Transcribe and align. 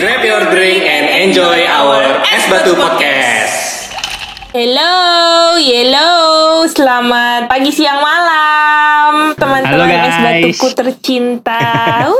Grab 0.00 0.24
your 0.24 0.48
drink 0.48 0.80
and 0.80 1.28
enjoy 1.28 1.68
our 1.68 2.24
Es 2.24 2.48
Batu 2.48 2.72
Podcast. 2.72 3.92
Hello, 4.48 4.96
hello, 5.60 6.10
selamat 6.64 7.52
pagi, 7.52 7.68
siang, 7.68 8.00
malam, 8.00 9.36
teman-teman 9.36 9.92
es 9.92 10.16
batuku 10.16 10.66
tercinta. 10.72 11.60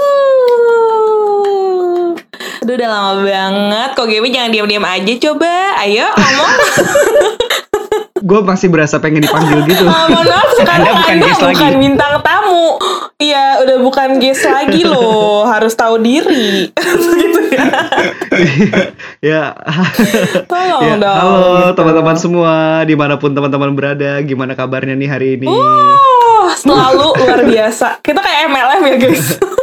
Uh. 1.40 2.12
Aduh, 2.60 2.76
udah 2.76 2.88
lama 2.92 3.24
banget. 3.24 3.90
Kok 3.96 4.06
Gaby 4.06 4.28
jangan 4.28 4.52
diam-diam 4.52 4.84
aja 4.84 5.12
coba. 5.16 5.80
Ayo, 5.80 6.04
ngomong. 6.12 6.52
Gue 8.28 8.40
masih 8.44 8.68
berasa 8.68 9.00
pengen 9.00 9.24
dipanggil 9.24 9.64
gitu. 9.64 9.88
Ah, 9.88 10.04
mohon 10.04 10.28
maaf, 10.28 10.52
sekarang 10.60 10.84
Anda 10.84 10.92
bukan 10.92 11.16
Anda 11.16 11.24
guest 11.24 11.40
bukan 11.40 11.56
lagi. 11.72 11.80
bintang 11.80 12.14
tamu. 12.20 12.76
Iya, 13.16 13.44
udah 13.64 13.76
bukan 13.80 14.08
guest 14.20 14.44
lagi 14.44 14.84
loh. 14.84 15.48
Harus 15.48 15.72
tahu 15.72 15.96
diri. 16.04 16.68
ya. 19.30 19.54
Tolong 20.46 20.82
ya 20.84 20.94
dong. 20.96 21.16
halo 21.16 21.40
gitu. 21.40 21.76
teman-teman 21.76 22.16
semua 22.16 22.54
di 22.86 22.94
mana 22.96 23.14
pun 23.20 23.30
teman-teman 23.32 23.70
berada, 23.76 24.20
gimana 24.24 24.52
kabarnya 24.56 24.96
nih 24.96 25.08
hari 25.10 25.28
ini? 25.38 25.46
Oh, 25.48 26.48
selalu 26.56 27.14
luar 27.20 27.40
biasa. 27.44 28.00
Kita 28.00 28.20
kayak 28.20 28.48
MLM 28.50 28.82
ya, 28.86 28.96
guys. 28.96 29.26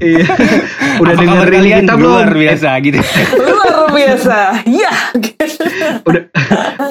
Iya, 0.00 0.24
udah 1.02 1.12
Apa 1.12 1.20
dengerin 1.20 1.60
kalian 1.60 1.78
kita 1.82 1.94
belum? 1.94 2.08
luar 2.10 2.30
biasa 2.32 2.68
gitu. 2.80 2.98
luar 3.46 3.88
biasa. 3.90 4.38
Iya. 4.64 4.92
Udah, 6.02 6.22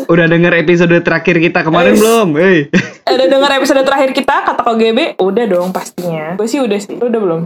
udah 0.06 0.26
denger 0.28 0.54
episode 0.58 0.94
terakhir 1.00 1.36
kita 1.40 1.60
kemarin 1.62 1.92
Eh, 1.92 1.98
belum? 1.98 2.28
Hey. 2.36 2.58
Ada 3.04 3.26
dengar 3.26 3.50
episode 3.52 3.82
terakhir 3.82 4.10
kita 4.12 4.36
kata 4.44 4.62
KGB? 4.62 5.18
Udah 5.18 5.46
dong 5.46 5.70
pastinya. 5.70 6.36
Gue 6.36 6.46
sih 6.46 6.60
udah 6.60 6.78
sih. 6.78 6.94
Udah 6.94 7.18
belum? 7.18 7.40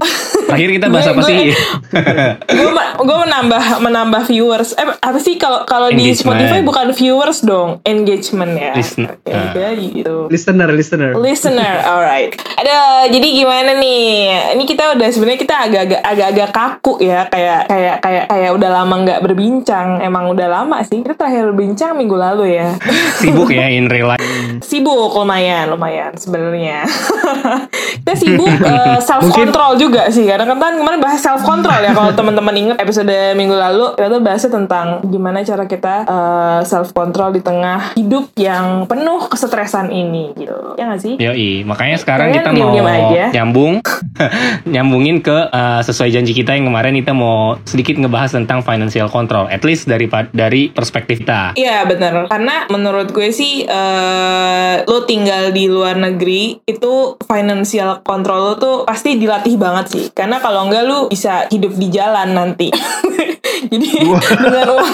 Terakhir 0.44 0.70
kita 0.74 0.86
bahas 0.88 1.06
Gue- 1.06 1.14
apa 1.14 1.22
sih? 1.24 1.38
gue 2.46 2.72
gue 3.00 3.18
menambah 3.22 3.64
menambah 3.80 4.22
viewers. 4.26 4.76
Eh 4.76 4.88
apa 4.92 5.18
sih 5.18 5.36
kalau 5.38 5.64
kalau 5.64 5.88
di. 5.90 6.12
Spotify 6.14 6.60
bukan 6.62 6.92
viewers 6.92 7.42
dong, 7.42 7.80
engagement 7.84 8.54
ya. 8.54 8.72
Listen- 8.74 9.08
Oke, 9.10 9.28
ah. 9.30 9.50
udah 9.50 9.70
gitu. 9.74 10.16
Listener, 10.28 10.70
listener. 10.70 11.12
Listener, 11.16 11.82
alright. 11.82 12.32
Ada, 12.54 12.76
jadi 13.10 13.28
gimana 13.34 13.72
nih? 13.74 14.04
Ini 14.54 14.64
kita 14.64 14.94
udah 14.94 15.08
sebenarnya 15.10 15.40
kita 15.40 15.53
agak-agak 15.62 16.02
agak-agak 16.02 16.50
kaku 16.50 16.94
ya, 17.00 17.26
kayak 17.28 17.68
kayak 17.68 17.96
kayak 18.00 18.26
kayak 18.28 18.52
udah 18.52 18.70
lama 18.72 18.96
nggak 19.04 19.20
berbincang. 19.22 20.00
Emang 20.00 20.30
udah 20.30 20.48
lama 20.50 20.82
sih. 20.82 21.02
Kita 21.02 21.14
terakhir 21.14 21.54
berbincang 21.54 21.94
minggu 21.94 22.16
lalu 22.16 22.58
ya. 22.58 22.74
Sibuk 23.22 23.50
ya 23.50 23.70
in 23.70 23.88
real 23.88 24.10
life. 24.10 24.22
sibuk 24.64 25.12
lumayan 25.14 25.70
lumayan 25.70 26.16
sebenarnya 26.16 26.88
kita 28.02 28.14
sibuk 28.16 28.48
self 29.08 29.28
control 29.30 29.76
juga 29.76 30.08
sih 30.10 30.24
karena 30.24 30.48
kan 30.48 30.80
kemarin 30.80 31.00
bahas 31.00 31.20
self 31.20 31.44
control 31.44 31.80
ya 31.84 31.92
kalau 31.92 32.12
teman-teman 32.12 32.56
ingat 32.56 32.78
episode 32.80 33.12
minggu 33.36 33.54
lalu 33.54 33.94
kita 33.96 34.08
tuh 34.10 34.22
bahasnya 34.24 34.52
tentang 34.54 34.88
gimana 35.08 35.44
cara 35.44 35.66
kita 35.68 35.96
self 36.64 36.92
control 36.92 37.36
di 37.36 37.42
tengah 37.42 37.94
hidup 37.96 38.32
yang 38.36 38.88
penuh 38.88 39.28
kesetresan 39.28 39.92
ini 39.92 40.32
gitu 40.38 40.78
ya 40.80 40.88
nggak 40.88 41.02
sih 41.02 41.14
Yoi, 41.20 41.64
makanya 41.64 41.98
sekarang 42.00 42.32
Kalian 42.32 42.44
kita 42.44 42.50
mau 42.56 42.88
aja. 42.88 43.26
nyambung 43.34 43.74
nyambungin 44.66 45.20
ke 45.20 45.43
uh, 45.50 45.82
sesuai 45.84 46.14
janji 46.14 46.32
kita 46.32 46.56
yang 46.56 46.70
kemarin 46.70 46.96
kita 46.96 47.12
mau 47.12 47.58
sedikit 47.66 47.98
ngebahas 48.00 48.38
tentang 48.38 48.62
financial 48.62 49.10
control 49.10 49.50
at 49.50 49.66
least 49.66 49.90
dari 49.90 50.08
dari 50.32 50.70
perspektif 50.70 51.24
kita. 51.24 51.56
Iya 51.56 51.88
bener 51.88 52.28
Karena 52.28 52.68
menurut 52.70 53.16
gue 53.16 53.32
sih 53.32 53.64
eh 53.64 54.76
Lo 54.84 55.08
tinggal 55.08 55.56
di 55.56 55.72
luar 55.72 55.96
negeri 55.96 56.60
Itu 56.68 57.16
financial 57.24 58.04
control 58.04 58.40
lo 58.44 58.54
tuh 58.60 58.78
Pasti 58.84 59.16
dilatih 59.16 59.56
banget 59.56 59.86
sih. 59.90 60.06
Karena 60.12 60.44
kalau 60.44 60.68
enggak 60.68 60.84
lu 60.86 61.00
bisa 61.08 61.48
hidup 61.48 61.74
di 61.78 61.88
jalan 61.88 62.36
nanti. 62.36 62.68
Jadi 63.72 63.88
dengan 64.44 64.68
uang 64.76 64.92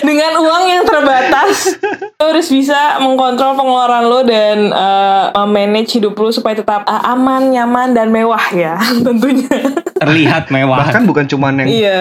Dengan 0.00 0.32
uang 0.40 0.64
yang 0.66 0.82
terbatas 0.84 1.76
Lo 2.20 2.32
harus 2.32 2.48
bisa 2.52 3.00
mengkontrol 3.00 3.56
pengeluaran 3.56 4.04
lo 4.08 4.20
Dan 4.24 4.72
eh, 4.72 5.46
manage 5.46 6.00
hidup 6.00 6.16
lo 6.18 6.32
Supaya 6.32 6.58
tetap 6.58 6.84
eh, 6.88 7.02
aman, 7.10 7.52
nyaman, 7.52 7.96
dan 7.96 8.12
mewah 8.12 8.44
ya 8.52 8.76
Tentunya 9.06 9.80
Terlihat 10.00 10.48
mewah. 10.48 10.88
Bahkan 10.88 11.04
bukan 11.04 11.24
cuman 11.28 11.60
yang 11.60 11.68
Iya 11.68 12.00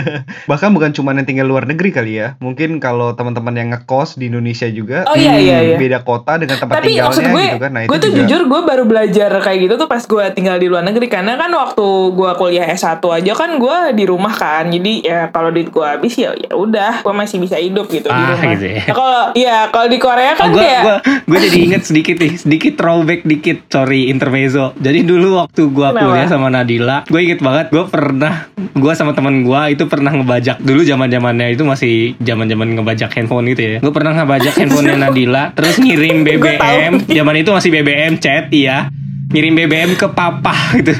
bahkan 0.50 0.70
bukan 0.74 0.90
cuman 0.90 1.22
yang 1.22 1.26
tinggal 1.28 1.46
luar 1.46 1.64
negeri 1.68 1.90
kali 1.94 2.12
ya. 2.18 2.34
Mungkin 2.42 2.82
kalau 2.82 3.14
teman-teman 3.14 3.54
yang 3.54 3.68
ngekos 3.74 4.18
di 4.18 4.28
Indonesia 4.32 4.66
juga 4.66 5.06
Oh, 5.06 5.16
iya, 5.16 5.38
iya, 5.38 5.58
iya. 5.62 5.76
beda 5.78 6.02
kota 6.02 6.36
dengan 6.40 6.58
tempat 6.58 6.82
Tapi 6.82 6.98
tinggalnya 6.98 7.10
maksud 7.10 7.24
gue, 7.30 7.44
gitu 7.46 7.60
kan. 7.62 7.70
Nah, 7.70 7.82
gue 7.86 7.90
itu 7.90 8.00
tuh 8.02 8.10
juga 8.10 8.18
jujur 8.26 8.40
gue 8.50 8.60
baru 8.66 8.84
belajar 8.84 9.30
kayak 9.40 9.58
gitu 9.62 9.74
tuh 9.78 9.88
pas 9.88 10.02
gue 10.02 10.24
tinggal 10.34 10.56
di 10.58 10.66
luar 10.66 10.82
negeri 10.84 11.06
karena 11.06 11.38
kan 11.38 11.50
waktu 11.54 11.86
gue 12.14 12.30
kuliah 12.36 12.66
S1 12.74 12.98
aja 13.00 13.32
kan 13.38 13.50
gue 13.56 13.76
di 13.94 14.04
rumah 14.04 14.34
kan. 14.34 14.64
Jadi 14.68 15.06
ya 15.06 15.30
kalau 15.30 15.54
duit 15.54 15.70
gue 15.70 15.86
habis 15.86 16.14
ya 16.18 16.34
ya 16.34 16.52
udah 16.54 17.06
gue 17.06 17.14
masih 17.14 17.29
bisa 17.36 17.54
hidup 17.54 17.86
gitu 17.86 18.06
di 18.06 18.16
Ah, 18.16 18.32
rumah. 18.32 18.50
gitu 18.50 18.66
ya. 18.66 18.82
Nah, 18.82 18.96
kalau 18.96 19.22
ya 19.32 19.56
kalau 19.68 19.86
di 19.86 19.98
Korea 19.98 20.32
Oh, 20.32 20.36
kan 20.36 20.48
gue 20.48 20.58
kayak 20.58 20.84
gue 21.22 21.38
jadi 21.40 21.58
inget 21.60 21.82
sedikit 21.84 22.16
nih, 22.16 22.32
sedikit 22.34 22.72
throwback 22.74 23.20
dikit, 23.22 23.68
sorry 23.68 24.08
intermezzo. 24.08 24.72
Jadi 24.74 25.04
dulu 25.04 25.36
waktu 25.36 25.68
gue 25.68 25.84
Kenapa? 25.86 26.02
kuliah 26.02 26.26
sama 26.26 26.48
Nadila, 26.48 27.04
gue 27.04 27.20
inget 27.20 27.38
banget, 27.38 27.68
gue 27.68 27.84
pernah, 27.84 28.34
gue 28.56 28.92
sama 28.94 29.12
teman 29.12 29.42
gue 29.42 29.60
itu 29.70 29.84
pernah 29.84 30.10
ngebajak 30.10 30.58
dulu 30.58 30.80
zaman 30.80 31.06
zamannya 31.06 31.46
itu 31.50 31.62
masih 31.62 31.92
zaman 32.18 32.46
zaman 32.46 32.72
ngebajak 32.72 33.10
handphone 33.12 33.44
gitu 33.48 33.62
ya. 33.62 33.76
Gue 33.78 33.90
pernah 33.90 34.16
ngebajak 34.16 34.56
handphonenya 34.56 34.96
Nadila, 35.04 35.52
terus 35.52 35.76
ngirim 35.76 36.24
BBM, 36.24 37.04
zaman 37.06 37.34
itu 37.36 37.50
masih 37.50 37.68
BBM 37.70 38.16
chat, 38.16 38.48
iya, 38.50 38.88
ngirim 39.28 39.52
BBM 39.54 39.90
ke 39.94 40.08
papa 40.08 40.54
gitu, 40.74 40.96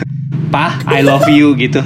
pah 0.49 0.77
I 0.87 1.01
love 1.01 1.25
you 1.27 1.57
gitu. 1.57 1.81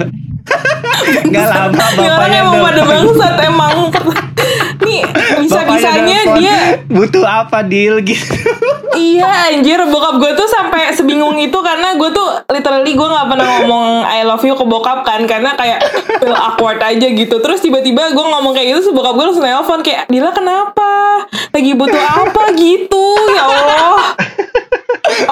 Gak 1.33 1.45
lama 1.47 1.71
Ini 1.71 2.07
orang 2.07 2.09
bapaknya 2.09 2.39
emang 2.41 2.55
pada 2.59 2.75
nelfon. 2.75 2.89
bangsat 2.89 3.35
emang. 3.43 3.75
Nih 4.85 5.01
bisa-bisanya 5.41 5.81
Bapaknya 5.81 6.19
nelfon, 6.21 6.37
dia 6.37 6.57
butuh 6.87 7.25
apa 7.25 7.59
deal 7.63 7.99
gitu. 8.01 8.35
Iya 8.95 9.51
anjir. 9.51 9.75
Bokap 9.85 10.23
gue 10.23 10.31
tuh 10.33 10.47
sampai 10.47 10.95
sebingung 10.95 11.35
itu 11.35 11.59
karena 11.59 11.99
gue 11.99 12.09
tuh 12.09 12.47
literally 12.47 12.95
gue 12.95 13.03
nggak 13.03 13.27
pernah 13.27 13.47
ngomong 13.59 14.07
I 14.07 14.23
love 14.23 14.39
you 14.39 14.55
ke 14.55 14.63
bokap 14.63 15.03
kan 15.03 15.27
karena 15.27 15.51
kayak 15.53 15.83
feel 16.07 16.31
awkward 16.31 16.79
aja 16.79 17.03
gitu. 17.03 17.35
Terus 17.37 17.59
tiba-tiba 17.59 18.15
gue 18.15 18.25
ngomong 18.25 18.55
kayak 18.55 18.71
gitu 18.71 18.87
terus 18.87 18.95
bokap 18.95 19.19
gue 19.19 19.25
langsung 19.27 19.43
nelpon 19.43 19.83
kayak 19.83 20.07
Dila 20.07 20.31
kenapa? 20.31 21.27
Lagi 21.51 21.75
butuh 21.75 21.99
apa 21.99 22.55
gitu? 22.55 23.05
Ya 23.35 23.43
Allah. 23.43 24.15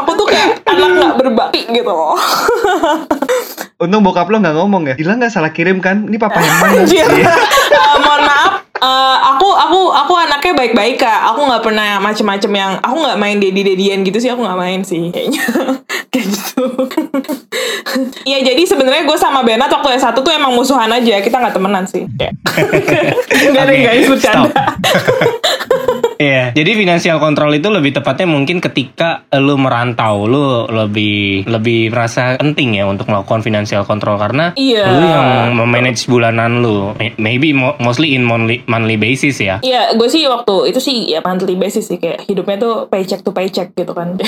Aku 0.03 0.11
tuh 0.13 0.27
kayak 0.27 0.59
anak 0.67 0.89
nggak 0.93 1.15
berbakti 1.17 1.59
gitu 1.65 1.87
loh 1.87 2.19
Untung 3.77 4.01
bokap 4.01 4.29
lo 4.29 4.37
nggak 4.37 4.55
ngomong 4.55 4.83
ya. 4.85 4.93
Dila 4.93 5.17
nggak 5.17 5.31
salah 5.31 5.51
kirim 5.51 5.79
kan? 5.79 6.05
Ini 6.05 6.17
papa 6.17 6.39
yang 6.39 6.57
mana? 6.59 6.73
Anjir. 6.83 7.07
Eh, 7.73 7.99
mohon 8.01 8.21
maaf. 8.21 8.53
eh, 8.73 9.17
aku 9.29 9.49
aku 9.49 9.79
aku 9.89 10.13
anaknya 10.17 10.53
baik-baik 10.55 10.97
kak. 10.97 11.19
Aku 11.29 11.45
nggak 11.45 11.61
pernah 11.61 11.97
macem-macem 11.99 12.49
yang 12.49 12.71
aku 12.79 13.01
nggak 13.01 13.17
main 13.17 13.37
dedi-dedian 13.37 14.01
gitu 14.01 14.17
sih. 14.17 14.29
Aku 14.29 14.41
nggak 14.41 14.57
main 14.57 14.81
sih 14.81 15.09
kayaknya 15.09 15.41
kayak 16.13 16.25
gitu. 16.29 16.63
Iya 18.25 18.41
jadi 18.41 18.63
sebenarnya 18.65 19.05
gue 19.05 19.17
sama 19.19 19.45
Benat 19.45 19.69
waktu 19.69 20.01
S1 20.01 20.17
tuh 20.17 20.33
emang 20.33 20.57
musuhan 20.57 20.89
aja. 20.89 21.21
Kita 21.21 21.37
nggak 21.37 21.53
temenan 21.53 21.85
sih. 21.85 22.09
Kayak. 22.17 22.33
Gak 23.53 23.63
ada 23.69 23.73
guys 23.77 24.05
bercanda. 24.09 24.49
Iya, 26.15 26.51
jadi 26.51 26.71
financial 26.73 27.17
control 27.17 27.53
itu 27.53 27.67
lebih 27.67 27.93
tepatnya 27.93 28.25
mungkin 28.25 28.57
ketika 28.57 29.25
lu 29.33 29.55
merantau, 29.55 30.23
lu 30.23 30.43
lebih 30.65 31.45
lebih 31.45 31.89
merasa 31.89 32.35
penting 32.35 32.75
ya 32.75 32.85
untuk 32.85 33.07
melakukan 33.07 33.41
financial 33.41 33.83
control 33.83 34.15
karena 34.15 34.53
Iya. 34.53 34.85
lu 34.85 35.05
yang 35.05 35.27
memanage 35.53 36.05
bulanan 36.05 36.59
lu, 36.59 36.93
maybe 37.15 37.51
mo- 37.51 37.77
mostly 37.77 38.13
in 38.13 38.21
monthly, 38.21 38.61
monthly 38.65 38.95
basis 38.95 39.37
ya. 39.37 39.57
Iya, 39.59 39.93
gue 39.93 40.07
sih 40.07 40.25
waktu 40.25 40.69
itu 40.69 40.79
sih 40.79 40.97
ya 41.07 41.19
monthly 41.19 41.53
basis 41.53 41.87
sih 41.87 41.97
kayak 41.97 42.23
hidupnya 42.23 42.57
tuh 42.57 42.75
paycheck 42.87 43.21
to 43.21 43.31
paycheck 43.31 43.71
gitu 43.71 43.91
kan. 43.91 44.17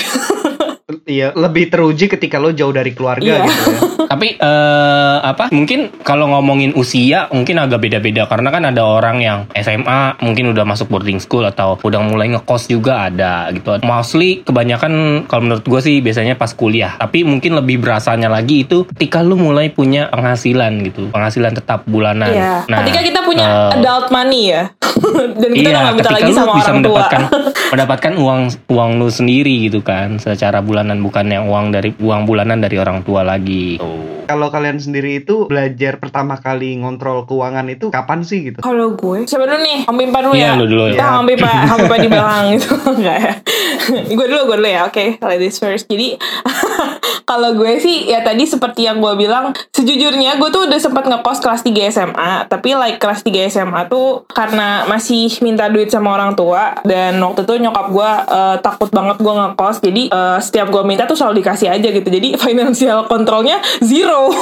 Iya, 1.06 1.34
lebih 1.34 1.70
teruji 1.70 2.06
ketika 2.06 2.38
lo 2.38 2.50
jauh 2.50 2.70
dari 2.70 2.94
keluarga 2.94 3.26
Iya. 3.26 3.42
gitu 3.44 3.62
ya. 3.68 3.80
Tapi 4.14 4.38
eh, 4.38 5.18
apa? 5.20 5.50
Mungkin 5.50 6.02
kalau 6.02 6.30
ngomongin 6.30 6.74
usia 6.74 7.26
mungkin 7.30 7.58
agak 7.58 7.82
beda-beda 7.82 8.26
karena 8.26 8.50
kan 8.50 8.64
ada 8.64 8.86
orang 8.86 9.18
yang 9.18 9.40
SMA 9.52 10.22
mungkin 10.22 10.54
udah 10.54 10.62
masuk 10.62 10.86
boarding 10.88 11.18
school 11.18 11.42
atau 11.42 11.75
udah 11.82 12.02
mulai 12.02 12.32
ngekos 12.32 12.68
juga 12.68 13.08
ada 13.08 13.50
gitu. 13.52 13.76
Mostly 13.82 14.44
kebanyakan 14.44 14.92
kalau 15.26 15.42
menurut 15.44 15.66
gue 15.66 15.82
sih 15.82 15.96
biasanya 16.00 16.36
pas 16.36 16.52
kuliah. 16.52 16.96
Tapi 16.96 17.24
mungkin 17.24 17.56
lebih 17.56 17.82
berasanya 17.82 18.28
lagi 18.28 18.64
itu 18.64 18.86
ketika 18.94 19.20
lu 19.20 19.36
mulai 19.36 19.68
punya 19.70 20.08
penghasilan 20.10 20.72
gitu, 20.86 21.10
penghasilan 21.10 21.54
tetap 21.54 21.84
bulanan. 21.86 22.32
Iya. 22.32 22.54
Nah, 22.68 22.80
Ketika 22.84 23.02
kita 23.02 23.20
punya 23.22 23.46
eh, 23.46 23.78
adult 23.82 24.08
money 24.10 24.42
ya. 24.54 24.64
Dan 25.42 25.52
kita 25.52 25.70
iya, 25.70 25.80
gak 25.82 25.94
minta 25.94 26.10
ketika 26.10 26.16
lagi 26.16 26.32
lu 26.32 26.36
sama 26.36 26.54
bisa 26.56 26.56
orang 26.56 26.64
tua. 26.64 26.78
mendapatkan 26.80 27.22
mendapatkan 27.74 28.14
uang 28.16 28.42
uang 28.70 28.92
lu 28.96 29.08
sendiri 29.10 29.56
gitu 29.68 29.80
kan, 29.82 30.18
secara 30.18 30.60
bulanan 30.60 31.02
bukan 31.02 31.26
yang 31.28 31.46
uang 31.46 31.70
dari 31.70 31.92
uang 31.94 32.24
bulanan 32.24 32.60
dari 32.60 32.78
orang 32.78 33.02
tua 33.02 33.22
lagi. 33.22 33.78
Tuh. 33.78 34.24
Kalau 34.26 34.50
kalian 34.50 34.82
sendiri 34.82 35.22
itu 35.22 35.46
belajar 35.46 36.02
pertama 36.02 36.34
kali 36.36 36.74
ngontrol 36.82 37.30
keuangan 37.30 37.70
itu 37.70 37.94
kapan 37.94 38.26
sih 38.26 38.42
gitu? 38.42 38.58
Kalau 38.58 38.98
gue, 38.98 39.22
siapa 39.24 39.46
dulu 39.46 39.62
nih? 39.62 39.80
Om 39.86 39.96
Pimpa 39.96 40.20
dulu 40.20 40.34
Iya, 40.34 40.50
ya. 40.50 40.54
lu 40.58 40.66
dulu 40.66 40.84
Kita 40.90 40.98
ya. 40.98 41.20
Om 41.22 41.26
Pimpa, 41.30 41.50
Pimpa 41.66 41.98
di 41.98 42.10
belakang 42.10 42.46
gitu. 42.56 42.74
Enggak 42.94 43.18
ya. 43.18 43.34
gue 44.14 44.26
dulu, 44.30 44.42
gue 44.54 44.58
dulu 44.62 44.70
ya. 44.70 44.82
Oke, 44.86 45.18
ladies 45.22 45.58
first. 45.58 45.90
Jadi 45.90 46.16
Kalau 47.26 47.52
gue 47.52 47.78
sih 47.78 48.06
ya 48.06 48.22
tadi 48.22 48.46
seperti 48.46 48.86
yang 48.86 48.98
gue 48.98 49.14
bilang, 49.16 49.50
sejujurnya 49.70 50.38
gue 50.38 50.50
tuh 50.50 50.66
udah 50.66 50.78
sempat 50.78 51.04
ngekos 51.04 51.42
kelas 51.42 51.62
3 51.62 51.74
SMA, 51.90 52.32
tapi 52.46 52.74
like 52.74 52.98
kelas 52.98 53.22
3 53.22 53.50
SMA 53.50 53.82
tuh 53.86 54.24
karena 54.30 54.86
masih 54.86 55.34
minta 55.42 55.66
duit 55.66 55.90
sama 55.90 56.14
orang 56.14 56.34
tua 56.34 56.78
dan 56.82 57.18
waktu 57.18 57.42
itu 57.42 57.58
nyokap 57.60 57.90
gue 57.90 58.12
uh, 58.30 58.56
takut 58.60 58.90
banget 58.90 59.18
gue 59.18 59.34
ngekos, 59.34 59.82
jadi 59.82 60.04
uh, 60.08 60.38
setiap 60.38 60.70
gue 60.70 60.82
minta 60.82 61.04
tuh 61.04 61.18
selalu 61.18 61.42
dikasih 61.42 61.68
aja 61.68 61.88
gitu. 61.90 62.06
Jadi 62.06 62.38
financial 62.46 63.06
kontrolnya 63.06 63.58
zero. 63.82 64.30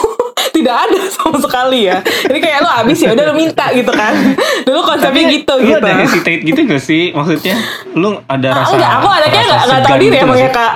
Tidak 0.53 0.69
ada 0.69 1.00
sama 1.09 1.41
sekali 1.41 1.89
ya. 1.89 1.97
Jadi 2.03 2.38
kayak 2.38 2.62
lo 2.62 2.69
abis 2.69 3.01
ya 3.01 3.09
udah 3.09 3.25
lo 3.25 3.33
minta 3.33 3.74
gitu 3.74 3.89
kan. 3.89 4.13
Dulu 4.68 4.86
konsepnya 4.86 5.25
Tapi 5.25 5.33
gitu 5.33 5.53
lu 5.57 5.65
gitu. 5.65 5.81
ada 5.81 5.97
hesitate 5.97 6.41
gitu 6.45 6.59
gak 6.69 6.77
sih? 6.77 7.09
Maksudnya 7.09 7.57
lu 7.97 8.21
ada 8.29 8.50
Ah, 8.53 8.57
rasa 8.62 8.74
enggak, 8.77 8.91
aku 9.01 9.07
anaknya 9.09 9.41
rasa 9.41 9.50
enggak, 9.50 9.63
enggak 9.65 9.81
tahu 9.81 9.89
segan 9.89 9.97
diri 9.97 10.12
gitu 10.13 10.21
emang 10.21 10.38
nggak 10.38 10.45
ya 10.45 10.51
sih? 10.51 10.53
kak 10.53 10.74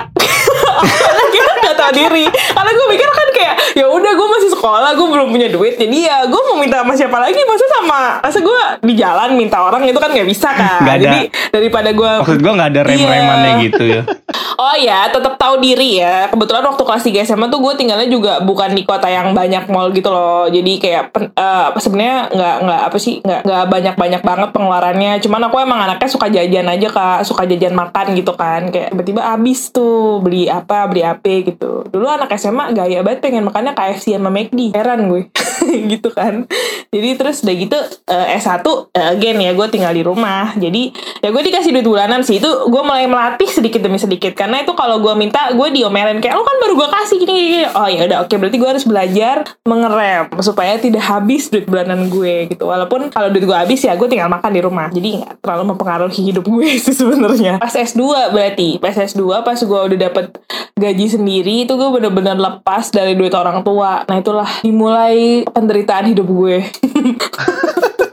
Tahu 1.88 1.96
diri 1.96 2.24
Karena 2.28 2.70
gue 2.70 2.86
mikir 2.88 3.08
kan 3.08 3.28
kayak 3.30 3.54
ya 3.74 3.86
udah 3.86 4.12
gue 4.12 4.28
masih 4.30 4.50
sekolah 4.50 4.90
gue 4.92 5.06
belum 5.08 5.28
punya 5.28 5.48
duit 5.48 5.74
jadi 5.74 5.98
ya 5.98 6.16
gue 6.24 6.40
mau 6.42 6.56
minta 6.56 6.80
sama 6.80 6.92
siapa 6.92 7.16
lagi 7.16 7.38
masa 7.42 7.66
sama 7.70 8.00
masa 8.18 8.38
gue 8.38 8.60
di 8.82 8.94
jalan 8.94 9.34
minta 9.34 9.58
orang 9.58 9.82
itu 9.82 9.96
kan 9.96 10.10
nggak 10.10 10.26
bisa 10.26 10.48
kan 10.50 10.82
Nggak 10.82 10.96
ada. 10.96 11.04
jadi 11.04 11.20
daripada 11.50 11.90
gue 11.90 12.10
Maksud 12.18 12.40
gua 12.40 12.52
nggak 12.54 12.70
ada 12.70 12.80
rem-remannya 12.84 13.50
Iya. 13.50 13.64
gitu 13.64 13.84
ya. 13.84 14.02
Oh 14.58 14.74
ya, 14.74 15.06
tetap 15.06 15.38
tahu 15.38 15.62
diri 15.62 16.02
ya. 16.02 16.26
Kebetulan 16.26 16.66
waktu 16.66 16.82
kelas 16.82 17.06
3 17.06 17.22
SMA 17.22 17.46
tuh 17.46 17.62
gue 17.62 17.78
tinggalnya 17.78 18.10
juga 18.10 18.42
bukan 18.42 18.74
di 18.74 18.82
kota 18.82 19.06
yang 19.06 19.30
banyak 19.30 19.70
mall 19.70 19.94
gitu 19.94 20.10
loh. 20.10 20.50
Jadi 20.50 20.82
kayak 20.82 21.14
apa 21.38 21.78
sebenarnya 21.78 22.26
nggak 22.26 22.56
nggak 22.66 22.80
apa 22.90 22.96
sih 22.98 23.22
nggak 23.22 23.46
nggak 23.46 23.64
banyak 23.70 23.94
banyak 23.94 24.22
banget 24.24 24.48
pengeluarannya. 24.50 25.12
Cuman 25.22 25.46
aku 25.46 25.62
emang 25.62 25.78
anaknya 25.78 26.10
suka 26.10 26.26
jajan 26.26 26.66
aja 26.66 26.88
kak, 26.90 27.18
suka 27.22 27.46
jajan 27.46 27.70
makan 27.70 28.18
gitu 28.18 28.34
kan. 28.34 28.66
Kayak 28.66 28.90
tiba-tiba 28.90 29.22
habis 29.22 29.70
tuh 29.70 30.18
beli 30.18 30.50
apa 30.50 30.90
beli 30.90 31.06
apa 31.06 31.34
gitu. 31.46 31.77
Dulu 31.86 32.06
anak 32.08 32.34
SMA 32.34 32.74
gaya 32.74 33.04
banget 33.06 33.20
pengen 33.22 33.46
makannya 33.46 33.72
KFC 33.76 34.18
sama 34.18 34.32
McD. 34.32 34.74
Heran 34.74 35.06
gue. 35.06 35.30
Gitu 35.92 36.08
kan. 36.10 36.48
Jadi 36.88 37.08
terus 37.20 37.44
udah 37.44 37.56
gitu 37.60 37.78
eh, 38.08 38.40
S1 38.40 38.64
eh, 38.96 39.12
again 39.12 39.36
ya 39.44 39.52
gue 39.52 39.66
tinggal 39.68 39.92
di 39.92 40.00
rumah. 40.00 40.56
Jadi 40.56 40.88
ya 41.20 41.28
gue 41.28 41.42
dikasih 41.44 41.76
duit 41.76 41.84
bulanan 41.84 42.24
sih. 42.24 42.40
Itu 42.40 42.48
gue 42.72 42.82
mulai 42.82 43.04
melatih 43.04 43.44
sedikit 43.44 43.84
demi 43.84 44.00
sedikit. 44.00 44.32
Karena 44.32 44.64
itu 44.64 44.72
kalau 44.72 44.96
gue 45.04 45.12
minta 45.12 45.52
gue 45.52 45.68
diomelin 45.68 46.24
kayak 46.24 46.32
lo 46.32 46.48
kan 46.48 46.56
baru 46.64 46.74
gue 46.80 46.88
kasih 46.88 47.16
gini 47.20 47.32
gini, 47.36 47.60
oh 47.68 47.84
ya 47.84 48.08
udah 48.08 48.18
oke. 48.24 48.32
Berarti 48.40 48.56
gue 48.56 48.70
harus 48.72 48.84
belajar 48.88 49.36
mengerem 49.68 50.32
supaya 50.40 50.80
tidak 50.80 51.04
habis 51.04 51.52
duit 51.52 51.68
bulanan 51.68 52.08
gue 52.08 52.48
gitu. 52.48 52.64
Walaupun 52.64 53.12
kalau 53.12 53.28
duit 53.28 53.44
gue 53.44 53.58
habis 53.58 53.84
ya 53.84 53.92
gue 53.92 54.08
tinggal 54.08 54.32
makan 54.32 54.48
di 54.48 54.60
rumah. 54.64 54.88
Jadi 54.88 55.20
nggak 55.20 55.44
terlalu 55.44 55.76
mempengaruhi 55.76 56.20
hidup 56.32 56.48
gue 56.48 56.72
sih 56.88 56.96
sebenarnya. 56.96 57.60
Pas 57.60 57.76
S2 57.76 58.32
berarti. 58.32 58.80
Pas 58.80 58.96
S2 58.96 59.44
pas 59.44 59.60
gue 59.60 59.80
udah 59.92 59.98
dapet 60.08 60.40
gaji 60.80 61.06
sendiri 61.10 61.67
itu 61.68 61.76
gue 61.76 62.00
bener-bener 62.00 62.40
lepas 62.40 62.88
dari 62.88 63.12
duit 63.12 63.36
orang 63.36 63.60
tua. 63.60 64.00
Nah 64.08 64.16
itulah 64.16 64.48
dimulai 64.64 65.44
penderitaan 65.44 66.16
hidup 66.16 66.24
gue 66.24 66.64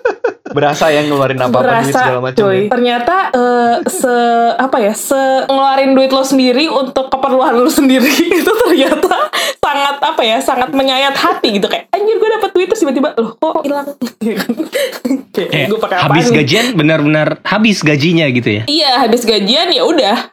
Berasa 0.56 0.88
yang 0.88 1.12
ngeluarin 1.12 1.40
apa-apa 1.44 1.84
duit 1.84 1.92
segala 1.92 2.20
macam. 2.24 2.40
coy. 2.40 2.56
ya. 2.56 2.72
Ternyata 2.72 3.16
eh, 3.36 3.76
se 3.92 4.16
apa 4.56 4.78
ya, 4.80 4.94
se 4.96 5.22
ngeluarin 5.52 5.92
duit 5.92 6.12
lo 6.16 6.24
sendiri 6.24 6.72
untuk 6.72 7.12
keperluan 7.12 7.60
lo 7.60 7.68
sendiri 7.68 8.08
itu 8.40 8.52
ternyata 8.64 9.28
sangat 9.60 9.98
apa 10.00 10.22
ya, 10.24 10.38
sangat 10.40 10.72
menyayat 10.72 11.14
hati 11.20 11.60
gitu 11.60 11.68
kayak 11.68 11.92
anjir 11.92 12.16
gue 12.16 12.30
dapet 12.40 12.50
duit 12.56 12.68
terus 12.72 12.82
tiba-tiba 12.88 13.12
loh 13.20 13.36
kok 13.36 13.68
hilang. 13.68 13.88
kayak 15.36 15.52
Kayak 15.52 15.68
gue 15.68 15.80
pakai 15.84 15.98
apa 16.00 16.06
habis 16.08 16.28
gajian 16.32 16.66
benar-benar 16.80 17.28
habis 17.44 17.84
gajinya 17.84 18.26
gitu 18.32 18.50
ya. 18.62 18.64
Iya, 18.72 18.92
habis 19.04 19.28
gajian 19.28 19.68
ya 19.76 19.84
udah. 19.84 20.18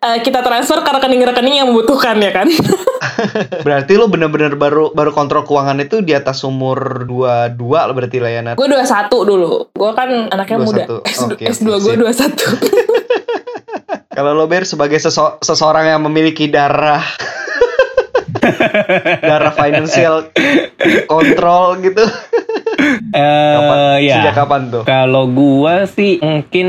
Eh, 0.00 0.24
kita 0.24 0.40
transfer 0.40 0.80
ke 0.80 0.90
rekening-rekening 0.96 1.60
yang 1.60 1.68
membutuhkan 1.68 2.16
ya 2.24 2.32
kan. 2.32 2.48
Berarti 3.60 4.00
lo 4.00 4.08
bener-bener 4.08 4.56
baru 4.56 4.96
baru 4.96 5.12
kontrol 5.12 5.44
keuangan 5.44 5.76
itu 5.76 6.00
di 6.00 6.16
atas 6.16 6.40
umur 6.40 7.04
22 7.04 7.60
lah 7.68 7.92
berarti 7.92 8.16
lah 8.16 8.30
ya 8.32 8.40
Nat. 8.40 8.56
gue 8.56 8.64
21 8.64 8.80
dulu. 9.30 9.70
Gue 9.70 9.90
kan 9.94 10.26
anaknya 10.26 10.58
muda. 10.58 10.84
21. 10.98 11.06
S2, 11.06 11.24
Oke, 11.38 11.44
S2 11.46 11.68
oke, 11.70 11.90
gue 11.94 12.12
sip. 12.12 12.32
21. 12.34 12.50
Kalau 14.16 14.34
lo 14.34 14.50
Ber 14.50 14.66
sebagai 14.66 14.98
seso- 14.98 15.38
seseorang 15.38 15.86
yang 15.86 16.02
memiliki 16.02 16.50
darah 16.50 17.00
darah 19.22 19.54
financial 19.54 20.28
kontrol 21.06 21.78
gitu. 21.78 22.02
Kapan? 23.10 23.76
Eh 23.76 23.96
ya. 24.06 24.16
Sejak 24.22 24.34
kapan 24.36 24.60
tuh? 24.70 24.82
Kalau 24.86 25.26
gua 25.26 25.84
sih 25.84 26.18
mungkin 26.20 26.68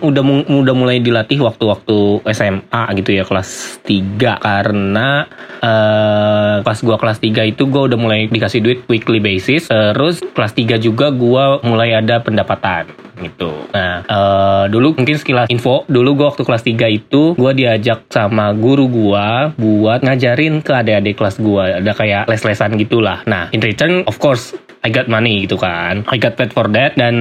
udah 0.00 0.22
mu- 0.22 0.46
udah 0.46 0.74
mulai 0.76 1.00
dilatih 1.00 1.40
waktu-waktu 1.40 2.20
SMA 2.30 2.84
gitu 2.96 3.10
ya 3.12 3.24
kelas 3.24 3.80
3 3.84 4.36
karena 4.38 5.24
eh 5.60 6.56
pas 6.60 6.78
gua 6.80 6.96
kelas 6.96 7.18
3 7.18 7.44
itu 7.46 7.64
gua 7.66 7.88
udah 7.88 7.98
mulai 7.98 8.26
dikasih 8.26 8.60
duit 8.60 8.78
weekly 8.86 9.20
basis 9.20 9.68
terus 9.68 10.20
kelas 10.32 10.52
3 10.52 10.76
juga 10.76 11.08
gua 11.10 11.60
mulai 11.60 11.92
ada 11.92 12.20
pendapatan 12.20 12.88
gitu. 13.20 13.52
Nah, 13.72 14.00
eh 14.00 14.64
dulu 14.72 14.96
mungkin 14.96 15.16
sekilas 15.16 15.52
info, 15.52 15.84
dulu 15.86 16.16
gua 16.16 16.26
waktu 16.32 16.40
kelas 16.40 16.64
3 16.64 16.88
itu 16.88 17.36
gua 17.36 17.52
diajak 17.52 18.08
sama 18.08 18.52
guru 18.52 18.88
gua 18.88 19.52
buat 19.54 20.00
ngajarin 20.00 20.64
ke 20.64 20.72
adik-adik 20.72 21.20
kelas 21.20 21.36
gua 21.36 21.80
ada 21.80 21.92
kayak 21.92 22.24
les-lesan 22.28 22.80
gitulah. 22.80 23.20
Nah, 23.28 23.52
in 23.52 23.60
return 23.60 24.04
of 24.08 24.16
course 24.16 24.56
I 24.80 24.88
got 24.88 25.12
money 25.12 25.44
gitu 25.44 25.60
kan. 25.60 26.08
I 26.08 26.16
got 26.16 26.40
paid 26.40 26.56
for 26.56 26.64
that 26.72 26.96
dan 26.96 27.14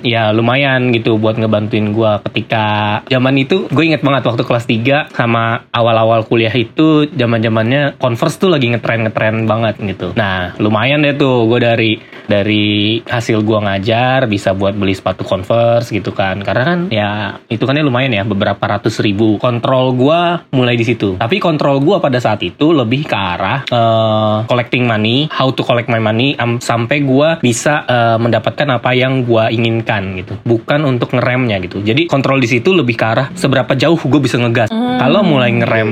ya 0.00 0.32
lumayan 0.32 0.88
gitu 0.96 1.20
buat 1.20 1.36
ngebantuin 1.36 1.92
gua 1.92 2.24
ketika 2.24 3.00
zaman 3.12 3.36
itu 3.36 3.68
gue 3.68 3.84
inget 3.84 4.00
banget 4.00 4.24
waktu 4.32 4.42
kelas 4.48 4.64
3 4.64 5.12
sama 5.12 5.68
awal-awal 5.68 6.24
kuliah 6.24 6.52
itu 6.56 7.04
zaman-zamannya 7.12 8.00
Converse 8.00 8.40
tuh 8.40 8.48
lagi 8.48 8.72
ngetren-ngetren 8.72 9.44
banget 9.44 9.76
gitu. 9.84 10.16
Nah, 10.16 10.56
lumayan 10.56 11.04
deh 11.04 11.12
tuh 11.12 11.44
gue 11.52 11.60
dari 11.60 11.92
dari 12.24 13.02
hasil 13.04 13.44
gua 13.44 13.60
ngajar 13.60 14.24
bisa 14.24 14.56
buat 14.56 14.72
beli 14.72 14.96
sepatu 14.96 15.20
Converse 15.28 15.92
gitu 15.92 16.16
kan. 16.16 16.40
Karena 16.40 16.64
kan 16.64 16.78
ya 16.88 17.10
itu 17.52 17.68
kan 17.68 17.76
ya 17.76 17.84
lumayan 17.84 18.16
ya 18.16 18.24
beberapa 18.24 18.62
ratus 18.64 19.04
ribu. 19.04 19.36
Kontrol 19.36 19.92
gua 19.92 20.48
mulai 20.48 20.80
di 20.80 20.88
situ. 20.88 21.20
Tapi 21.20 21.36
kontrol 21.36 21.84
gua 21.84 22.00
pada 22.00 22.16
saat 22.22 22.40
itu 22.40 22.72
lebih 22.72 23.04
ke 23.04 23.16
arah 23.16 23.68
eh, 23.68 24.36
collecting 24.48 24.88
money, 24.88 25.28
how 25.28 25.52
to 25.52 25.60
collect 25.60 25.92
my 25.92 26.00
money 26.00 26.32
am- 26.40 26.62
sampai 26.62 27.01
gua 27.02 27.42
bisa 27.42 27.84
eh, 27.84 28.16
mendapatkan 28.18 28.78
apa 28.78 28.94
yang 28.96 29.26
gua 29.26 29.50
inginkan 29.52 30.16
gitu. 30.22 30.38
Bukan 30.42 30.86
untuk 30.88 31.12
ngeremnya 31.12 31.58
gitu. 31.60 31.82
Jadi 31.82 32.08
kontrol 32.08 32.38
di 32.38 32.48
situ 32.48 32.72
lebih 32.72 32.94
ke 32.96 33.04
arah 33.04 33.28
seberapa 33.34 33.74
jauh 33.74 33.98
gue 33.98 34.20
bisa 34.22 34.38
ngegas. 34.38 34.70
Kalau 34.72 35.26
mulai 35.26 35.50
ngerem. 35.52 35.90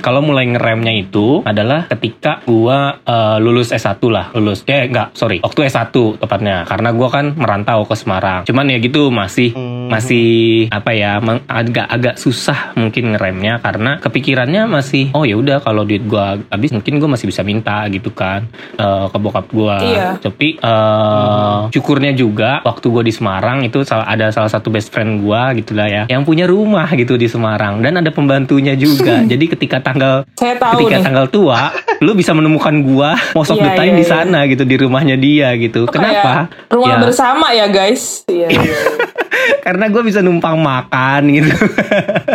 Kalau 0.00 0.20
mulai 0.22 0.46
ngeremnya 0.46 0.92
itu 0.94 1.42
adalah 1.42 1.90
ketika 1.90 2.40
gua 2.46 3.00
eh, 3.02 3.36
lulus 3.42 3.72
S1 3.72 4.00
lah, 4.08 4.30
lulus. 4.36 4.62
Eh 4.68 4.88
enggak, 4.88 5.16
sorry. 5.16 5.40
Waktu 5.42 5.68
S1 5.68 5.92
tepatnya. 6.20 6.64
Karena 6.68 6.92
gua 6.92 7.08
kan 7.10 7.34
merantau 7.36 7.84
ke 7.86 7.94
Semarang. 7.96 8.44
Cuman 8.46 8.68
ya 8.70 8.78
gitu 8.78 9.08
masih 9.10 9.54
Hmm. 9.56 9.88
masih 9.88 10.66
apa 10.68 10.90
ya 10.92 11.22
agak 11.46 11.86
agak 11.86 12.14
susah 12.18 12.74
mungkin 12.74 13.14
ngeremnya 13.14 13.62
karena 13.62 14.02
kepikirannya 14.02 14.66
masih 14.66 15.14
oh 15.14 15.22
ya 15.22 15.38
udah 15.38 15.62
kalau 15.62 15.86
duit 15.86 16.02
gua 16.04 16.36
habis 16.50 16.74
mungkin 16.74 16.98
gua 16.98 17.14
masih 17.14 17.30
bisa 17.30 17.46
minta 17.46 17.86
gitu 17.88 18.10
kan 18.10 18.50
eh, 18.76 19.06
ke 19.06 19.16
bokap 19.16 19.46
gua. 19.54 19.78
Iya. 19.78 20.08
Tapi 20.18 20.58
eh, 20.58 21.56
syukurnya 21.70 22.12
juga 22.18 22.60
waktu 22.66 22.86
gua 22.90 23.06
di 23.06 23.14
Semarang 23.14 23.62
itu 23.62 23.80
ada 23.86 24.34
salah 24.34 24.50
satu 24.50 24.68
best 24.68 24.90
friend 24.90 25.22
gua 25.22 25.54
gitu 25.54 25.72
lah 25.72 25.86
ya 25.86 26.02
yang 26.10 26.26
punya 26.26 26.44
rumah 26.50 26.90
gitu 26.92 27.14
di 27.14 27.30
Semarang 27.30 27.78
dan 27.80 28.02
ada 28.02 28.10
pembantunya 28.10 28.74
juga. 28.74 29.22
Jadi 29.32 29.46
ketika 29.46 29.78
tanggal 29.86 30.14
Saya 30.34 30.54
tahu 30.56 30.72
ketika 30.82 30.96
nih. 30.98 31.04
tanggal 31.06 31.26
tua 31.28 31.60
lu 32.04 32.12
bisa 32.12 32.32
menemukan 32.32 32.74
gua 32.82 33.14
most 33.32 33.48
of 33.48 33.56
Iya, 33.56 33.64
the 33.64 33.72
time 33.74 33.92
iya, 33.92 33.98
di 33.98 34.04
iya. 34.04 34.10
sana 34.10 34.38
gitu 34.44 34.62
di 34.62 34.76
rumahnya 34.76 35.16
dia 35.16 35.54
gitu. 35.54 35.86
Kenapa? 35.86 36.50
Rumah 36.66 36.88
Ya, 36.88 36.96
bersama 36.98 37.46
ya 37.50 37.66
guys. 37.66 38.26
Iya. 38.26 38.48
iya. 38.50 38.78
karena 39.60 39.86
gue 39.86 40.02
bisa 40.02 40.20
numpang 40.20 40.56
makan 40.56 41.22
gitu. 41.28 41.50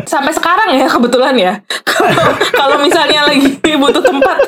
Sampai 0.06 0.32
sekarang 0.32 0.74
ya 0.74 0.88
kebetulan 0.88 1.36
ya. 1.36 1.54
Kalau- 1.84 2.36
Kalau 2.52 2.78
misalnya 2.80 3.26
lagi 3.26 3.48
butuh 3.74 4.02
tempat. 4.02 4.40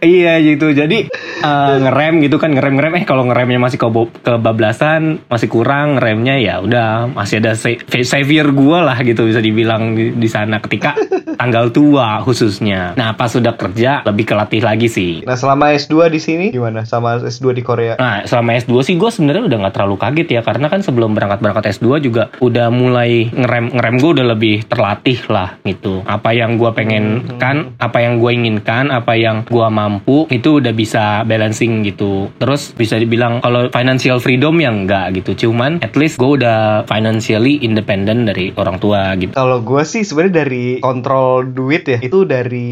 iya 0.00 0.38
gitu. 0.38 0.70
Jadi 0.70 1.08
eh, 1.40 1.74
ngerem 1.78 2.20
gitu 2.20 2.36
kan 2.36 2.50
ngerem 2.50 2.74
ngerem 2.74 2.92
eh 2.94 3.04
kalau 3.04 3.24
ngeremnya 3.24 3.58
masih 3.58 3.78
kebo- 3.78 4.12
kebablasan 4.20 5.24
masih 5.24 5.48
kurang 5.48 5.96
ngeremnya 5.96 6.36
ya 6.36 6.54
udah 6.58 7.08
masih 7.08 7.38
ada 7.38 7.54
sa- 7.54 7.78
savior 8.02 8.50
gua 8.50 8.84
lah 8.84 8.98
gitu 9.00 9.24
bisa 9.24 9.38
dibilang 9.38 9.94
di, 9.94 10.12
di 10.12 10.28
sana 10.28 10.58
ketika 10.58 10.94
tanggal 11.34 11.70
tua 11.70 12.20
khususnya. 12.20 12.92
Nah 12.94 13.14
pas 13.14 13.30
sudah 13.30 13.54
kerja 13.54 14.02
lebih 14.04 14.26
kelatih 14.26 14.60
lagi 14.60 14.88
sih. 14.88 15.12
Nah 15.22 15.34
selama 15.34 15.72
S2 15.72 16.08
di 16.08 16.20
sini 16.20 16.44
gimana? 16.50 16.82
Sama 16.82 17.18
S2 17.20 17.52
di 17.52 17.62
Korea? 17.62 17.94
Nah, 17.94 18.24
selama 18.24 18.54
S2 18.54 18.74
sih 18.82 18.94
gue 18.94 19.08
sebenarnya 19.08 19.44
udah 19.44 19.58
nggak 19.60 19.74
terlalu 19.74 19.96
kaget 19.96 20.28
ya 20.30 20.40
karena 20.48 20.72
kan 20.72 20.80
sebelum 20.80 21.12
berangkat 21.12 21.44
berangkat 21.44 21.76
S2 21.76 22.00
juga 22.00 22.32
udah 22.40 22.72
mulai 22.72 23.28
ngerem 23.28 23.76
ngerem 23.76 23.94
gue 24.00 24.10
udah 24.16 24.26
lebih 24.32 24.56
terlatih 24.64 25.20
lah 25.28 25.60
gitu. 25.68 26.00
Apa 26.08 26.32
yang 26.32 26.56
gue 26.56 26.72
pengen 26.72 27.36
kan, 27.36 27.76
apa 27.76 28.00
yang 28.00 28.16
gue 28.16 28.32
inginkan, 28.32 28.88
apa 28.88 29.12
yang 29.12 29.44
gue 29.44 29.68
mampu 29.68 30.24
itu 30.32 30.64
udah 30.64 30.72
bisa 30.72 31.20
balancing 31.28 31.84
gitu. 31.84 32.32
Terus 32.40 32.72
bisa 32.72 32.96
dibilang 32.96 33.44
kalau 33.44 33.68
financial 33.68 34.24
freedom 34.24 34.56
ya 34.56 34.72
enggak 34.72 35.20
gitu. 35.20 35.48
Cuman 35.48 35.84
at 35.84 35.92
least 36.00 36.16
gue 36.16 36.40
udah 36.40 36.88
financially 36.88 37.60
independent 37.60 38.24
dari 38.24 38.48
orang 38.56 38.80
tua 38.80 39.12
gitu. 39.20 39.36
Kalau 39.36 39.60
gue 39.60 39.82
sih 39.84 40.00
sebenarnya 40.00 40.48
dari 40.48 40.66
kontrol 40.80 41.44
duit 41.52 41.84
ya 41.84 41.98
itu 42.00 42.24
dari 42.24 42.70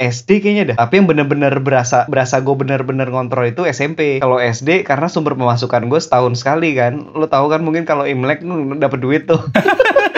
SD 0.00 0.42
kayaknya 0.42 0.64
dah. 0.74 0.76
Tapi 0.82 0.98
yang 0.98 1.06
bener-bener 1.06 1.52
berasa 1.62 2.08
berasa 2.10 2.42
gue 2.42 2.56
bener-bener 2.56 3.06
ngontrol 3.12 3.46
itu 3.46 3.62
SMP. 3.68 4.18
Kalau 4.18 4.40
SD 4.40 4.82
karena 4.82 5.06
sumber 5.06 5.36
pemasukan 5.36 5.86
gue 5.86 6.00
setahun 6.00 6.40
sekali 6.40 6.72
kan. 6.72 6.95
Lo 7.14 7.26
tahu 7.28 7.46
kan 7.52 7.60
mungkin 7.60 7.84
kalau 7.84 8.04
Imlek 8.08 8.40
lu 8.42 8.76
dapet 8.76 8.98
duit 9.00 9.22
tuh. 9.28 9.38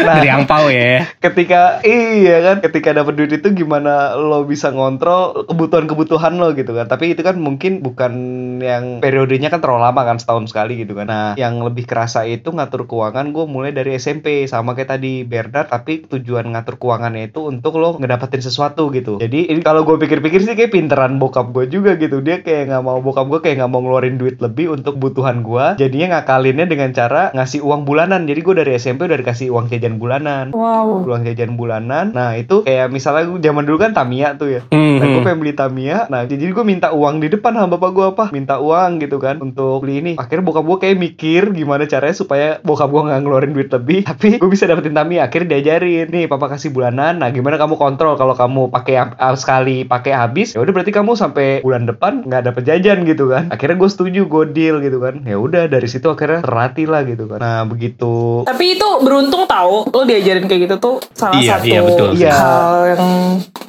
Nah, 0.00 0.16
Dari 0.20 0.28
angpau 0.32 0.72
ya. 0.72 1.04
ketika 1.20 1.84
iya 1.84 2.40
kan 2.40 2.56
ketika 2.64 2.96
dapat 2.96 3.14
duit 3.16 3.32
itu 3.36 3.52
gimana 3.52 4.16
lo 4.16 4.48
bisa 4.48 4.72
ngontrol 4.72 5.44
kebutuhan-kebutuhan 5.46 6.40
lo 6.40 6.56
gitu 6.56 6.72
kan. 6.72 6.88
Tapi 6.88 7.12
itu 7.14 7.20
kan 7.20 7.36
mungkin 7.36 7.84
bukan 7.84 8.12
yang 8.60 9.04
periodenya 9.04 9.52
kan 9.52 9.60
terlalu 9.60 9.84
lama 9.86 10.02
kan 10.04 10.16
setahun 10.16 10.50
sekali 10.50 10.80
gitu 10.82 10.96
kan. 10.96 11.06
Nah 11.08 11.26
yang 11.36 11.60
lebih 11.60 11.84
kerasa 11.84 12.24
itu 12.24 12.50
ngatur 12.50 12.88
keuangan 12.88 13.32
gue 13.32 13.44
mulai 13.44 13.70
dari 13.70 13.96
SMP 13.96 14.44
sama 14.48 14.72
kayak 14.72 14.96
tadi 14.96 15.22
Bernard 15.24 15.68
tapi 15.68 16.04
tujuan 16.06 16.48
ngatur 16.52 16.80
keuangannya 16.80 17.30
itu 17.30 17.46
untuk 17.46 17.76
lo 17.76 17.96
ngedapetin 18.00 18.42
sesuatu 18.42 18.88
gitu. 18.94 19.20
Jadi 19.20 19.52
ini 19.52 19.60
kalau 19.60 19.84
gue 19.84 19.96
pikir-pikir 20.00 20.42
sih 20.44 20.56
kayak 20.56 20.72
pinteran 20.72 21.20
bokap 21.20 21.52
gue 21.52 21.68
juga 21.68 21.94
gitu. 22.00 22.24
Dia 22.24 22.40
kayak 22.40 22.72
nggak 22.72 22.82
mau 22.84 22.98
bokap 23.00 23.26
gue 23.28 23.40
kayak 23.44 23.56
nggak 23.62 23.70
mau 23.70 23.80
ngeluarin 23.84 24.16
duit 24.16 24.40
lebih 24.40 24.72
untuk 24.72 24.96
kebutuhan 25.00 25.42
gue 25.44 25.80
jadinya 25.80 26.18
ngakalinnya 26.20 26.66
dengan 26.66 26.90
cara 26.94 27.30
ngasih 27.36 27.60
uang 27.64 27.84
bulanan. 27.84 28.24
Jadi 28.24 28.40
gue 28.40 28.54
dari 28.56 28.72
SMP 28.76 29.06
udah 29.06 29.18
dikasih 29.18 29.52
uang 29.52 29.68
jajan 29.70 29.89
bulanan. 29.96 30.52
Wow. 30.52 31.02
uang 31.02 31.24
jajan 31.24 31.56
bulanan. 31.56 32.12
Nah 32.12 32.36
itu 32.36 32.62
kayak 32.62 32.90
misalnya 32.90 33.26
gue 33.26 33.40
zaman 33.40 33.64
dulu 33.64 33.78
kan 33.78 33.90
Tamiya 33.90 34.36
tuh 34.36 34.48
ya. 34.50 34.62
Nah 34.70 35.02
gue 35.02 35.16
Mhm. 35.16 35.24
pengen 35.24 35.38
beli 35.38 35.52
Tamiya. 35.52 36.06
Nah 36.06 36.22
jadi 36.22 36.44
gue 36.44 36.62
minta 36.62 36.92
uang 36.92 37.18
di 37.18 37.28
depan 37.28 37.52
sama 37.52 37.72
bapak 37.72 37.90
gue 37.90 38.06
apa 38.08 38.24
minta 38.30 38.58
uang 38.58 39.00
gitu 39.00 39.16
kan 39.16 39.40
untuk 39.40 39.80
beli 39.80 39.94
ini. 39.98 40.12
Akhirnya 40.14 40.44
bokap 40.44 40.64
gue 40.64 40.78
kayak 40.78 40.96
mikir 40.96 41.42
gimana 41.50 41.84
caranya 41.84 42.12
supaya 42.12 42.48
bokap 42.60 42.86
gue 42.86 43.02
nggak 43.02 43.20
ngeluarin 43.20 43.52
duit 43.52 43.70
lebih. 43.70 44.04
Tapi 44.10 44.36
gue 44.36 44.50
bisa 44.50 44.66
dapetin 44.66 44.92
Tamiya 44.92 45.26
akhirnya 45.26 45.56
diajarin 45.56 46.06
nih 46.08 46.24
papa 46.26 46.46
kasih 46.48 46.70
bulanan. 46.70 47.18
Nah 47.18 47.30
gimana 47.30 47.56
kamu 47.56 47.74
kontrol 47.74 48.14
kalau 48.14 48.34
kamu 48.34 48.68
pakai 48.68 48.94
sekali 49.34 49.82
pakai 49.82 50.12
habis? 50.12 50.52
Ya 50.52 50.60
udah 50.60 50.72
berarti 50.72 50.92
kamu 50.92 51.14
sampai 51.14 51.60
bulan 51.60 51.86
depan 51.86 52.22
nggak 52.22 52.42
dapet 52.44 52.62
jajan 52.66 53.02
gitu 53.04 53.26
kan. 53.26 53.48
Akhirnya 53.48 53.76
gue 53.76 53.88
setuju 53.88 54.20
gue 54.26 54.44
deal 54.50 54.78
gitu 54.78 54.98
kan. 54.98 55.22
Ya 55.22 55.36
udah 55.36 55.66
dari 55.66 55.86
situ 55.86 56.06
akhirnya 56.06 56.42
terlatih 56.42 56.86
lah 56.86 57.02
gitu 57.02 57.24
kan. 57.24 57.38
Nah 57.38 57.62
begitu 57.64 58.42
Tapi 58.42 58.76
itu 58.76 58.88
beruntung 59.00 59.46
tahu 59.46 59.79
lo 59.86 60.02
diajarin 60.02 60.44
kayak 60.44 60.60
gitu 60.62 60.76
tuh 60.76 60.94
salah 61.12 61.34
Iya, 61.34 61.52
satu 61.54 61.66
iya, 61.66 61.80
betul. 61.80 62.08
Iya. 62.12 62.32
hal 62.32 62.74
yang 62.90 63.04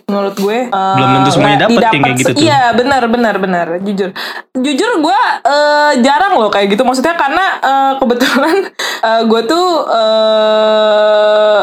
menurut 0.06 0.36
gue 0.36 0.58
eh, 0.66 0.94
Belum 0.94 1.10
tentu 1.16 1.30
semuanya 1.32 1.60
dapet 1.62 1.82
yang 1.82 1.94
kayak 1.98 2.18
gitu 2.18 2.32
tuh. 2.32 2.42
Iya 2.42 2.62
benar 2.74 3.04
benar 3.08 3.36
benar 3.38 3.68
jujur 3.80 4.10
jujur 4.54 4.92
gue 5.00 5.20
eh, 5.46 5.92
jarang 6.00 6.36
loh 6.36 6.50
kayak 6.50 6.68
gitu 6.70 6.82
maksudnya 6.82 7.16
karena 7.16 7.46
eh, 7.60 7.92
kebetulan 7.98 8.56
eh, 9.08 9.22
gue 9.24 9.42
tuh 9.46 9.66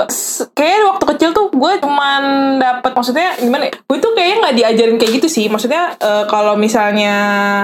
s- 0.09 0.49
kayak 0.51 0.79
waktu 0.89 1.05
kecil 1.09 1.31
tuh 1.33 1.47
gue 1.51 1.73
cuman 1.79 2.23
dapat 2.89 2.97
maksudnya 2.97 3.29
gimana? 3.37 3.69
ya, 3.69 3.73
Gue 3.85 3.99
tuh 4.01 4.13
kayaknya 4.17 4.37
nggak 4.41 4.57
diajarin 4.57 4.97
kayak 4.97 5.13
gitu 5.21 5.29
sih. 5.29 5.47
Maksudnya 5.53 6.01
eh, 6.01 6.25
kalau 6.27 6.57
misalnya 6.57 7.15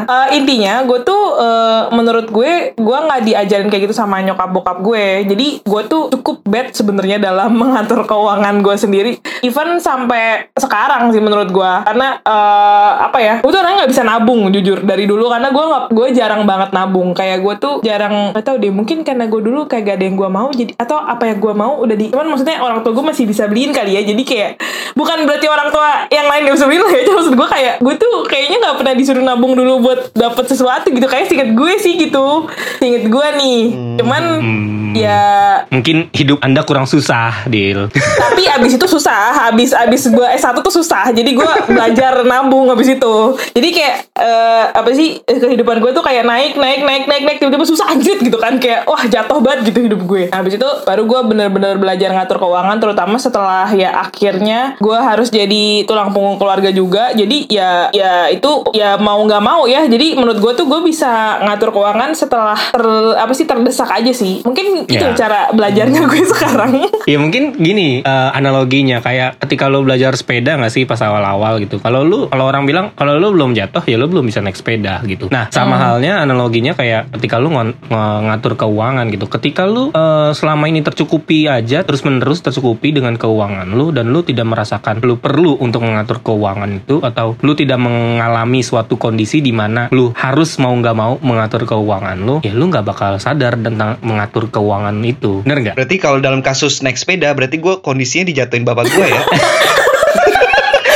eh, 0.04 0.36
intinya 0.36 0.84
gue 0.84 1.00
tuh 1.00 1.22
eh, 1.40 1.82
menurut 1.96 2.28
gue 2.28 2.76
gue 2.76 2.98
nggak 3.08 3.22
diajarin 3.24 3.68
kayak 3.72 3.88
gitu 3.88 3.96
sama 3.96 4.20
nyokap 4.20 4.52
bokap 4.52 4.78
gue. 4.84 5.24
Jadi 5.24 5.46
gue 5.64 5.82
tuh 5.88 6.12
cukup 6.12 6.44
bad 6.44 6.76
sebenarnya 6.76 7.16
dalam 7.16 7.56
mengatur 7.60 8.04
keuangan 8.04 8.60
gue 8.60 8.76
sendiri. 8.76 9.10
Even 9.40 9.80
sampai 9.80 10.52
sekarang 10.56 11.08
sih 11.16 11.24
menurut 11.24 11.48
gue 11.48 11.72
karena 11.88 12.20
eh, 12.20 12.92
apa 13.08 13.18
ya? 13.20 13.34
Gue 13.40 13.50
tuh 13.50 13.60
orangnya 13.64 13.84
nggak 13.84 13.92
bisa 13.96 14.04
nabung 14.04 14.40
jujur 14.52 14.84
dari 14.84 15.08
dulu. 15.08 15.32
Karena 15.32 15.48
gue 15.48 15.64
nggak 15.64 15.84
gue 15.90 16.06
jarang 16.12 16.42
banget 16.44 16.70
nabung. 16.76 17.16
Kayak 17.16 17.40
gue 17.40 17.54
tuh 17.56 17.74
jarang 17.80 18.36
gak 18.36 18.44
tau 18.44 18.56
deh 18.60 18.72
mungkin 18.72 19.06
karena 19.06 19.24
gue 19.30 19.40
dulu 19.40 19.64
kayak 19.64 19.82
gak 19.88 19.96
ada 20.00 20.04
yang 20.04 20.16
gue 20.16 20.28
mau 20.28 20.48
jadi 20.52 20.72
atau 20.76 20.98
apa 21.00 21.30
yang 21.30 21.38
gue 21.40 21.54
mau 21.54 21.80
udah 21.80 21.96
di 21.96 22.10
cuman 22.12 22.28
maksudnya 22.34 22.60
orang 22.60 22.84
tua 22.84 22.92
gue 22.92 23.04
masih 23.04 23.24
bisa 23.24 23.48
beliin 23.48 23.72
kali 23.72 23.96
ya. 23.96 24.02
Jadi 24.04 24.22
kayak 24.24 24.50
bukan 24.98 25.13
berarti 25.22 25.46
orang 25.46 25.68
tua 25.70 26.10
yang 26.10 26.26
lain 26.26 26.50
gak 26.50 26.54
bisa 26.58 26.66
ya. 26.66 27.02
Cuma 27.06 27.16
maksud 27.22 27.34
gue 27.38 27.48
kayak 27.48 27.74
gue 27.78 27.94
tuh 27.94 28.14
kayaknya 28.26 28.58
nggak 28.58 28.76
pernah 28.82 28.94
disuruh 28.98 29.22
nabung 29.22 29.54
dulu 29.54 29.72
buat 29.86 30.00
dapet 30.12 30.44
sesuatu 30.50 30.90
gitu. 30.90 31.06
Kayak 31.06 31.30
singkat 31.30 31.50
gue 31.54 31.72
sih 31.78 31.92
gitu. 31.96 32.50
Singkat 32.82 33.04
gue 33.08 33.26
nih. 33.38 33.60
Cuman 34.02 34.22
Hmm. 34.44 34.92
ya 34.94 35.22
Mungkin 35.70 36.10
hidup 36.14 36.38
anda 36.42 36.62
kurang 36.62 36.86
susah, 36.86 37.46
Dil. 37.46 37.90
tapi 38.18 38.46
abis 38.46 38.78
itu 38.78 38.86
susah. 38.86 39.50
Abis 39.50 39.70
abis 39.74 40.10
gue 40.10 40.26
S1 40.38 40.58
tuh 40.58 40.74
susah. 40.74 41.10
Jadi 41.14 41.34
gue 41.34 41.52
belajar 41.70 42.22
nabung 42.26 42.70
abis 42.70 42.98
itu. 42.98 43.14
Jadi 43.54 43.68
kayak 43.70 43.96
eh, 44.18 44.64
apa 44.74 44.90
sih 44.94 45.22
eh, 45.22 45.38
kehidupan 45.38 45.82
gue 45.82 45.90
tuh 45.94 46.02
kayak 46.02 46.26
naik 46.26 46.58
naik 46.58 46.82
naik 46.82 47.04
naik 47.06 47.22
naik. 47.26 47.38
Tiba-tiba 47.38 47.66
susah 47.66 47.90
anjir 47.90 48.18
gitu 48.18 48.38
kan. 48.38 48.58
Kayak 48.58 48.86
wah 48.86 49.02
jatuh 49.04 49.38
banget 49.42 49.70
gitu 49.70 49.78
hidup 49.90 50.00
gue 50.04 50.24
nah, 50.30 50.40
abis 50.40 50.56
itu 50.56 50.68
baru 50.86 51.02
gue 51.04 51.20
bener-bener 51.30 51.74
belajar 51.76 52.10
ngatur 52.14 52.38
keuangan 52.40 52.78
terutama 52.80 53.16
setelah 53.18 53.68
ya 53.70 53.90
akhirnya 53.94 54.78
gue 54.78 54.98
harus 55.04 55.28
jadi 55.28 55.64
tulang 55.84 56.10
punggung 56.10 56.36
keluarga 56.36 56.68
juga 56.68 57.12
jadi 57.12 57.46
ya 57.46 57.70
ya 57.90 58.12
itu 58.28 58.48
ya 58.72 58.96
mau 58.96 59.20
nggak 59.20 59.40
mau 59.40 59.64
ya 59.64 59.84
jadi 59.84 60.14
menurut 60.14 60.38
gue 60.38 60.52
tuh 60.54 60.64
gue 60.64 60.80
bisa 60.82 61.08
ngatur 61.40 61.70
keuangan 61.70 62.10
setelah 62.12 62.56
ter 62.56 62.84
apa 63.14 63.32
sih 63.32 63.44
terdesak 63.44 63.90
aja 63.90 64.10
sih 64.10 64.40
mungkin 64.42 64.84
itu 64.84 64.96
Ya. 64.96 65.12
cara 65.12 65.50
belajarnya 65.50 66.00
gue 66.02 66.24
sekarang 66.26 66.72
Ya 67.04 67.18
mungkin 67.18 67.52
gini 67.54 68.00
eh, 68.00 68.30
analoginya 68.32 68.98
kayak 68.98 69.36
ketika 69.38 69.68
lo 69.68 69.82
belajar 69.82 70.14
sepeda 70.14 70.56
nggak 70.56 70.70
sih 70.70 70.84
pas 70.84 70.96
awal-awal 70.98 71.60
gitu. 71.60 71.76
Kalau 71.76 72.00
lu 72.00 72.26
kalau 72.26 72.46
orang 72.46 72.64
bilang 72.64 72.86
kalau 72.92 73.14
lu 73.14 73.28
belum 73.30 73.52
jatuh 73.52 73.84
ya 73.84 73.94
lu 73.94 74.08
belum 74.08 74.24
bisa 74.24 74.40
naik 74.40 74.54
sepeda 74.54 75.04
gitu. 75.04 75.28
Nah 75.28 75.50
sama 75.50 75.76
halnya 75.76 76.20
analoginya 76.20 76.72
kayak 76.72 77.12
ketika 77.12 77.36
lu 77.36 77.50
ngon- 77.50 77.76
nge- 77.84 78.20
ngatur 78.24 78.56
keuangan 78.56 79.06
gitu. 79.10 79.26
Ketika 79.26 79.64
lu 79.64 79.90
eh, 79.90 80.30
selama 80.32 80.64
ini 80.64 80.80
tercukupi 80.80 81.44
aja 81.44 81.82
terus 81.82 82.00
menerus 82.02 82.40
tercukupi 82.40 82.90
dengan 82.90 83.14
keuangan 83.14 83.68
lu 83.68 83.90
dan 83.90 84.08
lu 84.08 84.22
tidak 84.22 84.46
merasakan 84.46 84.93
lu 85.02 85.18
perlu 85.18 85.58
untuk 85.58 85.82
mengatur 85.82 86.20
keuangan 86.22 86.70
itu 86.70 87.00
atau 87.02 87.34
lu 87.42 87.52
tidak 87.58 87.80
mengalami 87.80 88.60
suatu 88.62 88.94
kondisi 89.00 89.40
di 89.42 89.50
mana 89.50 89.90
lu 89.90 90.14
harus 90.14 90.58
mau 90.62 90.74
nggak 90.74 90.96
mau 90.96 91.18
mengatur 91.24 91.66
keuangan 91.66 92.16
lu 92.20 92.38
ya 92.44 92.52
lu 92.54 92.70
nggak 92.70 92.84
bakal 92.86 93.16
sadar 93.18 93.56
tentang 93.58 93.96
mengatur 94.04 94.52
keuangan 94.52 94.94
itu. 95.02 95.42
Bener 95.42 95.58
nggak? 95.64 95.74
Berarti 95.74 95.96
kalau 95.98 96.18
dalam 96.20 96.44
kasus 96.44 96.84
naik 96.84 97.00
sepeda, 97.00 97.32
berarti 97.32 97.58
gue 97.58 97.80
kondisinya 97.80 98.28
dijatuhin 98.28 98.62
bapak 98.62 98.86
gue 98.92 99.06
ya. 99.08 99.22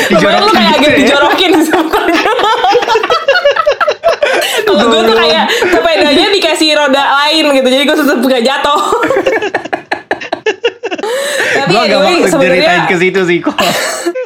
Kemarin 0.08 0.40
lu 0.40 0.52
kayak 0.52 0.72
agak 0.80 0.92
dijorokin. 0.96 1.52
Kalau 4.68 4.84
gue 4.88 5.00
tuh 5.00 5.16
kayak 5.16 5.44
sepedanya 5.52 6.26
dikasih 6.32 6.68
roda 6.76 7.02
lain 7.02 7.44
gitu, 7.56 7.68
jadi 7.68 7.84
gue 7.88 7.96
tetap 7.96 8.18
gak 8.20 8.44
jatuh. 8.44 8.80
Tapi 11.68 11.76
Gue 11.76 11.82
gak 11.92 12.00
mau 12.00 12.40
ceritain 12.40 12.82
ke 12.88 12.96
situ 12.96 13.20
sih 13.28 13.38
kok. 13.44 13.52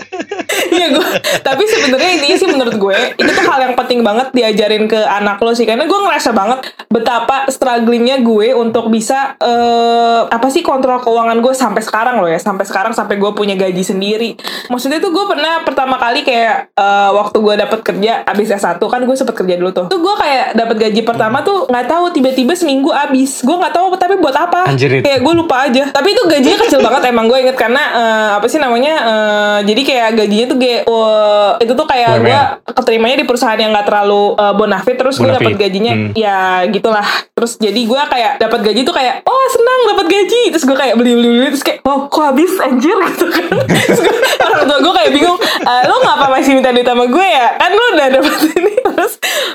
Iya 0.72 0.88
gue, 0.96 1.08
tapi 1.44 1.68
sebenarnya 1.68 2.10
ini 2.16 2.34
sih 2.40 2.48
menurut 2.48 2.76
gue 2.80 2.98
itu 3.20 3.28
tuh 3.28 3.44
hal 3.44 3.60
yang 3.60 3.74
penting 3.76 4.00
banget 4.00 4.32
diajarin 4.32 4.88
ke 4.88 4.96
anak 4.96 5.36
lo 5.44 5.52
sih 5.52 5.68
karena 5.68 5.84
gue 5.84 6.00
ngerasa 6.00 6.32
banget 6.32 6.64
betapa 6.88 7.44
strugglingnya 7.52 8.24
gue 8.24 8.56
untuk 8.56 8.88
bisa 8.88 9.36
eh 9.36 10.20
apa 10.32 10.48
sih 10.48 10.64
kontrol 10.64 11.00
keuangan 11.04 11.38
gue 11.44 11.52
sampai 11.52 11.82
sekarang 11.84 12.24
loh 12.24 12.30
ya 12.30 12.40
sampai 12.40 12.64
sekarang 12.64 12.96
sampai 12.96 13.20
gue 13.20 13.30
punya 13.36 13.54
gaji 13.58 13.84
sendiri. 13.84 14.30
Maksudnya 14.72 14.98
tuh 14.98 15.12
gue 15.12 15.24
pernah 15.28 15.60
pertama 15.62 16.00
kali 16.00 16.24
kayak 16.24 16.72
eh, 16.72 17.10
waktu 17.12 17.36
gue 17.36 17.54
dapet 17.60 17.80
kerja 17.84 18.24
abis 18.24 18.48
S1 18.56 18.80
kan 18.80 19.00
gue 19.04 19.16
sempet 19.16 19.36
kerja 19.36 19.54
dulu 19.60 19.70
tuh. 19.70 19.86
Tuh 19.92 20.00
gue 20.00 20.14
kayak 20.16 20.56
dapet 20.56 20.76
gaji 20.88 21.00
pertama 21.04 21.44
tuh 21.44 21.68
nggak 21.68 21.86
tahu 21.86 22.04
tiba-tiba 22.16 22.56
seminggu 22.56 22.88
abis. 22.88 23.44
Gue 23.44 23.56
nggak 23.60 23.74
tahu 23.76 23.94
tapi 24.00 24.16
buat 24.16 24.34
apa. 24.34 24.72
Anjir. 24.72 25.04
Kayak 25.04 25.20
gue 25.20 25.34
lupa 25.36 25.68
aja. 25.68 25.92
Tapi 25.92 26.08
itu 26.16 26.22
gajinya 26.26 26.58
kecil 26.64 26.80
banget 26.80 27.02
emang 27.12 27.26
gue 27.28 27.38
inget 27.38 27.56
karena 27.58 27.82
eh, 27.92 28.30
apa 28.40 28.46
sih 28.48 28.58
namanya 28.62 28.94
eh, 29.02 29.58
jadi 29.68 29.82
kayak 29.82 30.08
gajinya 30.16 30.46
tuh 30.48 30.58
eh, 30.66 31.50
itu 31.62 31.72
tuh 31.72 31.86
kayak 31.86 32.22
gue 32.22 32.40
keterimanya 32.72 33.16
di 33.18 33.26
perusahaan 33.26 33.58
yang 33.58 33.70
nggak 33.72 33.86
terlalu 33.86 34.36
eh, 34.36 34.54
bonafit 34.54 34.96
terus 34.98 35.16
gue 35.18 35.30
dapat 35.30 35.54
gajinya. 35.56 35.92
Hmm. 35.94 36.10
ya 36.14 36.66
gitulah. 36.68 37.06
Terus 37.32 37.58
jadi 37.58 37.80
gue 37.80 38.02
kayak 38.08 38.32
dapat 38.38 38.60
gaji 38.62 38.80
tuh 38.82 38.94
kayak 38.94 39.22
oh 39.24 39.44
senang 39.50 39.80
dapat 39.96 40.06
gaji. 40.10 40.42
Terus 40.52 40.64
gue 40.64 40.76
kayak 40.76 40.94
beli 40.96 41.12
beli 41.16 41.28
beli 41.32 41.48
terus 41.54 41.64
kayak 41.64 41.78
oh 41.84 42.06
kok 42.06 42.24
habis 42.34 42.52
anjir? 42.58 42.96
Gitu 43.12 43.26
kan. 43.28 43.44
Terus 43.66 44.00
gua, 44.00 44.16
orang 44.48 44.64
tua 44.66 44.78
gue 44.80 44.92
kayak 44.94 45.10
bingung 45.12 45.38
"Eh, 45.42 45.82
lo 45.86 45.94
ngapa 46.00 46.26
masih 46.32 46.52
minta 46.56 46.70
duit 46.70 46.86
sama 46.86 47.04
gue 47.06 47.26
ya? 47.26 47.46
Kan 47.58 47.70
lo 47.72 47.84
udah 47.94 48.08
dapat 48.10 48.38
ini. 48.56 48.72
Terus 48.82 49.12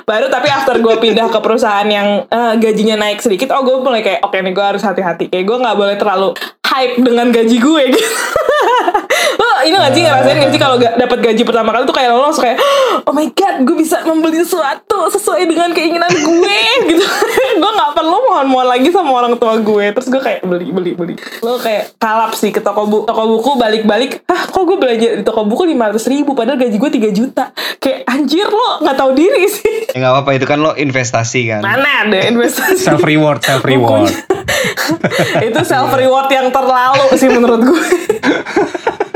baru 0.07 0.31
tapi 0.31 0.47
after 0.47 0.79
gue 0.79 0.95
pindah 1.03 1.27
ke 1.27 1.39
perusahaan 1.43 1.83
yang 1.83 2.23
eh, 2.31 2.53
gajinya 2.63 2.95
naik 2.95 3.19
sedikit 3.19 3.51
oh 3.51 3.59
gue 3.59 3.75
mulai 3.83 3.99
kayak 3.99 4.23
oke 4.23 4.39
nih 4.39 4.55
gue 4.55 4.65
harus 4.65 4.79
hati-hati. 4.79 5.27
Kayak 5.27 5.45
gue 5.51 5.57
nggak 5.59 5.75
boleh 5.75 5.95
terlalu 5.99 6.29
hype 6.63 6.95
dengan 7.03 7.27
gaji 7.27 7.57
gue 7.59 7.83
gitu. 7.91 8.11
Lo 9.37 9.47
ini 9.67 9.75
gak 9.75 9.93
sih 9.95 10.01
ngerasain 10.03 10.37
gak 10.39 10.51
sih 10.53 10.61
kalau 10.61 10.75
gak 10.79 10.95
dapat 10.95 11.19
gaji 11.23 11.41
pertama 11.43 11.69
kali 11.75 11.83
tuh 11.87 11.95
kayak 11.95 12.09
lo 12.13 12.23
langsung 12.23 12.43
kayak 12.43 12.59
oh 13.03 13.13
my 13.15 13.27
god 13.35 13.55
gue 13.63 13.75
bisa 13.75 14.03
membeli 14.03 14.43
sesuatu 14.43 15.11
sesuai 15.11 15.43
dengan 15.47 15.71
keinginan 15.71 16.07
gue 16.11 16.57
gitu. 16.91 17.05
Gue 17.57 17.71
nggak 17.73 17.91
perlu 17.97 18.17
mohon-mohon 18.31 18.67
lagi 18.67 18.87
sama 18.93 19.11
orang 19.11 19.35
tua 19.35 19.59
gue. 19.59 19.85
Terus 19.91 20.07
gue 20.07 20.21
kayak 20.21 20.39
beli 20.47 20.71
beli 20.71 20.91
beli. 20.95 21.13
Lo 21.43 21.59
kayak 21.59 21.99
kalap 21.99 22.31
sih 22.35 22.51
ke 22.51 22.63
toko 22.63 22.87
buku 22.87 23.03
toko 23.07 23.23
buku 23.27 23.51
balik-balik 23.59 24.23
ah 24.31 24.47
kok 24.47 24.63
gue 24.63 24.77
belanja 24.79 25.07
di 25.19 25.23
toko 25.27 25.43
buku 25.43 25.67
lima 25.67 25.91
ratus 25.91 26.07
ribu 26.07 26.31
padahal 26.31 26.59
gaji 26.59 26.77
gue 26.79 26.91
3 27.11 27.17
juta. 27.17 27.51
Kayak 27.81 28.07
anjir 28.07 28.47
lo 28.47 28.83
nggak 28.83 28.97
tahu 28.97 29.11
diri 29.15 29.43
sih 29.49 29.75
Ya 29.97 30.05
nggak 30.05 30.13
apa-apa 30.13 30.31
itu 30.37 30.45
kan 30.45 30.61
lo 30.61 30.77
investasi 30.77 31.49
kan. 31.49 31.65
mana 31.65 32.05
ada 32.05 32.29
investasi 32.29 32.85
self 32.85 33.01
reward 33.01 33.41
self 33.41 33.65
reward 33.65 34.13
itu 35.49 35.59
self 35.65 35.89
reward 35.91 36.29
yang 36.29 36.53
terlalu 36.53 37.17
sih 37.17 37.25
menurut 37.27 37.65
gue 37.65 37.81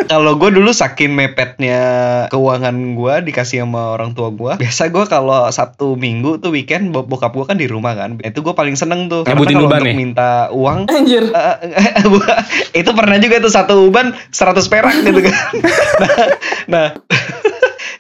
Kalau 0.01 0.35
gue 0.35 0.51
dulu 0.51 0.75
saking 0.75 1.15
mepetnya 1.15 1.79
keuangan 2.27 2.75
gue 3.00 3.31
dikasih 3.31 3.63
sama 3.63 3.95
orang 3.95 4.11
tua 4.11 4.27
gue. 4.27 4.59
Biasa 4.59 4.91
gue 4.91 5.07
kalau 5.07 5.47
Sabtu 5.47 5.95
Minggu 5.95 6.35
tuh 6.35 6.51
weekend 6.51 6.91
bo- 6.91 7.07
bokap 7.07 7.31
gue 7.31 7.47
kan 7.47 7.55
di 7.55 7.63
rumah 7.63 7.95
kan. 7.95 8.19
Itu 8.19 8.43
gue 8.43 8.51
paling 8.51 8.75
seneng 8.75 9.07
tuh. 9.07 9.23
Karena 9.23 9.39
kalau 9.39 9.71
untuk 9.71 9.79
nih? 9.79 9.95
minta 9.95 10.51
uang 10.51 10.91
anjir 10.91 11.31
Eh, 11.31 11.95
itu 12.83 12.91
pernah 12.91 13.23
juga 13.23 13.39
tuh 13.39 13.55
satu 13.55 13.88
uban 13.88 14.11
100 14.27 14.59
perak 14.67 15.00
gitu 15.00 15.21
kan. 15.23 15.35
nah, 15.95 16.15
nah 16.67 16.85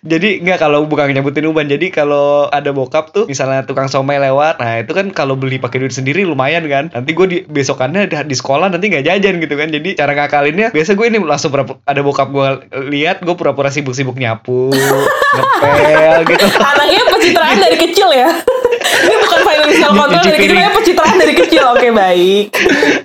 jadi 0.01 0.41
nggak 0.41 0.57
kalau 0.57 0.89
bukan 0.89 1.13
nyebutin 1.13 1.45
uban. 1.45 1.69
Jadi 1.69 1.93
kalau 1.93 2.49
ada 2.49 2.73
bokap 2.73 3.13
tuh 3.13 3.29
misalnya 3.29 3.61
tukang 3.61 3.85
somai 3.85 4.17
lewat, 4.17 4.57
nah 4.57 4.81
itu 4.81 4.91
kan 4.97 5.13
kalau 5.13 5.37
beli 5.37 5.61
pakai 5.61 5.85
duit 5.85 5.93
sendiri 5.93 6.25
lumayan 6.25 6.65
kan. 6.65 6.89
Nanti 6.89 7.13
gue 7.13 7.27
di 7.29 7.37
besokannya 7.45 8.09
di, 8.09 8.15
di 8.25 8.35
sekolah 8.35 8.73
nanti 8.73 8.89
nggak 8.89 9.05
jajan 9.05 9.37
gitu 9.37 9.53
kan. 9.53 9.69
Jadi 9.69 9.93
cara 9.93 10.17
ngakalinnya 10.17 10.73
biasa 10.73 10.97
gue 10.97 11.05
ini 11.05 11.21
langsung 11.21 11.53
pura- 11.53 11.77
ada 11.85 12.01
bokap 12.01 12.33
gue 12.33 12.47
lihat 12.89 13.21
gue 13.21 13.35
pura-pura 13.37 13.69
sibuk-sibuk 13.69 14.17
nyapu, 14.17 14.73
ngepel 15.37 16.19
gitu. 16.27 16.45
anaknya 16.59 17.01
pencitraan 17.07 17.57
dari 17.61 17.77
kecil 17.79 18.09
ya 18.11 18.29
ini 19.05 19.15
bukan 19.23 19.39
financial 19.45 19.91
control 19.95 20.23
dari 20.23 20.39
kecil 20.43 20.57
ya 20.57 20.69
pencitraan 20.73 21.15
dari 21.15 21.33
kecil 21.37 21.63
oke 21.71 21.87
baik 21.93 22.45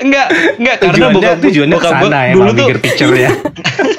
Enggak, 0.03 0.26
enggak 0.59 0.76
karena 0.83 0.93
tujuannya 0.93 1.15
bokap 1.15 1.38
tujuannya 1.41 1.76
bokap 1.76 1.93
gua 2.03 2.11
ya 2.11 2.33
dulu 2.35 2.50
tuh 2.50 2.67
picture 2.83 3.15
ya 3.15 3.31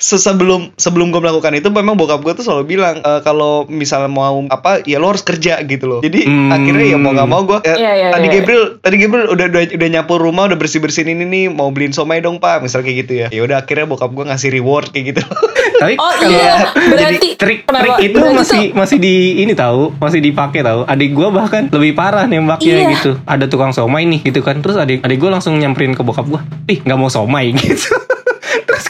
sebelum 0.00 0.72
sebelum 0.74 1.08
gue 1.08 1.20
melakukan 1.20 1.52
itu 1.54 1.68
memang 1.68 1.94
bokap 1.94 2.20
gue 2.20 2.32
tuh 2.32 2.42
selalu 2.42 2.64
bilang 2.70 2.98
e, 2.98 3.20
kalau 3.20 3.64
misalnya 3.64 4.08
mau 4.08 4.40
apa 4.46 4.80
ya 4.82 4.96
lo 4.96 5.08
harus 5.08 5.20
kerja 5.20 5.60
gitu 5.62 5.84
loh 5.86 6.00
jadi 6.00 6.22
Hmm. 6.22 6.48
akhirnya 6.48 6.86
ya 6.86 6.96
mau 6.96 7.10
nggak 7.10 7.26
mau 7.26 7.42
gue 7.44 7.58
Iya, 7.62 7.76
iya, 7.76 8.08
tadi 8.10 8.26
iya. 8.26 8.34
Gabriel 8.34 8.64
tadi 8.78 8.96
Gabriel 8.96 9.26
udah, 9.28 9.46
udah 9.46 9.60
udah 9.70 9.88
nyapu 9.90 10.14
rumah 10.16 10.44
udah 10.46 10.56
bersih 10.56 10.78
bersihin 10.78 11.12
ini 11.12 11.24
nih 11.24 11.44
mau 11.48 11.68
beliin 11.68 11.90
somai 11.90 12.18
dong 12.18 12.38
pak 12.38 12.60
misal 12.60 12.80
kayak 12.80 12.96
gitu 13.00 13.12
ya 13.14 13.26
ya 13.28 13.40
udah 13.42 13.56
akhirnya 13.58 13.84
bokap 13.86 14.10
gue 14.10 14.24
ngasih 14.26 14.48
reward 14.50 14.88
kayak 14.88 15.04
gitu 15.10 15.22
tapi 15.80 15.94
oh 15.94 16.12
kalau 16.12 16.30
iya 16.30 16.54
berarti 16.72 17.28
trik 17.34 17.58
kenapa? 17.64 17.84
trik 17.96 17.96
itu 18.06 18.16
Berarti 18.16 18.36
masih 18.36 18.60
tuh- 18.62 18.72
masih 18.74 18.96
di 18.98 19.14
ini 19.38 19.52
tahu 19.52 19.82
masih 19.96 20.20
dipakai 20.20 20.60
tahu 20.60 20.80
adik 20.84 21.10
gue 21.10 21.28
bahkan 21.30 21.62
lebih 21.68 21.92
parah 21.92 22.24
nembaknya 22.24 22.68
Iya. 22.78 22.88
gitu 22.94 23.10
ada 23.22 23.44
tukang 23.46 23.70
somai 23.70 24.04
nih 24.04 24.20
gitu 24.22 24.40
kan 24.40 24.58
terus 24.58 24.76
adik 24.76 25.00
adik 25.00 25.18
gue 25.18 25.28
langsung 25.28 25.54
nyamperin 25.54 25.92
ke 25.92 26.00
bokap 26.00 26.24
gue 26.26 26.40
ih 26.68 26.78
nggak 26.78 26.96
mau 26.96 27.08
somai 27.08 27.52
gitu 27.56 27.96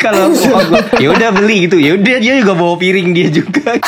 kalau 0.01 0.33
gue 0.33 0.81
ya 1.05 1.09
udah 1.13 1.31
beli 1.37 1.69
gitu. 1.69 1.77
Ya 1.77 1.95
udah 1.95 2.17
dia 2.19 2.35
juga 2.41 2.53
bawa 2.57 2.75
piring 2.81 3.09
dia 3.13 3.29
juga. 3.29 3.77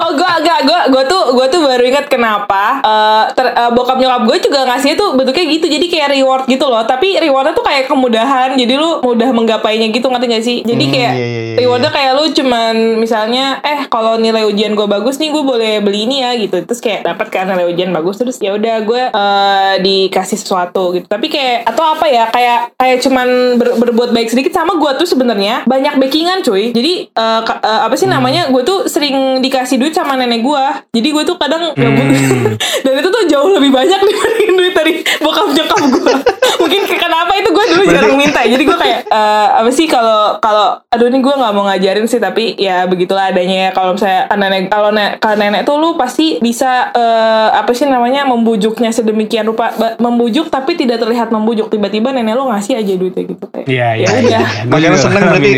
Oh 0.00 0.16
gue 0.16 0.29
agak 0.40 0.60
gue 0.64 0.80
gue 0.90 1.02
tuh 1.06 1.22
gue 1.32 1.46
tuh 1.48 1.60
baru 1.60 1.84
ingat 1.84 2.06
kenapa 2.06 2.80
eh, 2.80 3.24
ter- 3.32 3.52
eh, 3.52 3.70
bokap 3.70 3.96
nyokap 3.96 4.22
gue 4.24 4.36
juga 4.40 4.64
ngasihnya 4.64 4.96
tuh 4.96 5.08
bentuknya 5.14 5.44
gitu. 5.46 5.66
Jadi 5.66 5.86
kayak 5.86 6.08
reward 6.10 6.44
gitu 6.46 6.64
loh. 6.64 6.82
Tapi 6.82 7.16
rewardnya 7.16 7.52
tuh 7.52 7.62
kayak 7.62 7.86
kemudahan. 7.86 8.54
Jadi 8.54 8.74
lu 8.74 9.00
mudah 9.00 9.30
menggapainya 9.30 9.88
gitu 9.88 10.06
ngerti 10.06 10.26
gak 10.28 10.44
sih? 10.44 10.58
Jadi 10.60 10.84
Hmm, 10.86 10.92
kayak 10.92 11.12
iya, 11.12 11.26
iya, 11.26 11.40
iya, 11.42 11.56
rewardnya 11.58 11.90
kayak 11.90 12.12
lu 12.14 12.24
cuman 12.30 12.74
misalnya 12.96 13.44
eh 13.60 13.80
kalau 13.86 14.14
nilai 14.16 14.44
ujian 14.44 14.72
gue 14.72 14.86
bagus 14.86 15.18
nih 15.18 15.28
gue 15.28 15.42
boleh 15.42 15.80
beli 15.80 16.06
ini 16.06 16.16
ya 16.20 16.30
gitu. 16.36 16.62
Terus 16.62 16.80
kayak 16.80 17.04
dapat 17.04 17.26
kan 17.28 17.44
nilai 17.46 17.66
ujian 17.66 17.90
bagus 17.90 18.16
terus 18.16 18.38
ya 18.38 18.54
udah 18.54 18.76
gue 18.80 19.02
eh, 19.10 19.74
dikasih 19.80 20.38
sesuatu 20.38 20.94
gitu. 20.94 21.04
Tapi 21.04 21.26
kayak 21.26 21.66
atau 21.66 21.84
apa 21.90 22.06
ya 22.06 22.30
kayak 22.30 22.76
kayak 22.76 22.98
cuman 23.00 23.28
ber- 23.58 23.76
berbuat 23.76 24.10
baik 24.10 24.30
sedikit 24.30 24.54
sama 24.54 24.76
gue 24.76 24.90
tuh 24.96 25.08
sebenarnya 25.08 25.66
banyak 25.66 25.98
backingan 25.98 26.40
cuy. 26.40 26.70
Jadi 26.70 27.10
ka- 27.16 27.58
eh, 27.58 27.80
apa 27.82 27.94
sih 27.96 28.06
namanya 28.06 28.46
gue 28.48 28.62
tuh 28.62 28.86
sering 28.86 29.40
dikasih 29.40 29.74
duit 29.74 29.90
sama 29.90 30.14
nenek 30.14 30.29
gue 30.36 30.64
jadi 30.92 31.08
gue 31.10 31.22
tuh 31.24 31.36
kadang 31.36 31.72
gabut 31.72 32.06
dan 32.84 32.92
itu 32.94 33.08
tuh 33.08 33.22
jauh 33.26 33.50
lebih 33.50 33.70
banyak 33.70 33.98
dibanding 34.08 34.52
duit 34.54 34.72
dari 34.72 34.92
bokap 35.18 35.50
nyokap 35.50 35.80
gue 35.82 36.14
mungkin 36.60 36.80
ke- 36.84 37.00
kenapa 37.00 37.32
itu 37.34 37.48
gue 37.48 37.64
dulu 37.66 37.84
jarang 37.86 38.14
minta. 38.14 38.40
Jadi 38.42 38.62
gue 38.62 38.74
kayak 38.74 38.98
eh, 39.06 39.48
apa 39.56 39.70
sih 39.70 39.86
kalau 39.86 40.36
kalau 40.38 40.76
aduh 40.86 41.08
ini 41.08 41.18
gue 41.18 41.32
nggak 41.32 41.52
mau 41.52 41.64
ngajarin 41.64 42.04
sih 42.04 42.18
tapi 42.18 42.52
ya 42.54 42.84
begitulah 42.84 43.32
adanya 43.32 43.56
ya. 43.56 43.70
Kalau 43.72 43.96
misalnya 43.96 44.28
kan 44.28 44.36
nenek 44.36 44.68
kalau 44.68 44.90
nenek 44.90 45.12
kalau 45.18 45.36
nenek 45.36 45.62
tuh 45.64 45.76
lu 45.76 45.96
pasti 45.96 46.36
bisa 46.38 46.92
eh, 46.92 47.48
apa 47.50 47.72
sih 47.72 47.86
namanya 47.86 48.24
membujuknya 48.24 48.90
sedemikian 48.90 49.48
rupa 49.48 49.70
membujuk 49.96 50.48
tapi 50.48 50.76
tidak 50.76 51.00
terlihat 51.00 51.30
membujuk. 51.30 51.68
Tiba-tiba 51.68 52.12
nenek 52.12 52.34
lu 52.34 52.44
ngasih 52.46 52.76
aja 52.76 52.92
duitnya 52.92 53.24
gitu. 53.26 53.44
Kayak 53.46 53.66
Iya, 53.66 53.88
iya, 53.94 54.08
ya 54.10 54.20
iya, 54.20 54.40
makanya 54.66 54.98
seneng 54.98 55.22
berarti 55.22 55.52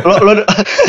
lo 0.00 0.14
lo 0.20 0.32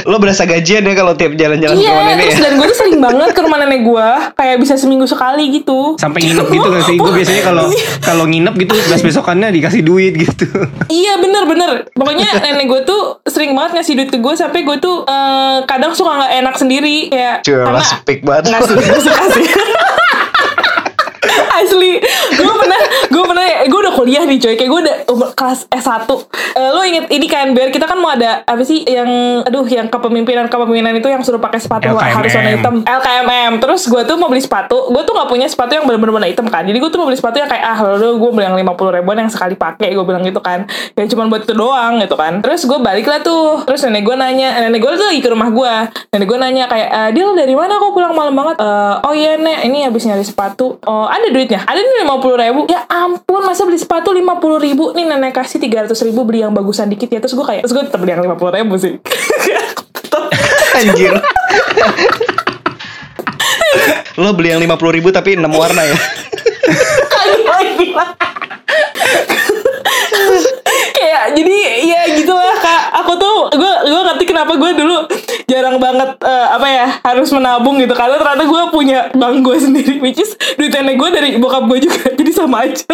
lo 0.07 0.17
berasa 0.17 0.43
gajian 0.43 0.81
ya 0.81 0.93
kalau 0.93 1.13
tiap 1.13 1.35
jalan-jalan 1.35 1.75
ke 1.75 1.81
rumah 1.81 1.93
Iya, 1.93 2.07
nenek 2.09 2.25
terus 2.25 2.33
ya 2.33 2.41
dan 2.41 2.53
gue 2.55 2.67
tuh 2.67 2.77
sering 2.77 2.97
banget 2.97 3.18
ke 3.27 3.39
rumah 3.39 3.57
nenek 3.57 3.81
gue 3.81 4.07
kayak 4.33 4.55
bisa 4.57 4.73
seminggu 4.73 5.03
sekali 5.03 5.51
gitu. 5.51 5.95
sampai 5.95 6.19
nginep 6.21 6.47
gitu 6.47 6.67
gak 6.69 6.83
sih 6.83 6.95
gue 6.95 7.11
biasanya 7.11 7.43
kalau 7.43 7.65
kalau 8.07 8.23
nginep 8.25 8.53
gitu 8.57 8.73
besok 8.79 9.05
besokannya 9.05 9.49
dikasih 9.51 9.81
duit 9.81 10.13
gitu 10.13 10.47
Iya 10.87 11.17
bener 11.17 11.43
bener 11.43 11.69
Pokoknya 11.91 12.29
nenek 12.39 12.65
gue 12.65 12.81
tuh 12.83 13.01
sering 13.23 13.51
banget 13.51 13.75
ngasih 13.75 13.93
duit 13.95 14.09
ke 14.09 14.17
gue 14.17 14.33
Sampai 14.33 14.61
gue 14.61 14.77
tuh 14.77 15.03
eh, 15.03 15.57
kadang 15.65 15.91
suka 15.91 16.17
gak 16.17 16.31
enak 16.35 16.55
sendiri 16.55 17.09
Kayak 17.09 17.35
Cuy, 17.41 17.57
karena- 17.57 17.83
speak 17.83 18.19
banget. 18.21 18.43
Nggak 18.47 18.61
sih, 18.63 18.75
gue 18.75 18.99
suka 19.05 19.23
sih 19.29 19.45
Asli 21.51 21.93
Gue 22.33 22.53
pernah 22.55 22.79
Gue 23.09 23.23
pernah 23.23 23.45
Gue 23.65 23.79
udah 23.81 23.93
kuliah 24.09 24.25
nih 24.25 24.37
coy. 24.39 24.53
Kayak 24.55 24.69
gue 24.69 24.79
udah 24.81 24.95
umur- 25.07 25.31
kelas 25.31 25.69
S1 25.69 26.09
Eh, 26.51 26.69
Lo 26.71 26.81
inget 26.81 27.05
ini 27.07 27.25
kan 27.25 27.53
Biar 27.53 27.69
kita 27.69 27.85
kan 27.85 27.93
mau 27.95 28.09
ada 28.09 28.41
Apa 28.41 28.61
sih 28.61 28.81
Yang 28.81 29.05
Aduh 29.45 29.61
yang 29.63 29.85
kepemimpinan-kepemimpinan 29.87 30.97
itu 30.97 31.05
Yang 31.07 31.21
suruh 31.23 31.37
pakai 31.37 31.61
sepatu 31.61 31.85
LKMM. 31.87 32.17
harus 32.17 32.31
warna 32.33 32.51
hitam. 32.51 32.75
LKMM 32.81 33.51
Terus 33.59 33.81
gue 33.85 34.01
tuh 34.03 34.15
mau 34.15 34.25
beli 34.27 34.41
sepatu. 34.41 34.89
Gue 34.89 35.03
tuh 35.03 35.13
gak 35.13 35.27
punya 35.27 35.45
sepatu 35.45 35.71
yang 35.71 35.85
bener-bener 35.85 36.09
warna 36.11 36.25
hitam 36.25 36.47
kan. 36.47 36.63
Jadi 36.63 36.73
gue 36.75 36.89
tuh 36.89 36.97
mau 36.97 37.05
beli 37.05 37.15
sepatu 37.15 37.37
yang 37.37 37.45
kayak 37.45 37.61
Ah 37.63 37.77
lo 37.79 38.17
gue 38.17 38.31
beli 38.31 38.43
yang 38.43 38.57
50 38.57 38.65
ribuan 38.95 39.17
yang 39.19 39.29
sekali 39.29 39.53
pakai 39.53 39.93
Gue 39.93 40.01
bilang 40.03 40.23
gitu 40.23 40.39
kan. 40.39 40.65
Yang 40.95 41.13
cuma 41.13 41.27
buat 41.27 41.43
itu 41.43 41.53
doang 41.53 41.99
gitu 41.99 42.15
kan. 42.15 42.41
Terus 42.41 42.65
gue 42.65 42.79
balik 42.79 43.05
lah 43.05 43.21
tuh. 43.21 43.61
Terus 43.63 43.83
nenek 43.83 44.01
gue 44.03 44.15
nanya 44.15 44.49
Nenek 44.59 44.79
gue 44.79 44.91
tuh 44.91 45.05
lagi 45.05 45.19
ke 45.19 45.29
rumah 45.29 45.49
gue 45.49 45.73
Nenek 46.09 46.25
gue 46.25 46.37
nanya 46.39 46.63
kayak 46.65 46.87
"Eh, 46.89 47.09
Dia 47.11 47.23
dari 47.29 47.53
mana 47.53 47.75
kok 47.75 47.91
pulang 47.91 48.13
malam 48.13 48.33
banget? 48.33 48.55
"Eh, 48.57 48.95
Oh 49.01 49.13
iya 49.13 49.35
nek 49.35 49.61
Ini 49.61 49.85
habis 49.85 50.03
nyari 50.03 50.23
sepatu. 50.23 50.79
Oh 50.81 51.05
ada 51.05 51.27
duitnya? 51.27 51.61
Ada 51.61 51.77
nih 51.77 52.03
50 52.03 52.35
ribu. 52.37 52.61
Ya 52.65 52.81
ampun 52.87 53.43
masa 53.43 53.63
beli 53.63 53.75
sepatu 53.75 53.98
50 54.07 54.65
ribu. 54.65 54.95
Nih 54.95 55.05
nenek 55.09 55.35
kasih 55.35 55.59
300 55.59 55.91
ribu 56.07 56.23
Beli 56.23 56.45
yang 56.45 56.55
bagusan 56.55 56.87
dikit 56.87 57.09
ya. 57.11 57.19
Terus 57.19 57.35
gue 57.35 57.45
kayak 57.45 57.61
Terus 57.67 57.73
gue 57.75 57.83
tetep 57.89 57.99
beli 57.99 58.11
yang 58.15 58.23
50 58.23 58.57
ribu 58.59 58.75
sih. 58.79 58.93
Anjir. 60.79 61.13
Lo 64.19 64.31
beli 64.35 64.51
yang 64.51 64.61
50 64.63 64.95
ribu 64.99 65.09
tapi 65.11 65.35
6 65.35 65.47
warna 65.47 65.83
ya 65.83 65.97
kayak 71.09 71.33
jadi 71.33 71.55
ya 71.89 72.01
gitulah 72.13 72.57
kak 72.61 72.81
aku 73.01 73.17
tuh 73.17 73.37
gue 73.49 73.73
gue 73.89 74.01
ngerti 74.05 74.23
kenapa 74.29 74.53
gue 74.53 74.71
dulu 74.77 74.97
jarang 75.49 75.81
banget 75.81 76.21
eh, 76.21 76.47
apa 76.53 76.67
ya 76.69 76.87
harus 77.01 77.33
menabung 77.33 77.81
gitu 77.81 77.97
karena 77.97 78.21
ternyata 78.21 78.45
gue 78.45 78.63
punya 78.69 78.99
bank 79.17 79.41
gue 79.41 79.57
sendiri 79.57 79.97
which 79.97 80.21
is 80.21 80.37
duit 80.53 80.69
nenek 80.69 81.01
gue 81.01 81.09
dari 81.09 81.29
bokap 81.41 81.65
gue 81.65 81.89
juga 81.89 82.13
jadi 82.19 82.31
sama 82.31 82.69
aja 82.69 82.85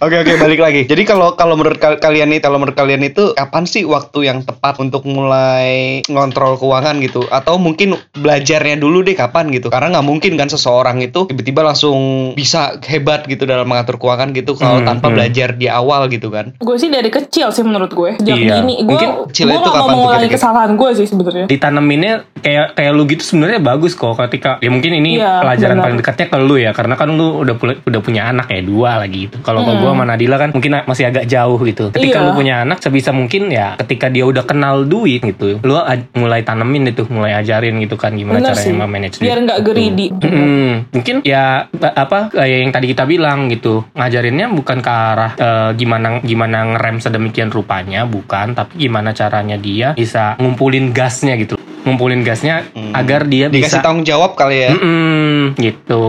Oke 0.00 0.16
oke 0.16 0.32
balik 0.40 0.58
lagi. 0.58 0.82
Jadi 0.84 1.06
kalau 1.06 1.38
kalau 1.38 1.54
menurut 1.54 1.78
kal- 1.78 2.00
kalian 2.00 2.34
nih, 2.34 2.40
kalau 2.42 2.58
menurut 2.58 2.74
kalian 2.74 3.04
itu 3.04 3.30
kapan 3.36 3.62
sih 3.62 3.84
waktu 3.84 4.26
yang 4.26 4.42
tepat 4.42 4.80
untuk 4.80 5.06
mulai 5.06 6.00
ngontrol 6.08 6.58
keuangan 6.58 6.98
gitu? 6.98 7.22
Atau 7.28 7.60
mungkin 7.60 7.94
belajarnya 8.16 8.80
dulu 8.80 9.06
deh 9.06 9.14
kapan 9.14 9.52
gitu? 9.54 9.70
Karena 9.70 9.94
nggak 9.94 10.06
mungkin 10.08 10.34
kan 10.34 10.48
seseorang 10.48 10.98
itu 10.98 11.30
tiba-tiba 11.30 11.62
langsung 11.62 12.32
bisa 12.34 12.80
hebat 12.82 13.28
gitu 13.28 13.46
dalam 13.46 13.68
mengatur 13.68 14.00
keuangan 14.00 14.34
gitu 14.34 14.56
kalau 14.56 14.82
Hmm, 14.82 14.88
tanpa 14.88 15.12
hmm. 15.12 15.14
belajar 15.14 15.48
di 15.54 15.66
awal 15.68 16.08
gitu 16.08 16.19
kan? 16.26 16.52
gue 16.52 16.76
sih 16.76 16.88
dari 16.88 17.08
kecil 17.08 17.48
sih 17.48 17.62
menurut 17.62 17.88
gue 17.88 18.10
sejak 18.18 18.36
Iya, 18.36 18.54
dini 18.58 18.82
gue 18.82 18.98
gue 19.30 19.46
gak 19.48 19.72
mau 19.78 19.88
mengulangi 19.88 20.28
kesalahan 20.28 20.74
gue 20.74 20.90
sih 20.92 21.06
sebenarnya. 21.06 21.46
ditaneminnya 21.46 22.12
kayak 22.36 22.74
kayak 22.74 22.90
lu 22.90 23.04
gitu 23.06 23.22
sebenarnya 23.22 23.60
bagus 23.60 23.92
kok 23.92 24.16
ketika 24.18 24.58
ya 24.58 24.68
mungkin 24.68 24.92
ini 24.94 25.16
Iya, 25.16 25.40
pelajaran 25.40 25.74
benar. 25.74 25.84
paling 25.86 25.98
dekatnya 25.98 26.26
ke 26.26 26.38
lu 26.38 26.56
ya 26.56 26.70
karena 26.70 26.94
kan 26.94 27.08
lu 27.08 27.38
udah 27.38 27.54
udah 27.80 28.00
punya 28.00 28.22
anak 28.26 28.48
ya 28.48 28.60
dua 28.60 28.98
lagi 28.98 29.18
gitu 29.22 29.38
kalau 29.40 29.62
ke 29.62 29.72
gua 29.74 29.92
sama 29.92 30.04
Nadila 30.04 30.36
kan 30.36 30.50
mungkin 30.50 30.82
masih 30.82 31.04
agak 31.06 31.24
jauh 31.24 31.60
gitu 31.62 31.88
ketika 31.90 32.10
Hmm. 32.10 32.16
Iya. 32.18 32.26
lu 32.26 32.32
punya 32.34 32.54
anak 32.60 32.78
sebisa 32.80 33.10
mungkin 33.10 33.48
ya 33.48 33.78
ketika 33.78 34.08
dia 34.08 34.24
udah 34.24 34.42
kenal 34.42 34.82
duit 34.82 35.22
gitu 35.22 35.60
lu 35.60 35.78
mulai 36.12 36.42
tanemin 36.42 36.88
itu 36.88 37.06
mulai 37.06 37.32
ajarin 37.34 37.78
gitu 37.78 37.94
kan 37.94 38.10
gimana 38.12 38.40
Bener 38.40 38.50
caranya 38.50 38.66
sih. 38.66 38.74
memanage 38.74 39.16
Biar 39.16 39.36
duit. 39.36 39.44
nggak 39.46 39.58
Gitu. 39.60 39.68
greedy. 39.68 40.06
Mm-mm. 40.10 40.72
mungkin 40.90 41.16
ya 41.22 41.68
apa 41.78 42.18
kayak 42.30 42.58
yang 42.60 42.72
tadi 42.72 42.86
kita 42.88 43.04
bilang 43.04 43.46
gitu 43.46 43.84
ngajarinnya 43.92 44.50
bukan 44.50 44.78
ke 44.78 44.90
arah 44.90 45.32
eh, 45.34 45.70
gimana 45.74 46.09
gimana 46.18 46.74
ngerem 46.74 46.98
sedemikian 46.98 47.54
rupanya 47.54 48.02
bukan 48.02 48.58
tapi 48.58 48.90
gimana 48.90 49.14
caranya 49.14 49.54
dia 49.54 49.94
bisa 49.94 50.34
ngumpulin 50.42 50.90
gasnya 50.90 51.38
gitu 51.38 51.54
ngumpulin 51.80 52.20
gasnya 52.20 52.68
agar 52.92 53.24
dia 53.24 53.48
Dikasih 53.48 53.80
bisa 53.80 53.84
tanggung 53.84 54.04
jawab 54.04 54.36
kali 54.36 54.68
ya. 54.68 54.70
Mm-mm, 54.72 55.56
gitu 55.56 56.04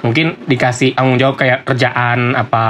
mungkin 0.00 0.40
dikasih 0.44 0.96
tanggung 0.96 1.16
jawab 1.16 1.36
kayak 1.36 1.64
kerjaan 1.64 2.32
apa 2.32 2.64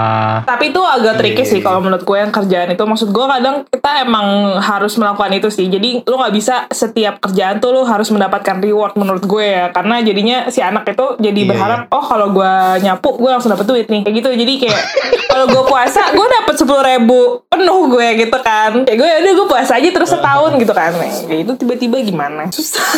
Tapi 0.44 0.70
itu 0.70 0.80
agak 0.82 1.18
tricky 1.18 1.44
sih 1.44 1.60
kalau 1.60 1.78
menurut 1.80 2.02
gue 2.02 2.18
yang 2.18 2.32
kerjaan 2.32 2.68
itu. 2.70 2.82
Maksud 2.82 3.10
gue 3.10 3.26
kadang 3.26 3.62
kita 3.66 4.02
emang 4.02 4.58
harus 4.58 4.94
melakukan 4.96 5.32
itu 5.32 5.48
sih. 5.48 5.66
Jadi 5.66 6.02
lu 6.02 6.14
nggak 6.16 6.34
bisa 6.34 6.66
setiap 6.68 7.22
kerjaan 7.22 7.58
tuh 7.58 7.70
lu 7.70 7.82
harus 7.86 8.10
mendapatkan 8.10 8.58
reward 8.58 8.94
menurut 8.94 9.22
gue 9.22 9.46
ya. 9.46 9.70
Karena 9.70 10.02
jadinya 10.02 10.50
si 10.50 10.60
anak 10.60 10.90
itu 10.90 11.16
jadi 11.18 11.40
Iya, 11.40 11.48
berharap 11.48 11.80
oh 11.88 12.04
kalau 12.04 12.34
gue 12.34 12.52
nyapu 12.82 13.16
gue 13.16 13.30
langsung 13.30 13.50
dapet 13.50 13.64
duit 13.64 13.86
nih. 13.86 14.02
Kayak 14.04 14.16
gitu. 14.20 14.30
Jadi 14.34 14.52
kayak 14.66 14.82
kalau 15.32 15.46
gue 15.48 15.62
puasa 15.64 16.02
gue 16.10 16.26
dapet 16.42 16.54
sepuluh 16.58 16.82
ribu 16.82 17.20
penuh 17.46 17.80
gue 17.88 18.08
gitu 18.26 18.38
kan. 18.42 18.72
Kayak 18.84 18.98
gue 18.98 19.08
udah 19.08 19.32
gue 19.38 19.46
puasa 19.48 19.72
aja 19.78 19.88
terus 19.88 20.10
setahun 20.10 20.52
gitu 20.58 20.72
kan. 20.74 20.90
Nah, 20.92 21.10
Kayak 21.30 21.40
itu 21.46 21.52
tiba-tiba 21.56 21.96
gimana? 22.02 22.39
Susah. 22.48 22.88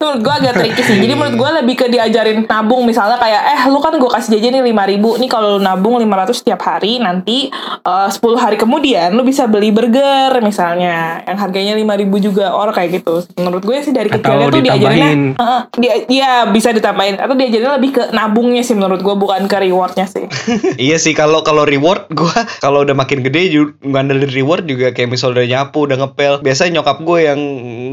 itu 0.00 0.04
menurut 0.08 0.20
gue 0.24 0.34
agak 0.40 0.52
tricky 0.56 0.82
sih. 0.82 0.96
Jadi 0.96 1.12
menurut 1.12 1.36
gue 1.36 1.50
lebih 1.60 1.74
ke 1.76 1.86
diajarin 1.92 2.48
nabung. 2.48 2.88
Misalnya 2.88 3.20
kayak 3.20 3.42
eh 3.52 3.62
lu 3.68 3.78
kan 3.84 3.94
gue 4.00 4.10
kasih 4.10 4.38
jajan 4.38 4.60
nih 4.60 4.64
lima 4.72 4.84
ribu. 4.88 5.20
Nih 5.20 5.28
kalau 5.28 5.58
lu 5.58 5.60
nabung 5.60 6.00
500 6.00 6.32
setiap 6.32 6.60
hari 6.64 6.96
nanti 7.02 7.52
eh, 7.84 8.08
10 8.08 8.16
hari 8.40 8.56
kemudian 8.56 9.12
lu 9.12 9.26
bisa 9.26 9.44
beli 9.44 9.68
burger 9.74 10.40
misalnya. 10.40 11.20
Yang 11.28 11.38
harganya 11.42 11.72
5000 11.76 12.26
juga 12.32 12.46
or 12.56 12.72
kayak 12.72 13.02
gitu. 13.02 13.26
Menurut 13.36 13.62
gue 13.66 13.76
sih 13.84 13.92
dari 13.92 14.08
kecilnya 14.08 14.46
tuh 14.48 14.62
ditambahin. 14.64 15.20
Heeh, 15.36 15.60
dia 15.76 15.94
dia 16.08 16.30
bisa 16.48 16.72
ditambahin. 16.72 17.20
Atau 17.20 17.36
diajarinnya 17.36 17.76
lebih 17.76 17.90
ke 18.00 18.02
nabungnya 18.16 18.64
sih 18.64 18.72
menurut 18.72 19.04
gue 19.04 19.14
bukan 19.16 19.44
ke 19.50 19.56
rewardnya 19.60 20.06
sih. 20.08 20.26
Iya 20.80 20.96
sih 20.96 21.12
kalau 21.12 21.44
kalau 21.44 21.68
reward 21.68 22.08
gua 22.14 22.46
kalau 22.64 22.86
udah 22.86 22.96
makin 22.96 23.20
gede 23.20 23.52
juga 23.52 23.76
ngandelin 23.84 24.32
reward 24.32 24.64
juga 24.64 24.94
kayak 24.94 25.12
misal 25.12 25.36
udah 25.36 25.44
nyapu 25.44 25.84
udah 25.84 25.96
ngepel. 26.00 26.40
Biasanya 26.40 26.80
nyokap 26.80 27.04
gue 27.04 27.18
yang 27.26 27.40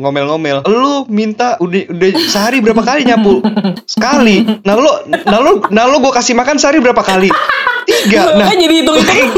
ngomel-ngomel 0.06 0.67
lu 0.68 1.08
minta 1.10 1.58
udah 1.58 1.90
udah 1.90 2.10
sehari 2.28 2.62
berapa 2.62 2.84
kali 2.84 3.08
nyapu? 3.08 3.42
Sekali. 3.88 4.44
Nah 4.64 4.76
lu 4.76 4.92
nah 5.28 5.40
lu 5.40 5.52
nah 5.72 5.88
lu 5.88 6.04
gue 6.04 6.14
kasih 6.14 6.36
makan 6.36 6.60
sehari 6.60 6.84
berapa 6.84 7.02
kali? 7.02 7.32
Tiga. 7.88 8.36
Nah. 8.36 8.52
kan 8.52 8.60
jadi 8.60 8.84
hitung 8.84 9.00
hitung 9.00 9.32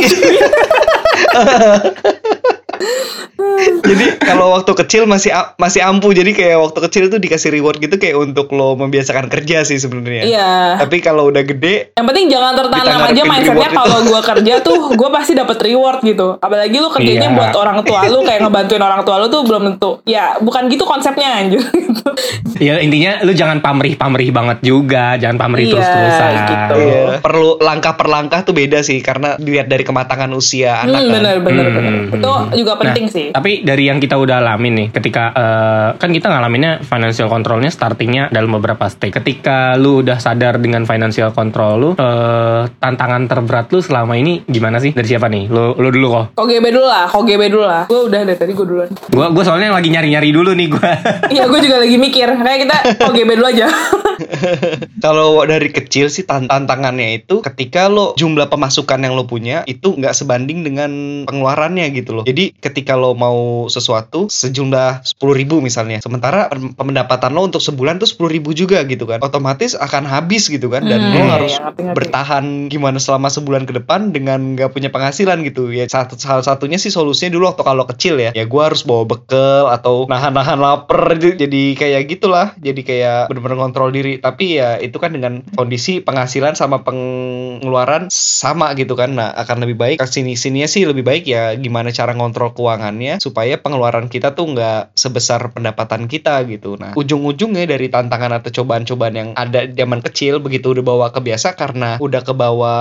jadi 3.90 4.06
kalau 4.20 4.56
waktu 4.56 4.72
kecil 4.76 5.04
masih 5.06 5.30
masih 5.56 5.82
ampuh. 5.82 6.12
Jadi 6.12 6.32
kayak 6.32 6.58
waktu 6.60 6.80
kecil 6.90 7.04
itu 7.08 7.18
dikasih 7.18 7.50
reward 7.52 7.78
gitu 7.78 7.96
kayak 7.96 8.18
untuk 8.18 8.50
lo 8.52 8.76
membiasakan 8.76 9.28
kerja 9.28 9.64
sih 9.64 9.78
sebenarnya. 9.78 10.24
Iya. 10.26 10.52
Tapi 10.80 11.00
kalau 11.00 11.30
udah 11.30 11.44
gede 11.44 11.94
yang 11.94 12.08
penting 12.08 12.26
jangan 12.28 12.54
tertanam 12.56 13.00
aja 13.06 13.22
mindsetnya 13.24 13.70
kalau 13.70 13.98
gue 14.10 14.22
kerja 14.22 14.54
tuh 14.60 14.78
gue 14.92 15.10
pasti 15.10 15.34
dapat 15.34 15.58
reward 15.62 16.00
gitu. 16.02 16.40
Apalagi 16.40 16.76
lu 16.76 16.90
kerjanya 16.90 17.28
Iya. 17.30 17.36
buat 17.36 17.54
orang 17.54 17.78
tua 17.84 18.00
lu 18.08 18.24
kayak 18.24 18.40
ngebantuin 18.42 18.82
orang 18.82 19.02
tua 19.04 19.16
lu 19.20 19.28
tuh 19.28 19.42
belum 19.44 19.62
tentu. 19.68 19.92
Ya 20.04 20.40
bukan 20.40 20.68
gitu 20.68 20.84
konsepnya 20.84 21.38
anjir. 21.38 21.62
Gitu. 21.62 22.06
ya 22.68 22.80
intinya 22.80 23.22
lu 23.22 23.32
jangan 23.32 23.60
pamrih 23.60 23.96
pamrih 23.96 24.30
banget 24.30 24.60
juga. 24.62 25.16
Jangan 25.16 25.38
pamrih 25.38 25.68
Iya, 25.68 25.74
terus 25.76 25.88
terusan 25.88 26.32
gitu. 26.48 26.76
Iya, 26.80 27.02
perlu 27.20 27.50
langkah 27.60 27.94
per 27.94 28.08
langkah 28.08 28.42
tuh 28.42 28.56
beda 28.56 28.80
sih. 28.82 29.00
Karena 29.00 29.36
dilihat 29.36 29.68
dari 29.68 29.84
kematangan 29.84 30.32
usia 30.32 30.82
anak 30.82 31.00
Hmm, 31.00 31.06
kan. 31.06 31.16
bener 31.16 31.36
bener 31.40 31.66
Hmm, 31.66 31.76
bener 31.76 31.94
hmm, 31.94 32.18
itu 32.18 32.30
hmm. 32.30 32.56
Juga 32.70 32.78
penting 32.86 33.06
Nah, 33.10 33.14
sih 33.14 33.28
Tapi 33.34 33.66
dari 33.66 33.90
yang 33.90 33.98
kita 33.98 34.22
udah 34.22 34.38
alamin 34.38 34.74
nih, 34.78 34.88
ketika 34.94 35.34
eh, 35.34 35.90
kan 35.98 36.10
kita 36.14 36.30
ngalaminnya 36.30 36.86
financial 36.86 37.26
controlnya 37.26 37.74
startingnya 37.74 38.30
dalam 38.30 38.54
beberapa 38.54 38.86
stage. 38.86 39.18
Ketika 39.18 39.74
lu 39.74 40.06
udah 40.06 40.22
sadar 40.22 40.62
dengan 40.62 40.86
financial 40.86 41.34
control 41.34 41.74
lu, 41.82 41.90
eh, 41.98 42.62
tantangan 42.78 43.26
terberat 43.26 43.74
lu 43.74 43.82
selama 43.82 44.14
ini 44.14 44.46
gimana 44.46 44.78
sih? 44.78 44.94
Dari 44.94 45.08
siapa 45.10 45.26
nih? 45.26 45.50
Lu, 45.50 45.74
lu 45.80 45.90
dulu 45.90 46.08
kok. 46.14 46.26
OGB 46.38 46.66
dulu 46.70 46.86
lah, 46.86 47.08
OGB 47.10 47.42
dulu 47.50 47.66
lah. 47.66 47.84
Gue 47.90 48.06
udah 48.06 48.22
dari 48.22 48.38
tadi 48.38 48.52
gue 48.54 48.66
duluan. 48.68 48.90
Gua, 49.10 49.34
gua 49.34 49.44
soalnya 49.44 49.74
lagi 49.74 49.90
nyari-nyari 49.90 50.30
dulu 50.30 50.52
nih 50.54 50.68
gua. 50.70 50.92
Iya, 51.34 51.44
gue 51.50 51.60
juga 51.66 51.78
lagi 51.82 51.98
mikir. 51.98 52.28
Kayak 52.30 52.60
kita 52.68 52.78
OGB 53.10 53.30
dulu 53.40 53.48
aja. 53.50 53.68
Kalau 55.06 55.42
dari 55.46 55.70
kecil 55.72 56.12
sih 56.12 56.24
tan- 56.24 56.50
tantangannya 56.50 57.24
itu 57.24 57.42
ketika 57.42 57.88
lo 57.88 58.14
jumlah 58.16 58.48
pemasukan 58.50 59.00
yang 59.00 59.14
lo 59.16 59.26
punya 59.26 59.64
itu 59.66 59.96
nggak 59.96 60.14
sebanding 60.14 60.66
dengan 60.66 60.92
pengeluarannya 61.26 61.88
gitu 61.96 62.22
loh. 62.22 62.24
Jadi 62.26 62.52
ketika 62.56 62.96
lo 62.96 63.16
mau 63.16 63.66
sesuatu 63.68 64.28
sejumlah 64.28 65.06
10.000 65.06 65.40
ribu 65.40 65.56
misalnya, 65.64 66.04
sementara 66.04 66.52
pendapatan 66.76 67.32
lo 67.32 67.48
untuk 67.48 67.64
sebulan 67.64 68.00
tuh 68.00 68.10
10.000 68.10 68.36
ribu 68.36 68.50
juga 68.52 68.84
gitu 68.84 69.06
kan, 69.06 69.20
otomatis 69.22 69.74
akan 69.74 70.04
habis 70.06 70.48
gitu 70.48 70.68
kan, 70.68 70.84
dan 70.84 71.00
Hmm, 71.00 71.16
lo 71.16 71.22
harus 71.32 71.54
iya, 71.56 71.64
ngerti-ngerti. 71.70 71.98
bertahan 71.98 72.46
gimana 72.68 72.98
selama 73.00 73.28
sebulan 73.32 73.64
ke 73.64 73.74
depan 73.80 74.12
dengan 74.12 74.56
nggak 74.56 74.72
punya 74.74 74.90
penghasilan 74.92 75.42
gitu. 75.48 75.70
Ya 75.72 75.88
satu 75.88 76.20
salah 76.20 76.44
satunya 76.44 76.76
sih 76.76 76.92
solusinya 76.92 77.36
dulu 77.36 77.50
waktu 77.52 77.64
kalau 77.64 77.84
kecil 77.88 78.20
ya, 78.20 78.32
ya 78.36 78.46
gue 78.46 78.62
harus 78.62 78.84
bawa 78.84 79.06
bekal 79.08 79.72
atau 79.72 80.06
nahan-nahan 80.10 80.60
lapar 80.60 81.16
jadi 81.42 81.64
kayak 81.76 82.02
gitulah, 82.10 82.54
jadi 82.58 82.82
kayak 82.82 83.20
bener-bener 83.30 83.58
kontrol 83.60 83.90
diri. 83.94 84.09
Tapi 84.18 84.58
ya 84.58 84.82
itu 84.82 84.98
kan 84.98 85.14
dengan 85.14 85.46
kondisi 85.54 86.02
penghasilan 86.02 86.58
sama 86.58 86.82
pengeluaran 86.82 88.10
sama 88.10 88.74
gitu 88.74 88.98
kan. 88.98 89.14
Nah 89.14 89.30
akan 89.38 89.70
lebih 89.70 89.78
baik 89.78 89.98
sini 90.10 90.34
sininya 90.34 90.66
sih 90.66 90.90
lebih 90.90 91.06
baik 91.06 91.30
ya 91.30 91.54
gimana 91.54 91.94
cara 91.94 92.18
ngontrol 92.18 92.58
keuangannya 92.58 93.22
supaya 93.22 93.62
pengeluaran 93.62 94.10
kita 94.10 94.34
tuh 94.34 94.58
nggak 94.58 94.98
sebesar 94.98 95.54
pendapatan 95.54 96.10
kita 96.10 96.42
gitu. 96.50 96.74
Nah 96.82 96.98
ujung-ujungnya 96.98 97.70
dari 97.70 97.94
tantangan 97.94 98.42
atau 98.42 98.50
cobaan-cobaan 98.50 99.14
yang 99.14 99.30
ada 99.38 99.70
zaman 99.70 100.02
kecil 100.02 100.42
begitu 100.42 100.74
udah 100.74 100.86
bawa 100.86 101.08
kebiasa 101.14 101.54
karena 101.54 102.00
udah 102.00 102.22
kebawa 102.24 102.76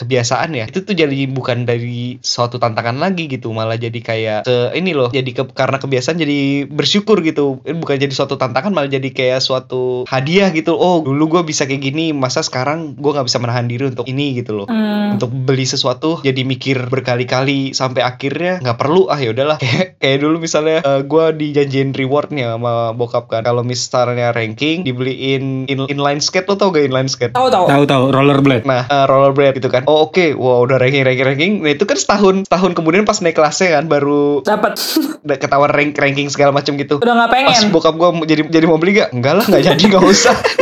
kebiasaan 0.00 0.56
ya 0.56 0.64
itu 0.72 0.82
tuh 0.82 0.96
jadi 0.96 1.28
bukan 1.28 1.68
dari 1.68 2.16
suatu 2.24 2.56
tantangan 2.56 2.96
lagi 2.96 3.28
gitu 3.28 3.52
malah 3.52 3.76
jadi 3.76 4.00
kayak 4.00 4.40
ke 4.48 4.56
ini 4.72 4.96
loh 4.96 5.12
jadi 5.12 5.28
ke, 5.28 5.42
karena 5.52 5.76
kebiasaan 5.76 6.16
jadi 6.16 6.64
bersyukur 6.66 7.20
gitu 7.20 7.60
bukan 7.60 7.96
jadi 8.00 8.12
suatu 8.12 8.40
tantangan 8.40 8.72
malah 8.72 8.88
jadi 8.88 9.08
kayak 9.12 9.44
suatu 9.44 10.08
hadiah 10.08 10.48
gitu 10.56 10.71
oh 10.72 11.00
dulu 11.00 11.28
gue 11.30 11.42
bisa 11.44 11.64
kayak 11.64 11.82
gini 11.82 12.10
masa 12.10 12.40
sekarang 12.40 12.94
gue 12.94 13.10
nggak 13.10 13.24
bisa 13.24 13.38
menahan 13.38 13.64
diri 13.64 13.88
untuk 13.88 14.04
ini 14.04 14.34
gitu 14.34 14.54
loh 14.54 14.66
Hmm. 14.66 15.14
untuk 15.14 15.28
beli 15.28 15.64
sesuatu 15.64 16.20
jadi 16.20 16.42
mikir 16.42 16.86
berkali-kali 16.86 17.72
sampai 17.72 18.00
akhirnya 18.00 18.58
nggak 18.58 18.76
perlu 18.76 19.06
ah 19.06 19.16
ya 19.16 19.30
udahlah 19.30 19.58
kayak 19.62 19.98
kayak 19.98 20.18
dulu 20.18 20.38
misalnya 20.38 20.80
gue 21.00 21.24
dijanjiin 21.34 21.92
rewardnya 21.92 22.52
sama 22.52 22.72
bokap 22.92 23.28
kan 23.28 23.42
kalau 23.42 23.62
misalnya 23.62 24.30
ranking 24.30 24.82
dibeliin 24.82 25.66
in- 25.66 25.88
inline 25.88 26.18
skate 26.18 26.46
lo 26.46 26.54
tau 26.54 26.70
gak 26.70 26.84
inline 26.84 27.06
skate 27.06 27.32
Tahu 27.32 27.48
tahu. 27.48 27.64
Tahu 27.64 27.84
tahu 27.84 28.04
rollerblade. 28.10 28.62
Nah, 28.62 28.84
uh, 28.84 29.04
rollerblade 29.04 29.56
gitu 29.56 29.66
kan. 29.66 29.82
Oh, 29.84 30.04
oke. 30.04 30.32
Wow, 30.32 30.62
udah 30.62 30.76
ranking 30.76 31.00
ranking 31.00 31.24
ranking. 31.24 31.52
Nah, 31.58 31.70
itu 31.70 31.82
kan 31.82 31.94
setahun 31.94 32.44
setahun 32.44 32.72
kemudian 32.72 33.02
pas 33.02 33.16
naik 33.16 33.34
kelasnya 33.34 33.72
kan 33.72 33.84
baru 33.86 34.42
Dapat. 34.42 34.76
udah 35.24 35.36
ketahuan 35.36 35.68
rank 35.68 35.94
ranking 35.94 36.28
segala 36.28 36.50
macam 36.50 36.74
gitu. 36.74 36.98
Udah 36.98 37.14
nggak 37.14 37.30
Pas 37.30 37.36
pengen. 37.56 37.70
bokap 37.70 37.94
gua 37.94 38.10
mau- 38.10 38.22
jadi 38.22 38.44
jadi 38.44 38.64
mau 38.64 38.76
beli 38.76 38.96
gak? 38.96 39.10
Enggak 39.10 39.34
lah, 39.34 39.44
nggak 39.44 39.62
jadi 39.64 39.82
nggak 39.86 40.04
usah. 40.04 40.34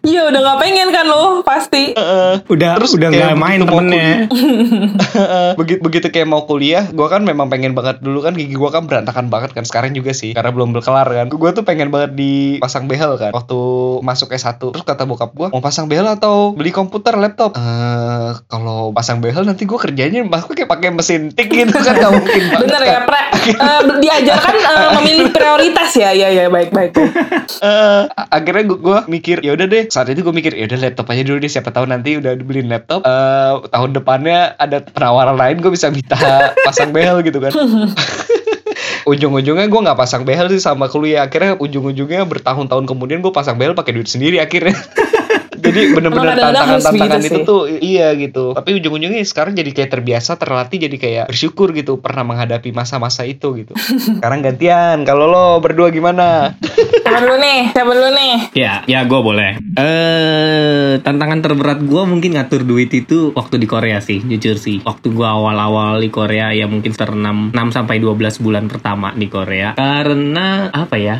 Iya, 0.00 0.32
udah 0.32 0.40
nggak 0.40 0.58
pengen 0.64 0.88
kan 0.88 1.04
lo 1.04 1.44
pasti. 1.44 1.92
Heeh. 1.92 2.40
Udah 2.48 2.80
Terus 2.80 2.96
udah 2.96 3.08
nggak 3.12 3.36
main 3.36 3.60
temennya. 3.60 4.10
begitu 5.60 5.80
begitu 5.84 6.06
kayak 6.08 6.24
mau 6.24 6.48
kuliah, 6.48 6.88
gua 6.88 7.12
kan 7.12 7.20
memang 7.20 7.52
pengen 7.52 7.76
banget 7.76 8.00
dulu 8.00 8.24
kan 8.24 8.32
gigi 8.32 8.56
gua 8.56 8.72
kan 8.72 8.88
berantakan 8.88 9.28
banget 9.28 9.52
kan 9.52 9.68
sekarang 9.68 9.92
juga 9.92 10.16
sih 10.16 10.32
karena 10.32 10.48
belum 10.56 10.72
berkelar 10.72 11.04
kan. 11.04 11.28
Gua 11.28 11.52
tuh 11.52 11.68
pengen 11.68 11.92
banget 11.92 12.16
dipasang 12.16 12.88
behel 12.88 13.20
kan 13.20 13.36
waktu 13.36 13.60
masuk 14.00 14.32
S1. 14.32 14.56
Terus 14.56 14.84
kata 14.88 15.04
bokap 15.04 15.36
gua, 15.36 15.52
"Mau 15.52 15.60
pasang 15.60 15.84
behel 15.84 16.08
atau 16.08 16.56
beli 16.56 16.72
komputer, 16.72 17.20
laptop?" 17.20 17.52
Eh, 17.60 18.30
kalau 18.48 18.96
pasang 18.96 19.20
behel 19.20 19.44
nanti 19.44 19.68
gua 19.68 19.76
kerjanya 19.76 20.24
masuk 20.24 20.56
kayak 20.56 20.70
pakai 20.72 20.96
mesin 20.96 21.28
tik 21.28 21.52
gitu 21.52 21.76
kan 21.76 21.92
nggak 21.92 22.12
mungkin 22.16 22.42
banget. 22.48 22.64
Bener 22.64 22.80
ya, 22.80 22.92
kan. 22.96 23.02
pre, 23.04 23.22
eh, 23.52 23.80
diajarkan 24.00 24.54
eh, 24.56 24.90
memilih 24.96 25.28
prioritas 25.28 25.90
ya, 25.92 26.10
ya 26.16 26.32
ya 26.32 26.48
baik 26.48 26.72
baik. 26.72 26.96
Eh, 27.60 28.02
akhirnya 28.08 28.64
gua, 28.64 28.78
gua 28.80 28.98
mikir 29.04 29.44
ya 29.44 29.52
udah 29.52 29.68
deh 29.68 29.89
saat 29.90 30.06
itu 30.08 30.22
gue 30.22 30.30
mikir 30.30 30.54
ya 30.54 30.70
udah 30.70 30.78
laptop 30.78 31.10
aja 31.10 31.22
dulu 31.26 31.42
deh 31.42 31.50
siapa 31.50 31.74
tahu 31.74 31.90
nanti 31.90 32.16
udah 32.16 32.38
dibeliin 32.38 32.70
laptop. 32.70 33.02
Eh 33.02 33.54
tahun 33.74 33.90
depannya 33.90 34.54
ada 34.54 34.78
penawaran 34.86 35.34
lain 35.34 35.58
gue 35.58 35.74
bisa 35.74 35.90
minta 35.90 36.16
pasang 36.66 36.94
behel 36.94 37.20
gitu 37.26 37.42
kan. 37.42 37.50
Ujung-ujungnya 39.10 39.66
gue 39.66 39.80
nggak 39.82 39.98
pasang 39.98 40.22
behel 40.22 40.46
sih 40.48 40.62
sama 40.62 40.86
kuliah. 40.86 41.26
Akhirnya 41.26 41.58
ujung-ujungnya 41.58 42.22
bertahun-tahun 42.22 42.86
kemudian 42.86 43.18
gue 43.18 43.34
pasang 43.34 43.58
behel 43.58 43.74
pakai 43.74 43.98
duit 43.98 44.06
sendiri 44.06 44.38
akhirnya 44.38 44.78
jadi 45.70 45.80
bener-bener 45.96 46.36
tantangan-tantangan 46.36 47.20
begitu 47.22 47.30
itu 47.30 47.38
sih. 47.38 47.46
tuh 47.46 47.60
iya 47.80 48.08
gitu 48.18 48.44
tapi 48.52 48.70
ujung-ujungnya 48.82 49.22
sekarang 49.24 49.54
jadi 49.54 49.70
kayak 49.70 49.90
terbiasa 49.94 50.36
terlatih 50.36 50.78
jadi 50.90 50.96
kayak 50.98 51.24
bersyukur 51.30 51.70
gitu 51.72 52.02
pernah 52.02 52.26
menghadapi 52.26 52.74
masa-masa 52.74 53.22
itu 53.24 53.54
gitu 53.54 53.72
sekarang 54.18 54.42
gantian 54.42 55.06
kalau 55.06 55.30
lo 55.30 55.46
berdua 55.62 55.88
gimana 55.94 56.58
Siapa 57.10 57.26
dulu 57.26 57.36
nih? 57.42 57.60
Siapa 57.74 57.90
dulu 57.90 58.10
nih? 58.14 58.34
Ya, 58.54 58.74
ya 58.86 59.00
gue 59.02 59.20
boleh. 59.20 59.58
Eh, 59.74 61.02
tantangan 61.02 61.42
terberat 61.42 61.82
gue 61.82 62.02
mungkin 62.06 62.38
ngatur 62.38 62.62
duit 62.62 62.94
itu 62.94 63.34
waktu 63.34 63.58
di 63.58 63.66
Korea 63.66 63.98
sih, 63.98 64.22
jujur 64.22 64.54
sih. 64.54 64.78
Waktu 64.86 65.10
gue 65.10 65.26
awal-awal 65.26 65.98
di 65.98 66.06
Korea 66.06 66.54
ya 66.54 66.70
mungkin 66.70 66.94
sekitar 66.94 67.18
6, 67.18 67.50
6 67.50 67.76
sampai 67.76 67.98
12 67.98 68.38
bulan 68.38 68.70
pertama 68.70 69.10
di 69.10 69.26
Korea. 69.26 69.74
Karena 69.74 70.70
apa 70.70 70.96
ya? 71.02 71.18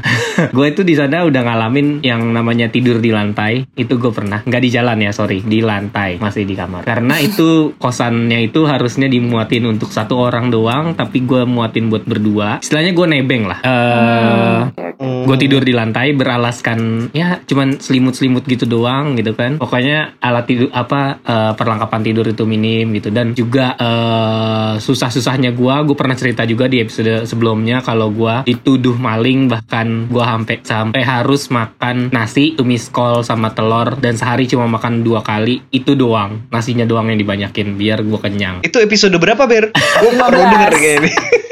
gue 0.55 0.67
itu 0.71 0.87
di 0.87 0.95
sana 0.95 1.27
udah 1.27 1.43
ngalamin 1.43 2.07
yang 2.07 2.23
namanya 2.31 2.71
tidur 2.71 3.03
di 3.03 3.11
lantai. 3.11 3.67
Itu 3.75 3.99
gue 3.99 4.15
pernah. 4.15 4.40
Nggak 4.45 4.63
di 4.63 4.71
jalan 4.71 4.99
ya, 5.03 5.11
sorry, 5.13 5.39
di 5.43 5.61
lantai, 5.61 6.21
masih 6.21 6.45
di 6.47 6.55
kamar. 6.55 6.85
Karena 6.87 7.19
itu 7.21 7.75
kosannya 7.77 8.47
itu 8.47 8.65
harusnya 8.65 9.07
dimuatin 9.07 9.67
untuk 9.67 9.91
satu 9.91 10.19
orang 10.19 10.49
doang, 10.49 10.95
tapi 10.95 11.23
gue 11.25 11.45
muatin 11.45 11.89
buat 11.89 12.05
berdua. 12.05 12.63
Istilahnya 12.63 12.93
gue 12.93 13.07
nebeng 13.07 13.45
lah. 13.49 13.59
Eh, 13.65 14.59
Oke, 14.71 14.85
oke. 14.85 15.01
Hmm. 15.01 15.25
gue 15.25 15.37
tidur 15.41 15.65
di 15.65 15.73
lantai 15.73 16.13
beralaskan 16.13 17.09
ya 17.17 17.41
cuman 17.49 17.81
selimut-selimut 17.81 18.45
gitu 18.45 18.69
doang 18.69 19.17
gitu 19.17 19.33
kan 19.33 19.57
pokoknya 19.57 20.21
alat 20.21 20.45
tidur 20.45 20.69
apa 20.77 21.17
eh, 21.25 21.53
perlengkapan 21.57 22.01
tidur 22.05 22.29
itu 22.29 22.45
minim 22.45 22.93
gitu 22.93 23.09
dan 23.11 23.33
juga 23.33 23.81
eh, 23.81 24.73
susah-susahnya 24.77 25.57
gue 25.57 25.75
gue 25.89 25.97
pernah 25.97 26.13
cerita 26.13 26.45
juga 26.47 26.69
di 26.69 26.85
episode 26.85 27.25
sebelumnya 27.25 27.81
kalau 27.81 28.13
gue 28.13 28.45
dituduh 28.45 28.93
maling 29.01 29.49
bahkan 29.49 30.05
gue 30.05 30.21
sampai 30.21 30.57
sampai 30.61 31.03
harus 31.03 31.49
makan 31.49 32.13
nasi 32.13 32.53
tumis 32.53 32.93
kol 32.93 33.25
sama 33.25 33.57
telur 33.57 33.97
dan 34.05 34.21
sehari 34.21 34.30
cuma 34.47 34.71
makan 34.71 35.03
dua 35.03 35.25
kali 35.27 35.65
itu 35.75 35.99
doang. 35.99 36.47
Nasinya 36.55 36.87
doang 36.87 37.11
yang 37.11 37.19
dibanyakin 37.19 37.75
biar 37.75 38.07
gue 38.07 38.19
kenyang. 38.23 38.63
Itu 38.63 38.79
episode 38.79 39.19
berapa 39.19 39.47
ber? 39.51 39.75
Gue 39.75 40.11
15. 40.15 40.31
denger 40.31 40.73
kayak 40.79 40.97
ini 41.03 41.11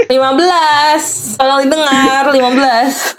15 0.08 1.38
Tolong 1.38 1.58
didengar 1.62 2.24
15 2.32 2.40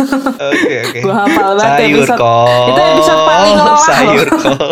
oke 0.01 0.75
oke. 0.83 0.99
Gua 1.05 1.15
hafal 1.23 1.51
banget 1.55 1.77
sayur 1.79 1.97
episode- 2.03 2.19
kol. 2.19 2.67
Itu 2.69 2.81
episode 2.81 3.21
paling 3.23 3.53
lelah 3.55 3.79
sayur 3.79 4.27
kol. 4.43 4.67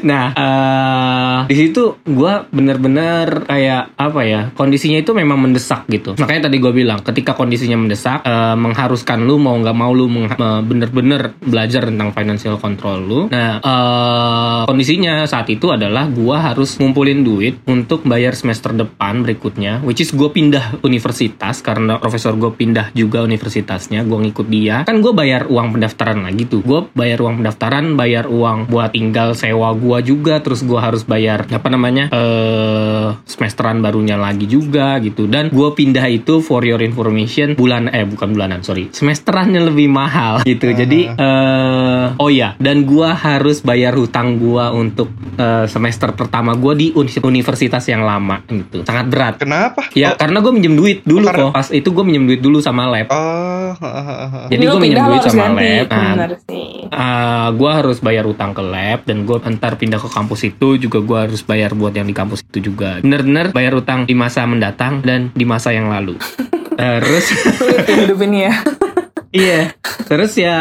Nah, 0.00 0.26
eh 0.32 1.38
di 1.50 1.56
situ 1.58 1.98
gue 2.06 2.32
bener-bener 2.54 3.42
kayak 3.44 3.98
apa 3.98 4.20
ya 4.22 4.40
kondisinya 4.54 5.02
itu 5.02 5.10
memang 5.10 5.40
mendesak 5.40 5.88
gitu. 5.90 6.14
Makanya 6.14 6.46
tadi 6.46 6.56
gue 6.62 6.70
bilang 6.70 7.02
ketika 7.02 7.34
kondisinya 7.34 7.74
mendesak 7.74 8.22
eh, 8.22 8.54
mengharuskan 8.54 9.26
lu 9.26 9.40
mau 9.40 9.56
nggak 9.58 9.76
mau 9.76 9.90
lu 9.90 10.06
eh, 10.06 10.60
bener-bener 10.62 11.34
belajar 11.42 11.88
tentang 11.90 12.14
financial 12.14 12.56
control 12.60 12.98
lu. 13.02 13.20
Nah, 13.32 13.58
eh 13.58 14.60
kondisinya 14.70 15.26
saat 15.26 15.50
itu 15.50 15.72
adalah 15.72 16.06
gue 16.06 16.36
harus 16.36 16.78
ngumpulin 16.78 17.26
duit 17.26 17.58
untuk 17.66 18.06
bayar 18.06 18.38
semester 18.38 18.70
depan 18.70 19.26
berikutnya, 19.26 19.82
which 19.82 19.98
is 19.98 20.14
gue 20.14 20.30
pindah 20.30 20.78
universitas 20.90 21.62
karena 21.62 22.02
profesor 22.02 22.34
gue 22.34 22.50
pindah 22.50 22.90
juga 22.92 23.22
universitasnya, 23.22 24.02
gue 24.02 24.18
ngikut 24.26 24.46
dia. 24.50 24.82
Kan 24.82 24.98
gue 24.98 25.14
bayar 25.14 25.46
uang 25.46 25.78
pendaftaran 25.78 26.26
lagi 26.26 26.50
tuh. 26.50 26.60
Gue 26.66 26.90
bayar 26.92 27.22
uang 27.22 27.40
pendaftaran, 27.40 27.94
bayar 27.94 28.26
uang 28.26 28.66
buat 28.66 28.90
tinggal 28.90 29.38
sewa 29.38 29.70
gue 29.78 29.98
juga, 30.02 30.42
terus 30.42 30.66
gue 30.66 30.76
harus 30.76 31.06
bayar 31.06 31.46
apa 31.46 31.68
namanya 31.70 32.10
eh 32.10 33.14
semesteran 33.24 33.78
barunya 33.78 34.18
lagi 34.18 34.50
juga 34.50 34.98
gitu. 34.98 35.30
Dan 35.30 35.54
gue 35.54 35.68
pindah 35.72 36.04
itu 36.10 36.42
for 36.42 36.66
your 36.66 36.82
information 36.82 37.54
bulan 37.54 37.86
eh 37.94 38.02
bukan 38.04 38.34
bulanan 38.34 38.60
sorry 38.66 38.90
semesterannya 38.90 39.62
lebih 39.70 39.86
mahal 39.86 40.42
gitu. 40.50 40.74
Jadi 40.74 41.06
eh 41.06 42.06
oh 42.18 42.30
ya 42.32 42.58
dan 42.58 42.82
gue 42.88 43.08
harus 43.08 43.62
bayar 43.62 43.94
hutang 43.94 44.40
gue 44.40 44.64
untuk 44.74 45.08
eh, 45.38 45.66
semester 45.70 46.10
pertama 46.16 46.56
gue 46.58 46.72
di 46.74 46.86
uni- 46.96 47.22
universitas 47.22 47.84
yang 47.86 48.02
lama 48.02 48.42
gitu. 48.48 48.82
Sangat 48.82 49.06
berat. 49.06 49.34
kenapa 49.38 49.86
Ya 49.94 50.14
oh, 50.14 50.18
karena 50.18 50.40
gue 50.40 50.52
minjem 50.52 50.74
duit 50.80 50.98
dulu 51.04 51.28
karena- 51.28 51.52
kok. 51.52 51.52
Pas 51.52 51.68
itu 51.70 51.88
gue 51.92 52.04
minjem 52.04 52.24
duit 52.24 52.40
dulu 52.40 52.58
sama 52.64 52.88
lab. 52.88 53.12
oh. 53.12 53.76
Jadi 54.48 54.64
gue 54.64 54.80
minjem 54.80 55.04
duit 55.04 55.20
harus 55.20 55.32
sama 55.32 55.44
ganti. 55.52 55.68
lab. 55.68 55.88
Nah, 55.92 56.28
sih 56.48 56.70
gue 57.50 57.70
harus 57.70 57.98
bayar 58.00 58.24
utang 58.26 58.56
ke 58.56 58.62
lab 58.64 59.04
dan 59.04 59.28
gue 59.28 59.36
ntar 59.36 59.76
pindah 59.76 60.00
ke 60.00 60.08
kampus 60.08 60.40
itu 60.48 60.80
juga 60.80 60.98
gue 61.04 61.18
harus 61.28 61.40
bayar 61.44 61.76
buat 61.76 61.92
yang 61.92 62.08
di 62.08 62.16
kampus 62.16 62.42
itu 62.48 62.72
juga. 62.72 62.98
Bener-bener 63.04 63.52
bayar 63.52 63.76
utang 63.76 64.08
di 64.08 64.14
masa 64.16 64.48
mendatang 64.48 65.04
dan 65.04 65.28
di 65.36 65.44
masa 65.44 65.70
yang 65.70 65.92
lalu. 65.92 66.16
Terus 66.80 67.28
Sulit 67.60 67.84
ya 67.84 67.96
hidup 68.08 68.18
ini 68.24 68.48
ya 68.48 68.54
iya, 69.30 69.74
terus 70.10 70.36
ya 70.36 70.58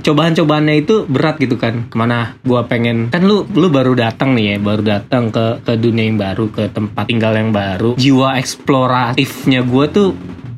cobaan-cobaannya 0.00 0.74
itu 0.82 1.04
berat 1.08 1.40
gitu 1.40 1.56
kan. 1.56 1.88
Ke 1.88 1.96
mana 1.96 2.36
gue 2.42 2.60
pengen 2.68 3.12
kan 3.12 3.24
lu 3.24 3.44
lu 3.52 3.68
baru 3.68 3.96
datang 3.96 4.36
nih 4.36 4.54
ya, 4.54 4.56
baru 4.58 4.82
datang 4.82 5.32
ke 5.32 5.64
ke 5.64 5.72
dunia 5.78 6.08
yang 6.08 6.18
baru, 6.20 6.50
ke 6.52 6.68
tempat 6.72 7.04
tinggal 7.08 7.32
yang 7.36 7.52
baru. 7.52 7.94
Jiwa 7.96 8.36
eksploratifnya 8.40 9.64
gue 9.64 9.84
tuh 9.92 10.08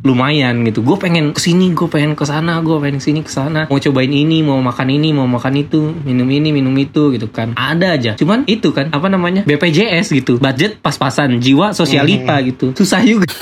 lumayan 0.04 0.60
gitu. 0.68 0.84
Gue 0.84 1.00
pengen 1.00 1.32
ke 1.32 1.40
sini, 1.40 1.72
gue 1.72 1.88
pengen 1.88 2.12
ke 2.12 2.28
sana, 2.28 2.60
gue 2.60 2.76
pengen 2.76 3.00
ke 3.00 3.04
sini 3.08 3.20
ke 3.24 3.32
sana. 3.32 3.64
Mau 3.72 3.80
cobain 3.80 4.12
ini, 4.12 4.44
mau 4.44 4.60
makan 4.60 4.92
ini, 4.92 5.16
mau 5.16 5.24
makan 5.24 5.64
itu, 5.64 5.80
minum 6.04 6.28
ini, 6.28 6.52
minum 6.52 6.76
itu 6.76 7.16
gitu 7.16 7.32
kan. 7.32 7.56
Ada 7.56 7.96
aja. 7.96 8.12
Cuman 8.20 8.44
itu 8.44 8.70
kan 8.76 8.92
apa 8.92 9.08
namanya 9.08 9.48
BPJS 9.48 10.12
gitu. 10.12 10.36
Budget 10.36 10.78
pas-pasan, 10.84 11.40
jiwa 11.40 11.72
sosialita 11.72 12.36
gitu. 12.44 12.76
Susah 12.76 13.00
juga. 13.00 13.24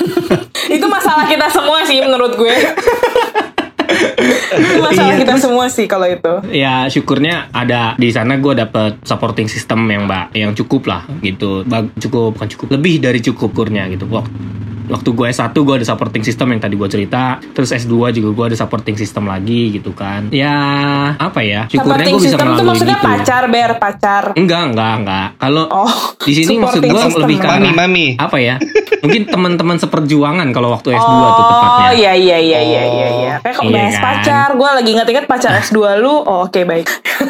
Itu 0.63 0.87
masalah 0.87 1.27
kita 1.27 1.51
semua 1.51 1.83
sih 1.83 1.99
menurut 1.99 2.39
gue 2.39 2.49
Itu 4.53 4.79
masalah 4.83 5.13
Iya, 5.13 5.21
kita 5.21 5.33
semua 5.39 5.65
sih 5.69 5.85
kalau 5.87 6.07
itu. 6.09 6.33
Ya 6.51 6.89
syukurnya 6.89 7.49
ada 7.53 7.93
di 7.95 8.09
sana 8.11 8.37
gue 8.37 8.53
dapet 8.53 8.99
supporting 9.05 9.47
system 9.47 9.85
yang 9.89 10.05
mbak 10.09 10.33
yang 10.35 10.51
cukup 10.57 10.89
lah 10.89 11.01
gitu. 11.21 11.63
Cukup 11.99 12.35
bukan 12.35 12.49
cukup 12.49 12.67
lebih 12.75 13.01
dari 13.01 13.19
cukup 13.21 13.53
kurnya 13.53 13.87
gitu. 13.89 14.09
Waktu 14.09 14.31
waktu 14.85 15.09
gue 15.09 15.27
S1 15.27 15.53
gue 15.53 15.75
ada 15.75 15.85
supporting 15.85 16.21
system 16.21 16.47
yang 16.49 16.59
tadi 16.59 16.73
gue 16.73 16.87
cerita. 16.87 17.23
Terus 17.39 17.69
S2 17.73 17.91
juga 18.13 18.29
gue 18.31 18.45
ada 18.47 18.57
supporting 18.57 18.93
system 18.93 19.25
lagi 19.25 19.71
gitu 19.71 19.91
kan. 19.91 20.27
Ya 20.29 20.55
apa 21.13 21.39
ya? 21.39 21.65
Syukurnya 21.65 21.79
Supporting 22.01 22.09
gue 22.09 22.19
bisa 22.19 22.27
system 22.29 22.39
tuh 22.39 22.51
ngelaluin 22.53 22.69
maksudnya 22.69 22.95
gitu 22.95 23.07
pacar 23.07 23.43
ber 23.47 23.71
pacar. 23.77 24.23
Enggak 24.33 24.61
enggak 24.69 24.93
enggak. 24.97 25.27
Kalau 25.37 25.63
Oh 25.69 25.93
di 26.19 26.33
sini 26.33 26.53
maksud 26.57 26.81
gue 26.81 27.01
lebih 27.19 27.37
ke 27.37 27.47
mami 27.47 27.69
mami. 27.71 28.07
apa 28.15 28.37
ya? 28.37 28.55
Mungkin 28.99 29.27
teman-teman 29.27 29.75
seperjuangan 29.77 30.47
kalau 30.49 30.71
waktu 30.71 30.91
S2 30.91 31.03
tuh 31.03 31.11
Oh 31.13 31.45
tepatnya. 31.45 31.87
iya 31.93 32.11
iya 32.13 32.37
iya 32.39 32.59
iya 32.61 32.83
iya 32.83 33.07
iya. 33.13 33.33
Kayak 33.39 33.53
kok 33.53 33.63
Iya 33.63 33.73
bahas 33.73 33.91
kan? 33.91 34.03
pacar, 34.05 34.47
gue 34.53 34.69
lagi 34.73 34.89
inget-inget 34.89 35.25
pacar 35.25 35.51
S2 35.57 35.77
lu. 35.99 36.13
Oh, 36.15 36.47
oke 36.47 36.61
baik. 36.63 36.87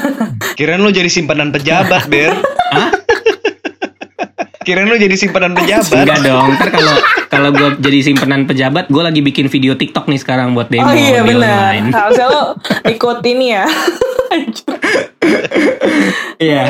kirain 0.57 0.77
lu 0.77 0.89
jadi 0.89 1.07
simpanan 1.07 1.49
pejabat 1.49 2.05
ber. 2.05 2.33
Kirain 4.63 4.87
lu 4.87 4.95
jadi 4.95 5.11
simpanan 5.13 5.51
pejabat. 5.57 6.05
Enggak 6.07 6.19
dong, 6.23 6.47
ntar 6.55 6.69
kalau 6.71 6.95
kalau 7.33 7.49
gue 7.49 7.69
jadi 7.81 7.99
simpenan 8.05 8.45
pejabat, 8.45 8.85
gue 8.93 9.03
lagi 9.03 9.25
bikin 9.25 9.49
video 9.49 9.73
TikTok 9.73 10.05
nih 10.05 10.21
sekarang 10.21 10.53
buat 10.53 10.69
demo 10.69 10.85
oh 10.85 10.93
iya 10.93 11.25
benar. 11.25 11.73
Harusnya 11.89 12.27
lu 12.29 12.43
ikut 12.85 13.19
ini 13.25 13.45
ya. 13.57 13.65
Iya, 16.43 16.62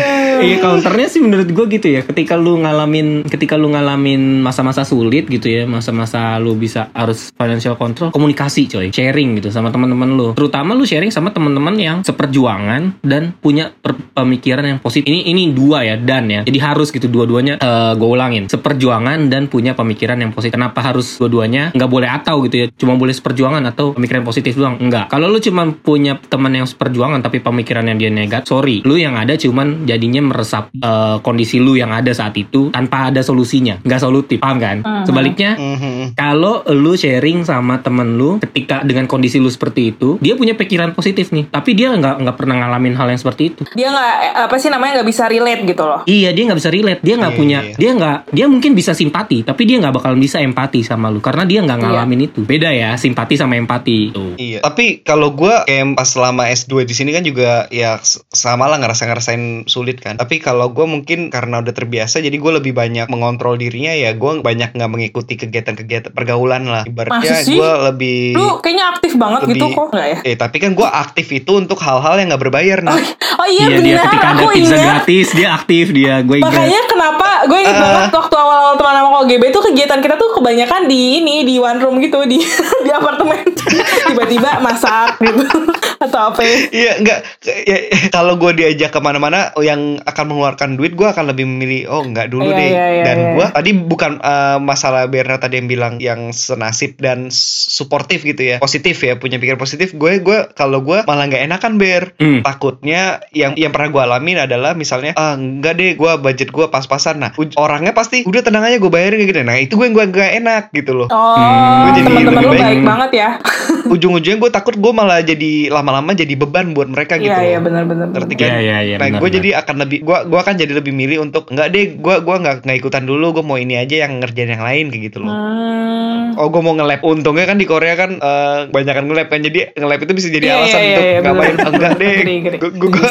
iya 0.46 0.58
counternya 0.62 1.08
sih 1.10 1.18
menurut 1.18 1.50
gue 1.50 1.66
gitu 1.80 1.88
ya. 1.90 2.06
Ketika 2.06 2.38
lu 2.38 2.62
ngalamin, 2.62 3.26
ketika 3.26 3.58
lu 3.58 3.74
ngalamin 3.74 4.44
masa-masa 4.46 4.86
sulit 4.86 5.26
gitu 5.26 5.50
ya, 5.50 5.66
masa-masa 5.66 6.38
lu 6.38 6.54
bisa 6.54 6.94
harus 6.94 7.34
financial 7.34 7.74
control, 7.74 8.14
komunikasi 8.14 8.70
coy, 8.70 8.94
sharing 8.94 9.42
gitu 9.42 9.50
sama 9.50 9.74
teman-teman 9.74 10.14
lu. 10.14 10.28
Terutama 10.38 10.78
lu 10.78 10.86
sharing 10.86 11.10
sama 11.10 11.34
teman-teman 11.34 11.74
yang 11.80 11.98
seperjuangan 12.06 13.02
dan 13.02 13.34
punya 13.42 13.74
pemikiran 14.14 14.78
yang 14.78 14.80
positif. 14.84 15.10
Ini 15.10 15.34
ini 15.34 15.44
dua 15.58 15.82
ya 15.82 15.96
dan 15.98 16.30
ya. 16.30 16.46
Jadi 16.46 16.60
harus 16.62 16.94
gitu 16.94 17.10
dua-duanya 17.10 17.58
gue 17.98 18.10
ulangin. 18.10 18.46
Seperjuangan 18.46 19.26
dan 19.34 19.50
punya 19.50 19.74
pemikiran 19.74 20.22
yang 20.22 20.30
positif. 20.38 20.54
Kenapa 20.54 20.86
harus 20.86 21.18
dua-duanya? 21.18 21.74
Nggak 21.74 21.90
boleh 21.90 22.10
atau 22.14 22.46
gitu 22.46 22.56
ya. 22.62 22.68
Cuma 22.78 22.94
boleh 22.94 23.16
seperjuangan 23.16 23.64
atau 23.74 23.98
pemikiran 23.98 24.22
positif 24.22 24.54
doang. 24.54 24.78
Enggak. 24.78 25.10
Kalau 25.10 25.26
lu 25.34 25.42
cuma 25.42 25.66
punya 25.74 26.22
teman 26.30 26.54
yang 26.54 26.70
seperjuangan 26.70 27.26
tapi 27.26 27.42
pemikirannya 27.42 27.98
dia 27.98 28.13
negatif, 28.14 28.48
sorry, 28.48 28.78
lu 28.82 28.96
yang 28.96 29.14
ada 29.14 29.34
cuman 29.34 29.84
jadinya 29.84 30.22
meresap 30.24 30.70
eh, 30.74 31.18
kondisi 31.20 31.58
lu 31.58 31.74
yang 31.74 31.90
ada 31.90 32.12
saat 32.12 32.34
itu 32.34 32.70
tanpa 32.70 33.10
ada 33.10 33.20
solusinya. 33.20 33.80
Nggak 33.82 34.02
solutif, 34.02 34.38
paham 34.40 34.58
kan? 34.58 34.78
Mhm. 34.80 35.06
Sebaliknya, 35.06 35.52
Mhm. 35.56 36.14
kalau 36.14 36.62
lu 36.70 36.94
sharing 36.94 37.44
sama 37.44 37.80
temen 37.80 38.16
lu 38.16 38.38
ketika 38.40 38.82
dengan 38.82 39.06
kondisi 39.06 39.38
lu 39.38 39.48
seperti 39.48 39.92
itu, 39.92 40.16
dia 40.20 40.34
punya 40.34 40.54
pikiran 40.54 40.92
positif 40.92 41.30
nih, 41.30 41.48
tapi 41.48 41.74
dia 41.74 41.92
nggak 41.92 42.22
nggak 42.22 42.36
pernah 42.36 42.56
ngalamin 42.60 42.94
hal 42.94 43.08
yang 43.08 43.18
seperti 43.18 43.44
itu. 43.50 43.62
Dia 43.74 43.90
nggak 43.90 44.14
eh, 44.22 44.34
apa 44.44 44.56
sih 44.58 44.70
namanya 44.70 45.02
nggak 45.02 45.10
bisa 45.10 45.24
relate 45.26 45.62
gitu 45.66 45.84
loh. 45.84 46.02
Iya 46.04 46.30
dia 46.32 46.44
nggak 46.46 46.60
bisa 46.60 46.70
relate, 46.70 47.02
dia 47.02 47.16
nggak 47.16 47.34
Iya, 47.34 47.40
punya, 47.40 47.60
iya. 47.64 47.76
dia 47.76 47.92
nggak, 47.94 48.18
dia 48.30 48.46
mungkin 48.46 48.72
bisa 48.74 48.92
simpati, 48.94 49.42
tapi 49.42 49.64
dia 49.64 49.80
nggak 49.80 49.96
bakal 49.96 50.14
bisa 50.16 50.38
empati 50.38 50.84
sama 50.84 51.08
lu 51.08 51.18
karena 51.18 51.44
dia 51.44 51.60
nggak 51.62 51.80
Iya. 51.80 51.86
ngalamin 51.88 52.20
itu. 52.24 52.40
Beda 52.44 52.70
ya 52.70 52.94
simpati 52.96 53.34
sama 53.34 53.56
empati. 53.56 54.12
Tuh. 54.12 54.36
Iya. 54.36 54.60
Tapi 54.60 55.02
kalau 55.02 55.32
gue 55.32 55.54
kayak 55.64 55.96
pas 55.96 56.06
selama 56.06 56.44
S2 56.46 56.84
di 56.84 56.94
sini 56.94 57.10
kan 57.10 57.24
juga 57.24 57.66
ya 57.70 57.98
sama 58.06 58.66
lah 58.66 58.78
ngerasa 58.78 59.04
ngerasain 59.06 59.44
sulit 59.66 59.98
kan. 59.98 60.16
Tapi 60.16 60.38
kalau 60.38 60.70
gue 60.70 60.84
mungkin 60.84 61.28
karena 61.28 61.60
udah 61.60 61.72
terbiasa, 61.72 62.20
jadi 62.20 62.34
gue 62.34 62.52
lebih 62.54 62.72
banyak 62.72 63.08
mengontrol 63.08 63.56
dirinya 63.56 63.92
ya. 63.92 64.12
Gue 64.14 64.38
banyak 64.38 64.72
nggak 64.72 64.88
mengikuti 64.88 65.34
kegiatan-kegiatan 65.36 66.12
pergaulan 66.12 66.66
lah. 66.66 66.84
Ibaratnya 66.84 67.42
gue 67.42 67.70
lebih 67.86 68.22
Lu 68.34 68.60
kayaknya 68.60 68.86
aktif 68.92 69.16
banget 69.16 69.42
lebih- 69.44 69.56
gitu 69.56 69.66
kok 69.72 69.88
nggak 69.90 70.06
ya? 70.06 70.18
Eh 70.24 70.36
tapi 70.36 70.58
kan 70.58 70.72
gue 70.72 70.86
aktif 70.86 71.28
itu 71.30 71.52
untuk 71.54 71.80
hal-hal 71.80 72.16
yang 72.16 72.30
nggak 72.30 72.44
berbayar 72.44 72.80
nah. 72.80 73.00
Oh 73.34 73.48
iya, 73.48 73.66
Iya 73.66 73.68
dia 73.74 73.80
benar, 73.98 74.06
ketika 74.08 74.28
ada 74.28 74.36
aku 74.38 74.54
pizza 74.54 74.74
ingat. 74.74 74.86
gratis 74.86 75.28
dia 75.32 75.48
aktif 75.52 75.86
dia 75.90 76.14
gue 76.22 76.38
ingat. 76.38 76.50
Makanya 76.50 76.82
kenapa 76.86 77.28
gue 77.46 77.60
inget 77.60 77.74
Ah. 77.74 77.84
banget 77.90 78.12
waktu 78.14 78.36
awal-awal 78.36 78.74
teman 78.76 78.94
sama 78.94 79.10
KGB 79.24 79.44
tuh 79.50 79.64
kegiatan 79.64 80.00
kita 80.00 80.16
tuh 80.16 80.30
kebanyakan 80.34 80.82
di 80.86 81.00
ini 81.18 81.36
di 81.42 81.56
one 81.58 81.80
room 81.80 81.98
gitu 81.98 82.20
di 82.24 82.38
di 82.86 82.90
apartemen 82.90 83.42
tiba-tiba 84.08 84.60
masak 84.60 85.18
gitu 85.20 85.44
atau 86.04 86.20
apa 86.30 86.42
ya. 86.42 86.56
Iya 86.70 86.92
enggak 87.00 87.20
ya, 87.44 87.78
kalau 88.16 88.36
gue 88.36 88.52
diajak 88.54 88.90
ke 88.90 89.00
mana-mana 89.00 89.40
yang 89.58 89.82
akan 90.02 90.26
mengeluarkan 90.28 90.70
duit 90.74 90.94
gue 90.94 91.06
akan 91.06 91.26
lebih 91.28 91.46
memilih 91.46 91.88
oh 91.88 92.02
enggak 92.02 92.28
dulu 92.28 92.46
Iya, 92.46 92.56
deh 92.56 92.68
iya, 92.68 92.86
iya, 92.92 93.04
dan 93.04 93.18
iya. 93.18 93.32
gue 93.34 93.46
tadi 93.52 93.72
bukan 93.76 94.12
eh, 94.18 94.58
masalah 94.60 95.06
Berna 95.06 95.36
tadi 95.36 95.56
yang 95.56 95.68
bilang 95.68 95.94
yang 95.98 96.22
senasib 96.30 96.98
dan 96.98 97.28
suportif 97.30 98.22
gitu 98.22 98.42
ya 98.44 98.58
positif 98.58 98.98
ya 98.98 99.16
punya 99.16 99.38
pikiran 99.38 99.58
positif 99.58 99.92
gue 99.92 100.20
gue 100.20 100.38
kalau 100.52 100.80
gue 100.80 101.02
malah 101.04 101.26
nggak 101.26 101.44
enakan 101.44 101.74
Ber 101.76 102.04
Hmm. 102.16 102.40
takutnya 102.42 103.02
yang 103.32 103.54
yang 103.54 103.70
pernah 103.70 103.90
gue 103.90 104.02
alamin 104.04 104.38
adalah 104.40 104.72
misalnya 104.74 105.14
ah 105.14 105.34
enggak 105.34 105.74
deh 105.74 105.92
gue 105.94 106.12
budget 106.18 106.50
gue 106.50 106.66
pas-pasan 106.68 107.18
nah 107.18 107.32
uj- 107.34 107.56
orangnya 107.56 107.92
pasti 107.92 108.24
udah 108.24 108.42
tenang 108.42 108.64
aja 108.64 108.78
gue 108.78 108.88
bayarin 108.88 109.18
kayak 109.18 109.30
gitu 109.30 109.40
nah 109.42 109.56
itu 109.56 109.74
gue 109.74 109.88
gue 109.88 110.04
nggak 110.06 110.32
enak 110.38 110.64
gitu 110.72 110.94
loh 110.94 111.08
Oh, 111.10 111.36
Hmm, 111.36 111.90
jadi 111.90 112.00
teman-teman 112.04 112.34
lebih 112.34 112.44
lu 112.44 112.54
baik. 112.54 112.64
baik 112.64 112.82
banget 112.84 113.12
ya. 113.14 113.30
ujung-ujungnya 113.94 114.40
gue 114.40 114.52
takut 114.52 114.76
gue 114.76 114.92
malah 114.92 115.20
jadi 115.22 115.52
lama-lama 115.70 116.12
jadi 116.12 116.34
beban 116.34 116.72
buat 116.72 116.88
mereka 116.88 117.18
gitu 117.18 117.30
Iya, 117.30 117.60
loh. 117.60 117.70
Iya 117.74 117.86
benar-benar. 117.90 118.16
ngerti 118.22 118.34
kan? 118.38 118.48
Iya, 118.48 118.58
iya, 118.60 118.78
iya, 118.84 118.96
nah, 118.96 119.08
benar, 119.10 119.20
gue 119.20 119.30
benar. 119.30 119.38
jadi 119.42 119.50
akan 119.64 119.76
lebih, 119.82 120.00
gue 120.06 120.18
gua 120.30 120.40
akan 120.42 120.56
jadi 120.56 120.74
lebih 120.78 120.94
milih 120.94 121.18
untuk 121.22 121.44
nggak 121.50 121.68
deh, 121.70 121.86
gue 121.98 122.16
gua 122.22 122.36
nggak 122.38 122.56
nggak 122.64 122.78
ikutan 122.78 123.04
dulu, 123.04 123.26
gue 123.34 123.44
mau 123.44 123.58
ini 123.58 123.76
aja 123.76 124.06
yang 124.06 124.22
ngerjain 124.22 124.52
yang 124.54 124.64
lain 124.64 124.86
kayak 124.90 125.04
gitu 125.10 125.18
loh. 125.26 125.34
Hmm. 125.34 126.34
Oh, 126.34 126.50
gue 126.50 126.62
mau 126.62 126.74
nge-lab. 126.74 127.06
Untungnya 127.06 127.46
kan 127.46 127.62
di 127.62 127.66
Korea 127.66 127.94
kan 127.94 128.18
eh 128.18 128.60
banyakan 128.70 129.06
nge-lab 129.06 129.28
kan, 129.30 129.40
jadi 129.42 129.74
nge-lab 129.74 130.02
itu 130.02 130.14
bisa 130.18 130.28
jadi 130.34 130.46
Iya, 130.46 130.54
alasan 130.58 130.80
iya, 130.82 130.90
untuk 130.90 131.04
iya, 131.04 131.20
ngapain 131.22 131.54
benar. 131.54 131.72
enggak 131.74 131.92
deh. 131.98 132.18
Gue 132.58 132.72
gue 132.90 133.10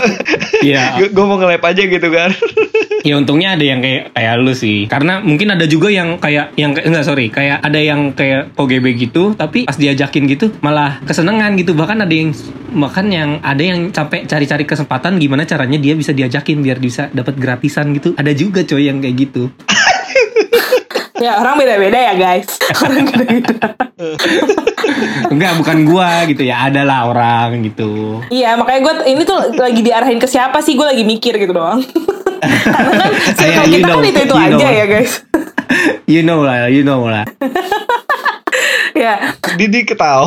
Iya. 0.63 0.83
gue 1.15 1.25
mau 1.25 1.37
nge-lab 1.39 1.63
aja 1.63 1.83
gitu 1.83 2.09
kan. 2.11 2.31
Ya 3.03 3.19
untungnya 3.19 3.59
ada 3.59 3.67
yang 3.67 3.83
kayak 3.83 4.15
kayak 4.15 4.35
lu 4.39 4.55
sih. 4.55 4.87
Karena 4.87 5.19
mungkin 5.19 5.51
ada 5.51 5.67
juga 5.67 5.91
yang 5.91 6.23
kayak 6.23 6.55
yang 6.55 6.71
enggak 6.71 7.03
sorry, 7.03 7.35
kayak 7.35 7.59
ada 7.59 7.75
yang 7.83 8.15
kayak 8.15 8.55
OGB 8.55 8.95
gitu, 8.95 9.35
tapi 9.35 9.67
pas 9.67 9.75
diajakin 9.75 10.31
gitu 10.31 10.55
malah 10.63 11.03
kesenangan 11.03 11.59
gitu. 11.59 11.75
Bahkan 11.75 11.99
ada 11.99 12.15
yang 12.15 12.31
bahkan 12.79 13.11
yang 13.11 13.43
ada 13.43 13.59
yang 13.59 13.91
sampai 13.91 14.23
cari-cari 14.53 14.69
kesempatan 14.69 15.17
gimana 15.17 15.49
caranya 15.49 15.81
dia 15.81 15.97
bisa 15.97 16.13
diajakin 16.13 16.61
biar 16.61 16.77
bisa 16.77 17.09
dapat 17.09 17.41
gratisan 17.41 17.89
gitu. 17.97 18.13
Ada 18.21 18.37
juga 18.37 18.61
coy 18.69 18.85
yang 18.85 19.01
kayak 19.01 19.17
gitu. 19.17 19.49
Ya 21.23 21.39
orang 21.39 21.55
beda-beda 21.55 21.95
ya 21.95 22.19
guys. 22.19 22.59
Orang 22.83 23.07
beda-beda. 23.07 23.79
Enggak, 25.31 25.55
bukan 25.55 25.87
gua 25.87 26.27
gitu 26.27 26.43
ya. 26.43 26.67
Ada 26.67 26.83
lah 26.83 27.07
orang 27.07 27.63
gitu. 27.63 28.19
Iya 28.27 28.59
makanya 28.59 28.91
gue 28.91 28.95
ini 29.07 29.23
tuh 29.23 29.55
lagi 29.55 29.87
diarahin 29.87 30.19
ke 30.19 30.27
siapa 30.27 30.59
sih 30.67 30.75
gue 30.75 30.83
lagi 30.83 31.07
mikir 31.07 31.39
gitu 31.39 31.55
doang. 31.55 31.79
Karena 32.75 33.07
kan 33.07 33.13
circle 33.39 33.71
kita 33.71 33.87
know, 33.87 34.03
kan 34.03 34.11
itu 34.11 34.21
itu 34.27 34.35
aja 34.35 34.67
know. 34.67 34.71
ya 34.83 34.87
guys. 34.91 35.13
You 36.11 36.27
know 36.27 36.43
lah, 36.43 36.67
you 36.67 36.83
know 36.83 37.07
lah. 37.07 37.23
ya 38.99 39.39
Didi 39.55 39.87
ketawa. 39.87 40.27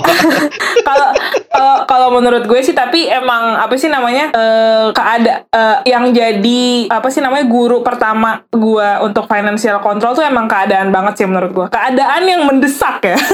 kalau 0.79 1.11
kalau 1.56 1.88
kalau 1.88 2.08
menurut 2.22 2.44
gue 2.44 2.60
sih 2.60 2.76
tapi 2.76 3.08
emang 3.08 3.56
apa 3.56 3.74
sih 3.80 3.88
namanya 3.88 4.30
eh 4.36 4.88
keada 4.91 5.48
eh, 5.48 5.78
yang 5.88 6.12
jadi 6.12 6.91
apa 6.91 7.08
sih 7.08 7.24
namanya 7.24 7.48
guru 7.48 7.80
pertama 7.82 8.44
gue 8.52 8.89
untuk 9.02 9.26
financial 9.32 9.80
control 9.80 10.12
tuh 10.13 10.26
emang 10.28 10.52
keadaan 10.52 10.91
banget 10.91 11.24
sih 11.24 11.26
menurut 11.26 11.52
gue 11.56 11.68
keadaan 11.72 12.24
yang 12.28 12.44
mendesak 12.44 13.00
ya. 13.02 13.18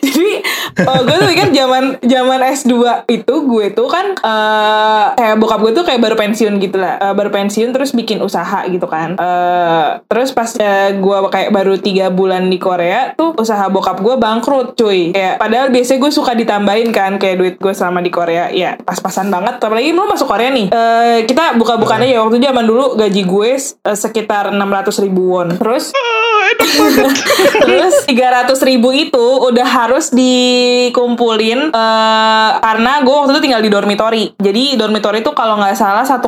Jadi 0.00 0.40
eh, 0.80 1.00
gue 1.04 1.16
tuh 1.20 1.30
ingat 1.30 1.50
zaman 1.52 1.84
zaman 2.00 2.40
S2 2.56 2.72
itu 3.12 3.34
gue 3.44 3.66
tuh 3.76 3.88
kan 3.90 4.06
eh 4.16 5.06
kayak 5.20 5.36
bokap 5.36 5.60
gue 5.60 5.72
tuh 5.76 5.84
kayak 5.84 6.00
baru 6.00 6.16
pensiun 6.16 6.56
gitu 6.58 6.80
lah. 6.80 6.96
Eh, 6.98 7.14
baru 7.14 7.28
pensiun 7.28 7.70
terus 7.76 7.92
bikin 7.92 8.24
usaha 8.24 8.64
gitu 8.66 8.88
kan. 8.88 9.20
Eh 9.20 9.88
terus 10.08 10.32
pas 10.32 10.48
eh, 10.56 10.96
gue 10.96 11.18
kayak 11.28 11.50
baru 11.52 11.76
tiga 11.76 12.08
bulan 12.08 12.48
di 12.48 12.56
Korea 12.56 13.12
tuh 13.14 13.36
usaha 13.36 13.68
bokap 13.68 14.00
gue 14.00 14.16
bangkrut 14.16 14.78
cuy. 14.78 15.12
Kayak 15.12 15.36
padahal 15.36 15.68
biasanya 15.68 15.98
gue 16.00 16.12
suka 16.12 16.32
ditambahin 16.32 16.90
kan 16.90 17.20
kayak 17.20 17.36
duit 17.36 17.49
gue 17.56 17.72
selama 17.72 18.04
di 18.04 18.10
Korea. 18.12 18.52
Ya 18.52 18.76
pas-pasan 18.78 19.32
banget. 19.32 19.58
Apalagi 19.58 19.90
lu 19.90 20.06
masuk 20.06 20.28
Korea 20.28 20.50
nih. 20.52 20.68
Eh 20.70 21.18
kita 21.24 21.56
buka-bukannya 21.56 22.10
ya 22.10 22.22
waktu 22.22 22.38
zaman 22.42 22.64
dulu 22.66 22.84
gaji 22.98 23.22
gue 23.24 23.50
eh, 23.56 23.96
sekitar 23.96 24.52
600 24.52 25.04
ribu 25.06 25.38
won 25.38 25.56
terus 25.56 25.94
Terus 27.60 27.94
300 28.08 28.52
ribu 28.62 28.90
itu 28.90 29.26
udah 29.40 29.64
harus 29.64 30.10
dikumpulin 30.10 31.70
eh, 31.70 32.50
karena 32.58 32.92
gue 33.00 33.14
waktu 33.14 33.32
itu 33.32 33.42
tinggal 33.42 33.62
di 33.62 33.70
dormitory. 33.70 34.24
Jadi 34.36 34.76
dormitory 34.76 35.20
itu 35.20 35.32
kalau 35.32 35.56
nggak 35.56 35.74
salah 35.74 36.02
1,2 36.02 36.26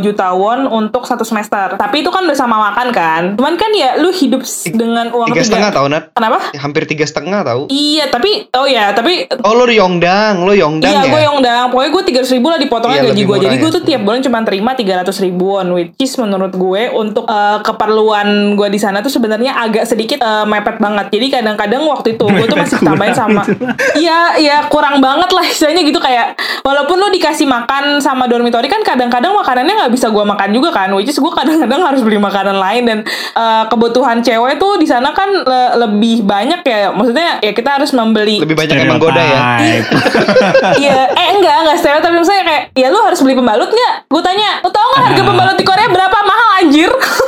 juta 0.00 0.32
won 0.32 0.66
untuk 0.66 1.04
satu 1.04 1.22
semester. 1.22 1.76
Tapi 1.76 2.02
itu 2.02 2.10
kan 2.10 2.24
udah 2.24 2.36
sama 2.36 2.56
makan 2.70 2.88
kan. 2.90 3.22
Cuman 3.34 3.54
kan 3.54 3.70
ya 3.72 3.96
lu 3.96 4.10
hidup 4.10 4.42
dengan 4.68 5.10
uang 5.10 5.30
Tiga 5.30 5.44
setengah 5.44 5.70
tiga. 5.70 5.76
tahun 5.76 5.88
Nat. 5.90 6.04
Kenapa? 6.12 6.38
Hampir 6.54 6.82
tiga 6.84 7.04
setengah 7.04 7.40
tahu. 7.42 7.62
Iya 7.68 8.08
tapi 8.08 8.48
oh 8.52 8.66
ya 8.66 8.90
tapi 8.92 9.30
Oh 9.44 9.54
lo 9.54 9.68
Yongdang, 9.68 10.42
lo 10.42 10.50
Yongdang 10.50 10.90
Iya 10.90 11.00
ya? 11.00 11.10
gue 11.10 11.20
yang 11.20 11.38
dang 11.38 11.70
Pokoknya 11.70 11.90
gue 11.92 12.02
300 12.24 12.34
ribu 12.34 12.46
lah 12.48 12.58
dipotongnya 12.58 12.98
Iya, 12.98 13.08
gaji 13.12 13.22
gue 13.22 13.36
Jadi 13.38 13.56
gue 13.56 13.70
ya. 13.70 13.76
tuh 13.76 13.82
tiap 13.84 14.00
bulan 14.02 14.20
cuma 14.20 14.38
terima 14.42 14.70
300 14.72 15.06
ribuan 15.20 15.66
Which 15.70 15.94
is 15.98 16.16
menurut 16.16 16.50
gue 16.50 16.82
Untuk 16.90 17.24
eh, 17.24 17.58
keperluan 17.62 18.28
gue 18.56 18.68
di 18.68 18.80
sana 18.80 18.98
tuh 18.98 19.12
sebenarnya 19.12 19.47
agak 19.50 19.84
sedikit 19.84 20.18
eh, 20.18 20.44
mepet 20.44 20.76
banget. 20.78 21.06
Jadi 21.10 21.26
kadang-kadang 21.30 21.82
waktu 21.84 22.14
itu 22.14 22.24
Gue 22.24 22.44
tuh 22.44 22.56
masih 22.56 22.78
tambahin 22.78 23.12
sama 23.12 23.42
gitu. 23.44 23.64
Iya 23.96 24.18
iya 24.36 24.56
kurang 24.66 24.98
banget 24.98 25.30
lah 25.30 25.44
Istilahnya 25.44 25.82
gitu. 25.82 25.98
Kayak 25.98 26.36
Walaupun 26.60 26.96
lo 26.96 27.08
dikasih 27.08 27.44
makan 27.44 27.98
sama 27.98 28.26
dormitory 28.26 28.66
kan 28.66 28.80
Kadang-kadang 28.80 29.32
makanannya 29.32 29.74
nggak 29.78 29.92
bisa 29.92 30.08
gue 30.08 30.24
makan 30.24 30.48
juga 30.50 30.70
kan. 30.70 30.88
Which 30.92 31.08
is 31.08 31.16
gue 31.16 31.32
kadang-kadang 31.32 31.80
harus 31.80 32.00
beli 32.00 32.16
makanan 32.16 32.56
lain. 32.56 32.82
Dan 32.84 32.98
eh, 33.34 33.64
kebutuhan 33.66 34.20
cewek 34.20 34.56
tuh 34.56 34.76
di 34.76 34.84
sana 34.84 35.10
kan 35.10 35.30
le- 35.30 35.72
lebih 35.78 36.22
banyak 36.22 36.60
ya. 36.62 36.90
Maksudnya 36.90 37.40
ya 37.40 37.52
kita 37.52 37.80
harus 37.80 37.90
membeli 37.92 38.40
Lebih 38.42 38.56
banyak 38.56 38.76
yang 38.76 38.90
menggoda 38.90 39.20
ya. 39.20 39.40
Iya, 40.78 41.10
eh 41.10 41.26
enggak, 41.34 41.56
enggak 41.64 41.78
stereotip 41.78 42.12
misalnya 42.12 42.44
kayak, 42.44 42.62
ya 42.74 42.86
lu 42.88 42.98
harus 43.00 43.18
beli 43.20 43.34
pembalut 43.34 43.68
nggak? 43.68 43.94
Gue 44.06 44.22
tanya, 44.22 44.60
lu 44.62 44.70
tau 44.70 44.86
nggak 44.90 45.04
harga 45.10 45.22
pembalut 45.22 45.56
di 45.56 45.64
Korea 45.64 45.88
berapa? 45.88 46.18
Mahal 46.22 46.48
anjir? 46.62 46.90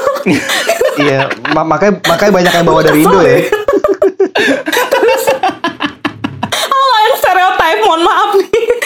Iya, 0.96 1.20
ma- 1.50 1.64
makanya 1.64 1.96
makanya 2.04 2.32
banyak 2.34 2.52
yang 2.52 2.66
bawa 2.66 2.80
dari 2.82 3.00
Indo 3.00 3.20
ya. 3.20 3.38
Halo 6.50 6.96
yang 7.04 7.16
stereotip, 7.16 7.78
mohon 7.80 8.02
maaf 8.02 8.30
nih. 8.36 8.79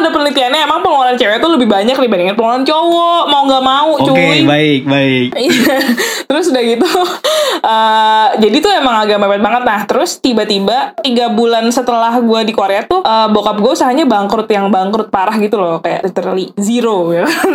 Ada 0.00 0.08
penelitiannya 0.10 0.60
emang 0.64 0.80
pengeluaran 0.80 1.16
cewek 1.16 1.36
tuh 1.38 1.50
lebih 1.52 1.68
banyak 1.68 1.92
dibandingin 1.92 2.32
pengeluaran 2.32 2.64
cowok, 2.64 3.22
mau 3.28 3.42
nggak 3.44 3.64
mau 3.64 3.88
Oke, 4.00 4.08
cuy. 4.08 4.38
baik, 4.48 4.82
baik. 4.88 5.28
Iya. 5.40 5.76
terus 6.24 6.46
udah 6.48 6.62
gitu 6.62 6.86
eh, 7.74 8.28
jadi 8.38 8.56
tuh 8.62 8.72
emang 8.72 9.02
agak 9.02 9.18
mepet 9.18 9.42
banget 9.42 9.62
nah 9.66 9.80
terus 9.82 10.22
tiba-tiba 10.22 10.94
tiga 11.02 11.26
bulan 11.28 11.66
setelah 11.74 12.16
gue 12.16 12.40
di 12.46 12.54
Korea 12.54 12.86
tuh 12.86 13.02
eh, 13.02 13.28
bokap 13.28 13.58
gue 13.58 13.72
usahanya 13.74 14.06
bangkrut 14.06 14.46
yang 14.46 14.70
bangkrut 14.70 15.10
parah 15.10 15.34
gitu 15.36 15.58
loh 15.58 15.82
kayak 15.82 16.06
literally 16.06 16.54
zero 16.56 17.10
ya 17.16 17.26
kan. 17.26 17.52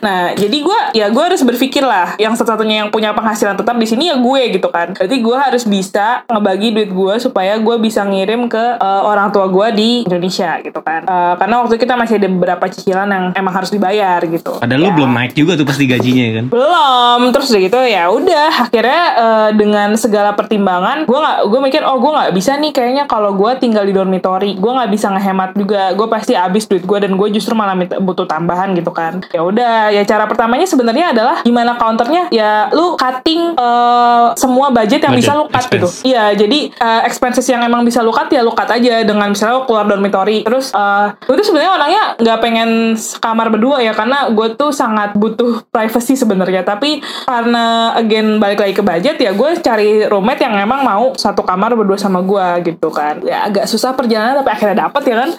nah 0.00 0.20
jadi 0.38 0.54
gue 0.54 0.78
ya 0.94 1.06
gue 1.10 1.22
harus 1.22 1.42
berpikir 1.42 1.82
lah 1.82 2.14
yang 2.16 2.32
satu-satunya 2.32 2.86
yang 2.86 2.88
punya 2.94 3.10
penghasilan 3.10 3.58
tetap 3.58 3.74
di 3.74 3.86
sini 3.90 4.08
ya 4.08 4.16
gue 4.16 4.42
gitu 4.54 4.70
kan 4.70 4.94
berarti 4.94 5.16
gue 5.18 5.36
harus 5.36 5.64
bisa 5.66 6.22
ngebagi 6.30 6.68
duit 6.72 6.90
gue 6.94 7.14
supaya 7.18 7.58
gue 7.58 7.76
bisa 7.82 8.06
ngirim 8.06 8.46
ke 8.46 8.78
eh, 8.78 9.02
orang 9.02 9.34
tua 9.34 9.50
gue 9.50 9.66
di 9.74 9.90
Indonesia 10.06 10.62
gitu 10.62 10.78
kan 10.80 11.02
Eh, 11.02 11.34
karena 11.36 11.60
waktu 11.60 11.76
itu 11.76 11.81
kita 11.82 11.98
masih 11.98 12.14
ada 12.16 12.28
beberapa 12.28 12.64
cicilan 12.64 13.08
yang 13.08 13.24
emang 13.34 13.50
harus 13.52 13.68
dibayar 13.68 14.22
gitu. 14.22 14.54
Padahal 14.54 14.78
lu 14.78 14.88
Ya. 14.88 14.94
belum 14.94 15.10
naik 15.10 15.32
juga 15.32 15.52
tuh 15.54 15.66
pasti 15.66 15.84
gajinya 15.84 16.26
kan. 16.32 16.44
belum. 16.46 17.20
Terus 17.32 17.46
udah 17.48 17.60
gitu 17.60 17.78
ya 17.82 18.04
udah. 18.06 18.50
Akhirnya 18.62 19.02
eh, 19.12 19.50
dengan 19.52 19.88
segala 19.96 20.30
pertimbangan 20.32 21.04
gue 21.04 21.18
nggak 21.18 21.38
gue 21.44 21.60
mikir 21.60 21.82
oh 21.82 21.98
gue 21.98 22.12
nggak 22.12 22.30
bisa 22.30 22.54
nih 22.54 22.70
kayaknya 22.70 23.04
kalau 23.06 23.32
gue 23.32 23.50
tinggal 23.56 23.82
di 23.82 23.90
dormitory 23.90 24.54
gue 24.54 24.72
nggak 24.72 24.90
bisa 24.90 25.10
ngehemat 25.10 25.50
juga. 25.54 25.90
Gue 25.92 26.06
pasti 26.06 26.32
habis 26.32 26.64
duit 26.64 26.82
gue 26.82 26.98
dan 26.98 27.16
gue 27.16 27.28
justru 27.30 27.52
malah 27.52 27.72
butuh 27.98 28.24
tambahan 28.24 28.72
gitu 28.72 28.92
kan. 28.92 29.24
Ya 29.30 29.42
udah. 29.42 29.90
Ya 29.90 30.04
cara 30.04 30.28
pertamanya 30.28 30.64
sebenarnya 30.64 31.10
adalah 31.10 31.42
gimana 31.42 31.74
counternya? 31.74 32.28
Ya 32.30 32.68
lu 32.70 32.94
cutting 32.94 33.56
eh, 33.56 34.26
semua 34.36 34.70
budget 34.70 35.00
yang 35.00 35.16
Budget, 35.16 35.24
bisa 35.24 35.32
lu 35.32 35.44
cut 35.46 35.64
gitu. 35.66 35.88
expense. 35.88 36.04
Iya, 36.04 36.24
jadi 36.36 36.58
eh, 36.70 37.00
expenses 37.02 37.46
yang 37.46 37.62
emang 37.62 37.82
bisa 37.82 38.00
lu 38.00 38.12
cut 38.12 38.28
ya 38.28 38.40
lu 38.40 38.52
cut 38.52 38.68
aja 38.68 39.02
dengan 39.02 39.26
misalnya 39.26 39.58
lu 39.58 39.64
keluar 39.64 39.88
dormitory. 39.88 40.44
Terus 40.44 40.70
eh 40.70 41.06
gue 41.18 41.34
tuh 41.34 41.46
orangnya 41.74 42.04
nggak 42.20 42.38
pengen 42.38 42.70
kamar 43.18 43.46
berdua 43.48 43.80
ya 43.80 43.92
karena 43.96 44.28
gue 44.30 44.48
tuh 44.54 44.70
sangat 44.70 45.16
butuh 45.16 45.64
privacy 45.68 46.14
sebenarnya. 46.14 46.62
Tapi 46.62 47.00
karena 47.24 47.96
again 47.96 48.36
balik 48.36 48.62
lagi 48.62 48.74
ke 48.76 48.84
budget 48.84 49.16
ya 49.18 49.32
gue 49.32 49.50
cari 49.60 50.04
roommate 50.06 50.44
yang 50.44 50.54
emang 50.60 50.84
mau 50.84 51.16
satu 51.16 51.42
kamar 51.42 51.74
berdua 51.74 51.96
sama 51.96 52.20
gue 52.22 52.72
gitu 52.72 52.92
kan. 52.92 53.20
Ya 53.24 53.48
agak 53.48 53.66
susah 53.68 53.96
perjalanan 53.96 54.40
tapi 54.44 54.50
akhirnya 54.52 54.86
dapet 54.88 55.02
ya 55.08 55.16
kan. 55.26 55.30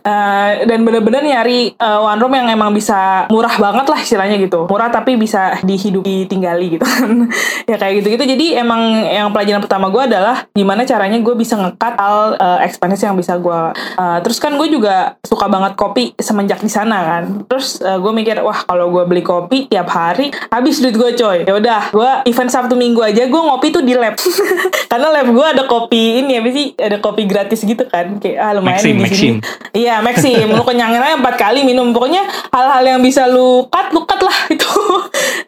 Eh, 0.00 0.50
dan 0.64 0.80
bener-bener 0.80 1.20
nyari 1.20 1.76
eh, 1.76 2.00
one 2.00 2.16
room 2.16 2.32
yang 2.32 2.48
emang 2.48 2.72
bisa 2.72 3.28
murah 3.28 3.52
banget 3.60 3.84
lah 3.84 4.00
istilahnya 4.00 4.36
gitu 4.40 4.64
murah 4.64 4.88
tapi 4.88 5.20
bisa 5.20 5.60
dihidup 5.60 6.00
ditinggali 6.00 6.80
gitu 6.80 6.84
kan 6.88 7.28
ya 7.70 7.76
kayak 7.76 8.00
gitu 8.00 8.16
gitu 8.16 8.24
jadi 8.24 8.64
emang 8.64 9.04
yang 9.04 9.28
pelajaran 9.28 9.60
pertama 9.60 9.92
gue 9.92 10.02
adalah 10.08 10.48
gimana 10.56 10.88
caranya 10.88 11.20
gue 11.20 11.34
bisa 11.36 11.60
ngekat 11.60 12.00
hal 12.00 12.32
eh, 12.40 12.58
expense 12.64 13.04
yang 13.04 13.12
bisa 13.12 13.36
gue 13.36 13.60
eh, 13.76 14.18
terus 14.24 14.40
kan 14.40 14.56
gue 14.56 14.68
juga 14.72 15.20
suka 15.20 15.52
banget 15.52 15.76
kopi 15.80 16.12
semenjak 16.20 16.60
di 16.60 16.68
sana 16.68 17.00
kan. 17.00 17.24
Terus 17.48 17.80
gue 17.80 18.12
mikir 18.12 18.44
wah 18.44 18.68
kalau 18.68 18.92
gue 18.92 19.08
beli 19.08 19.24
kopi 19.24 19.64
tiap 19.72 19.88
hari 19.88 20.28
habis 20.52 20.84
duit 20.84 20.92
gue 20.92 21.16
coy. 21.16 21.48
Ya 21.48 21.56
udah 21.56 21.80
gue 21.88 22.10
event 22.28 22.52
sabtu 22.52 22.76
minggu 22.76 23.00
aja 23.00 23.24
gue 23.24 23.40
ngopi 23.40 23.72
tuh 23.72 23.80
di 23.80 23.96
lab. 23.96 24.20
Karena 24.92 25.08
lab 25.08 25.32
gue 25.32 25.46
ada 25.48 25.64
kopi 25.64 26.20
ini 26.20 26.36
apa 26.36 26.48
sih 26.52 26.76
ada 26.76 27.00
kopi 27.00 27.24
gratis 27.24 27.64
gitu 27.64 27.88
kan. 27.88 28.20
Kayak 28.20 28.36
ah 28.44 28.52
lumayan 28.52 28.76
Maxim, 28.76 28.94
nih 29.00 29.08
di 29.08 29.16
sini. 29.16 29.38
Iya 29.72 30.04
Maxim, 30.04 30.46
lu 30.52 30.62
kenyangin 30.68 31.00
aja 31.00 31.16
empat 31.16 31.40
kali 31.40 31.64
minum. 31.64 31.96
Pokoknya 31.96 32.28
hal-hal 32.52 32.84
yang 32.84 33.00
bisa 33.00 33.24
lu 33.24 33.64
cut, 33.72 33.88
lu 33.96 34.04
cut 34.04 34.20
lah 34.20 34.38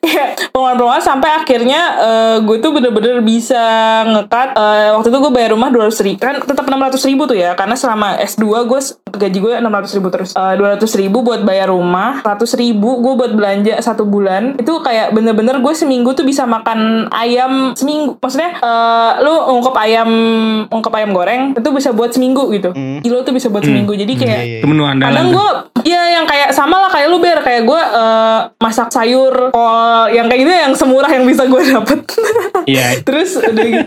Kayak 0.03 0.51
pengeluaran-pengeluaran 0.51 0.99
sampai 1.01 1.31
akhirnya 1.33 1.81
eh, 1.97 2.37
gue 2.41 2.59
tuh 2.59 2.71
bener-bener 2.71 3.23
bisa 3.23 3.63
ngekat. 4.03 4.49
eh, 4.53 4.91
waktu 4.93 5.09
itu 5.09 5.19
gue 5.21 5.33
bayar 5.33 5.51
rumah 5.53 5.71
200 5.71 5.95
ribu. 6.03 6.19
Kan 6.19 6.35
tetap 6.37 6.67
600 6.67 6.75
ribu 7.05 7.23
tuh 7.25 7.35
ya. 7.35 7.55
Karena 7.55 7.73
selama 7.73 8.19
S2 8.19 8.43
gue 8.67 8.81
s- 8.81 8.99
gaji 9.09 9.39
gue 9.39 9.53
600 9.55 9.63
ribu 9.95 10.09
terus. 10.11 10.31
Eh, 10.33 10.55
200 10.57 10.91
ribu 10.97 11.23
buat 11.23 11.41
bayar 11.41 11.71
rumah. 11.71 12.19
100 12.21 12.35
ribu 12.57 12.99
gue 12.99 13.15
buat 13.15 13.31
belanja 13.31 13.79
satu 13.79 14.03
bulan. 14.03 14.59
Itu 14.59 14.83
kayak 14.83 15.13
bener-bener 15.13 15.59
gue 15.59 15.71
seminggu 15.73 16.13
tuh 16.13 16.27
bisa 16.27 16.45
makan 16.45 17.07
ayam 17.09 17.73
seminggu. 17.73 18.19
Maksudnya 18.19 18.59
eh, 18.59 19.11
lu 19.23 19.35
ungkep 19.55 19.75
ayam 19.77 20.11
ungkep 20.67 20.93
ayam 20.93 21.11
goreng 21.13 21.55
itu 21.55 21.69
bisa 21.71 21.95
buat 21.95 22.11
seminggu 22.11 22.51
gitu. 22.51 22.75
Kilo 23.01 23.23
tuh 23.23 23.31
bisa 23.31 23.47
buat 23.47 23.63
seminggu. 23.63 23.95
Jadi 23.95 24.13
kayak 24.17 24.31
Iya, 24.35 24.43
iya, 24.43 24.59
iya. 24.59 24.67
Menu 24.67 24.83
andalan. 24.83 25.15
Kadang 25.15 25.29
gue 25.31 25.49
ya 25.85 26.03
yang 26.13 26.27
kayak 26.27 26.51
sama 26.51 26.79
lah 26.79 26.91
kayak 26.91 27.07
lu 27.07 27.19
ber 27.19 27.39
kayak 27.39 27.63
gue 27.63 27.81
eh, 27.81 28.41
masak 28.59 28.91
sayur 28.91 29.55
kol 29.55 29.92
yang 30.13 30.27
kayak 30.29 30.41
gitu 30.45 30.53
yang 30.53 30.75
semurah 30.75 31.11
yang 31.11 31.25
bisa 31.25 31.47
gue 31.47 31.63
dapet. 31.75 32.01
Iya. 32.69 33.03
Terus 33.03 33.39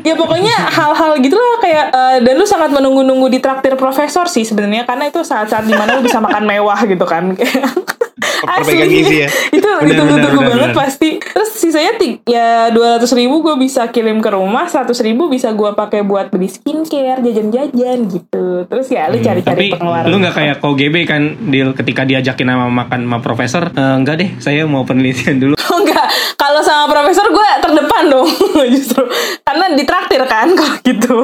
ya 0.03 0.15
pokoknya 0.17 0.55
hal-hal 0.71 1.19
gitu 1.19 1.35
lah 1.35 1.57
kayak 1.61 1.85
eh, 1.91 2.17
dan 2.23 2.33
lu 2.35 2.45
sangat 2.47 2.71
menunggu-nunggu 2.71 3.27
di 3.31 3.39
traktir 3.39 3.75
profesor 3.75 4.27
sih 4.27 4.43
sebenarnya 4.43 4.83
karena 4.83 5.09
itu 5.09 5.21
saat-saat 5.23 5.65
di 5.67 5.75
mana 5.75 5.99
lu 5.99 6.05
bisa 6.05 6.19
makan 6.19 6.43
mewah 6.43 6.79
gitu 6.87 7.05
kan. 7.07 7.33
Perbaikan 8.41 8.87
gizi 8.87 9.15
ya. 9.21 9.29
itu 9.57 9.63
Benar, 9.65 9.85
itu 9.85 10.01
benar, 10.01 10.23
tunggu 10.23 10.41
benar, 10.41 10.51
banget 10.51 10.71
pasti. 10.73 11.09
Terus 11.19 11.49
sisanya 11.51 11.93
ya 12.25 12.69
dua 12.69 12.97
ratus 12.97 13.11
ribu 13.11 13.41
gue 13.41 13.55
bisa 13.57 13.87
kirim 13.89 14.19
ke 14.19 14.29
rumah, 14.29 14.65
seratus 14.65 14.99
ribu 14.99 15.27
bisa 15.27 15.51
gue 15.51 15.71
pakai 15.71 16.01
buat 16.01 16.29
beli 16.29 16.47
skincare, 16.47 17.19
jajan-jajan 17.19 17.99
gitu. 18.07 18.45
Terus 18.65 18.87
ya 18.87 19.07
lu 19.07 19.17
cari-cari 19.17 19.43
Hmm, 19.45 19.51
Tapi 19.55 19.65
pengeluaran. 19.71 20.07
lu 20.07 20.15
nggak 20.17 20.35
kayak 20.35 20.55
KGB 20.57 20.95
kan 21.05 21.21
deal 21.45 21.69
ketika 21.71 22.01
diajakin 22.03 22.47
sama 22.47 22.67
makan 22.67 22.99
sama 23.03 23.17
profesor 23.19 23.63
"Eh, 23.67 23.95
enggak 23.95 24.15
deh 24.17 24.29
saya 24.37 24.65
mau 24.65 24.83
penelitian 24.83 25.37
dulu 25.37 25.53
Oh 25.65 25.79
enggak, 25.79 26.07
kalau 26.35 26.61
sama 26.61 26.85
profesor 26.87 27.25
gue 27.27 27.47
terdepan 27.59 28.03
dong 28.07 28.27
justru 28.73 29.03
karena 29.41 29.64
ditraktir 29.75 30.23
kan 30.25 30.49
kalau 30.57 30.75
gitu. 30.81 31.15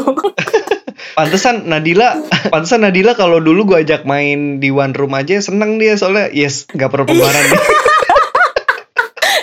Pantesan 1.18 1.66
Nadila, 1.66 2.22
pantesan 2.48 2.86
Nadila 2.86 3.16
kalau 3.16 3.42
dulu 3.42 3.66
gue 3.66 3.82
ajak 3.82 4.06
main 4.06 4.60
di 4.60 4.70
one 4.70 4.94
room 4.94 5.12
aja 5.12 5.42
seneng 5.42 5.76
dia 5.76 5.98
soalnya 5.98 6.30
yes 6.30 6.70
nggak 6.70 6.88
perlu 6.88 7.10
Iya. 7.10 7.26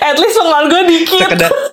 At 0.01 0.17
least 0.17 0.39
pengeluaran 0.39 0.67
gue 0.69 0.83
dikit. 0.89 1.21
Sekedar- 1.21 1.68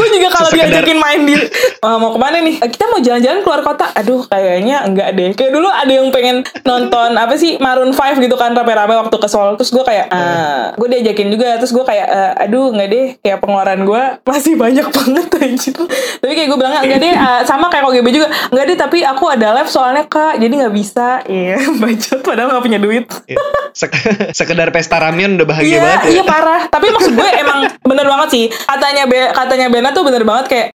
gue 0.00 0.08
juga 0.10 0.28
kalau 0.30 0.48
Sekedar- 0.48 0.70
diajakin 0.72 0.98
main 0.98 1.20
di 1.22 1.34
"Eh, 1.36 1.96
mau 1.96 2.10
ke 2.10 2.18
mana 2.18 2.40
nih? 2.40 2.56
Eh, 2.56 2.68
Kita 2.70 2.84
mau 2.86 2.98
jalan-jalan 2.98 3.40
keluar 3.40 3.60
kota. 3.60 3.86
Aduh 3.92 4.24
kayaknya 4.24 4.76
enggak 4.82 5.08
deh. 5.12 5.30
Kayak 5.32 5.52
dulu 5.52 5.68
ada 5.68 5.88
yang 5.90 6.08
pengen 6.08 6.36
nonton 6.62 7.10
apa 7.12 7.34
sih 7.34 7.56
Maroon 7.56 7.90
5 7.90 8.16
gitu 8.18 8.34
kan 8.34 8.52
rame-rame 8.52 8.96
waktu 8.96 9.12
ke 9.14 9.26
Seoul. 9.26 9.54
Terus 9.54 9.70
gue 9.70 9.82
kayak, 9.82 10.06
ah, 10.08 10.72
gue 10.72 10.88
diajakin 10.88 11.28
juga. 11.28 11.56
Terus 11.56 11.70
gue 11.70 11.82
kayak, 11.82 12.06
"Eh, 12.08 12.44
aduh 12.44 12.70
enggak 12.70 12.88
deh. 12.88 13.06
Kayak 13.20 13.38
pengeluaran 13.38 13.80
gue 13.82 14.02
masih 14.24 14.54
banyak 14.54 14.86
banget 14.96 15.26
anjir. 15.36 15.76
Tapi 16.16 16.32
kayak 16.32 16.48
gue 16.48 16.58
bilang 16.58 16.74
enggak 16.78 16.98
deh. 16.98 17.12
ah, 17.12 17.40
sama 17.42 17.68
kayak 17.68 17.84
KGB 17.86 18.08
juga. 18.12 18.28
Enggak 18.48 18.64
deh. 18.66 18.76
Tapi 18.78 18.98
aku 19.02 19.24
ada 19.26 19.52
live 19.52 19.68
soalnya 19.68 20.04
kak. 20.06 20.38
Jadi 20.38 20.52
nggak 20.56 20.72
bisa. 20.72 21.20
Iya 21.24 21.58
bacot. 21.82 22.20
Padahal 22.22 22.48
nggak 22.50 22.64
punya 22.64 22.78
duit. 22.78 23.04
Ya, 23.26 23.36
sek- 23.72 23.98
sekedar 24.32 24.70
pesta 24.70 24.96
ramen 24.96 25.36
udah 25.36 25.46
bahagia 25.46 25.68
Iya, 25.68 25.80
banget 25.80 26.00
ya. 26.00 26.10
iya 26.10 26.22
parah. 26.24 26.60
Tapi 26.66 26.86
maksud 26.88 27.12
gue 27.12 27.28
emang 27.36 27.58
bener 27.90 28.06
banget 28.06 28.28
sih. 28.30 28.44
Katanya 28.48 29.04
Be- 29.04 29.30
katanya 29.30 29.66
Bena 29.68 29.89
tuh 29.92 30.02
bener 30.06 30.22
banget 30.24 30.46
kayak 30.48 30.68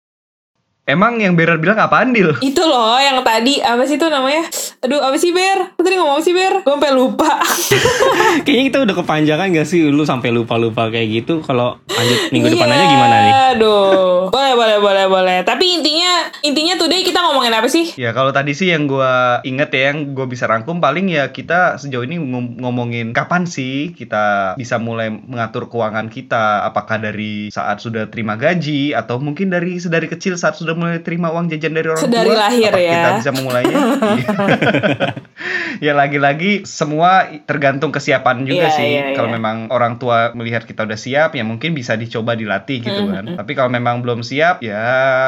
Emang 0.83 1.15
yang 1.17 1.39
Berar 1.39 1.63
bilang 1.63 1.79
apaan 1.79 2.11
Dil? 2.11 2.35
itu 2.43 2.59
loh 2.59 2.99
yang 2.99 3.23
tadi 3.23 3.63
apa 3.63 3.87
sih 3.87 3.95
itu 3.95 4.11
namanya? 4.11 4.43
Aduh, 4.83 4.99
apa 4.99 5.15
sih 5.15 5.31
Ber? 5.31 5.79
Lu 5.79 5.81
tadi 5.81 5.95
ngomong 5.95 6.19
apa 6.19 6.25
sih 6.27 6.35
Ber? 6.35 6.59
Gue 6.59 6.75
sampai 6.75 6.91
lupa. 6.91 7.39
kayaknya 8.45 8.65
kita 8.67 8.79
udah 8.83 8.97
kepanjangan 8.97 9.47
gak 9.53 9.63
sih 9.65 9.87
lu 9.87 10.03
sampai 10.03 10.29
lupa-lupa 10.29 10.91
kayak 10.91 11.23
gitu 11.23 11.39
kalau 11.39 11.79
lanjut 11.87 12.19
minggu 12.31 12.51
depan 12.51 12.67
Iya, 12.67 12.75
aja 12.75 12.87
gimana 12.89 13.17
nih 13.17 13.35
Aduh. 13.55 14.27
boleh, 14.29 14.53
boleh, 14.53 14.79
boleh, 14.79 15.07
boleh. 15.07 15.39
Tapi 15.43 15.65
intinya 15.73 16.13
intinya 16.43 16.75
today 16.75 17.07
kita 17.07 17.23
ngomongin 17.23 17.55
apa 17.55 17.69
sih? 17.69 17.95
Ya 17.95 18.11
kalau 18.11 18.35
tadi 18.35 18.51
sih 18.51 18.67
yang 18.67 18.91
gua 18.91 19.39
inget 19.43 19.71
ya 19.71 19.95
yang 19.95 20.13
gue 20.13 20.27
bisa 20.27 20.45
rangkum 20.45 20.83
paling 20.83 21.07
ya 21.07 21.31
kita 21.31 21.79
sejauh 21.79 22.03
ini 22.03 22.19
ngom- 22.19 22.59
ngomongin 22.59 23.15
kapan 23.15 23.47
sih 23.47 23.95
kita 23.95 24.59
bisa 24.59 24.83
mulai 24.83 25.15
mengatur 25.15 25.71
keuangan 25.71 26.11
kita 26.11 26.67
apakah 26.67 26.99
dari 26.99 27.49
saat 27.49 27.79
sudah 27.79 28.09
terima 28.09 28.35
gaji 28.35 28.93
atau 28.93 29.23
mungkin 29.23 29.47
dari 29.47 29.79
sedari 29.79 30.11
kecil 30.11 30.35
saat 30.35 30.59
sudah 30.59 30.72
mulai 30.75 30.99
terima 30.99 31.29
uang 31.29 31.49
jajan 31.49 31.73
dari 31.73 31.87
orang 31.87 32.01
Sedari 32.01 32.29
tua 32.29 32.39
lahir 32.41 32.73
ya. 32.73 32.93
kita 32.93 33.11
bisa 33.19 33.31
memulainya 33.33 33.77
ya 35.85 35.93
lagi-lagi 35.93 36.63
semua 36.63 37.11
tergantung 37.43 37.91
kesiapan 37.91 38.43
juga 38.43 38.61
Iya, 38.65 38.71
sih 38.71 38.87
iya, 38.89 39.05
kalau 39.13 39.27
iya. 39.27 39.37
memang 39.37 39.57
orang 39.69 39.97
tua 39.97 40.31
melihat 40.33 40.63
kita 40.63 40.83
udah 40.83 40.95
siap 40.95 41.33
ya 41.33 41.43
mungkin 41.43 41.73
bisa 41.73 41.95
dicoba 41.95 42.35
dilatih 42.35 42.79
gitu 42.81 42.95
Mm-hmm. 42.95 43.11
kan 43.11 43.25
tapi 43.37 43.53
kalau 43.53 43.67
memang 43.69 43.99
belum 43.99 44.21
siap 44.21 44.61
ya 44.61 44.85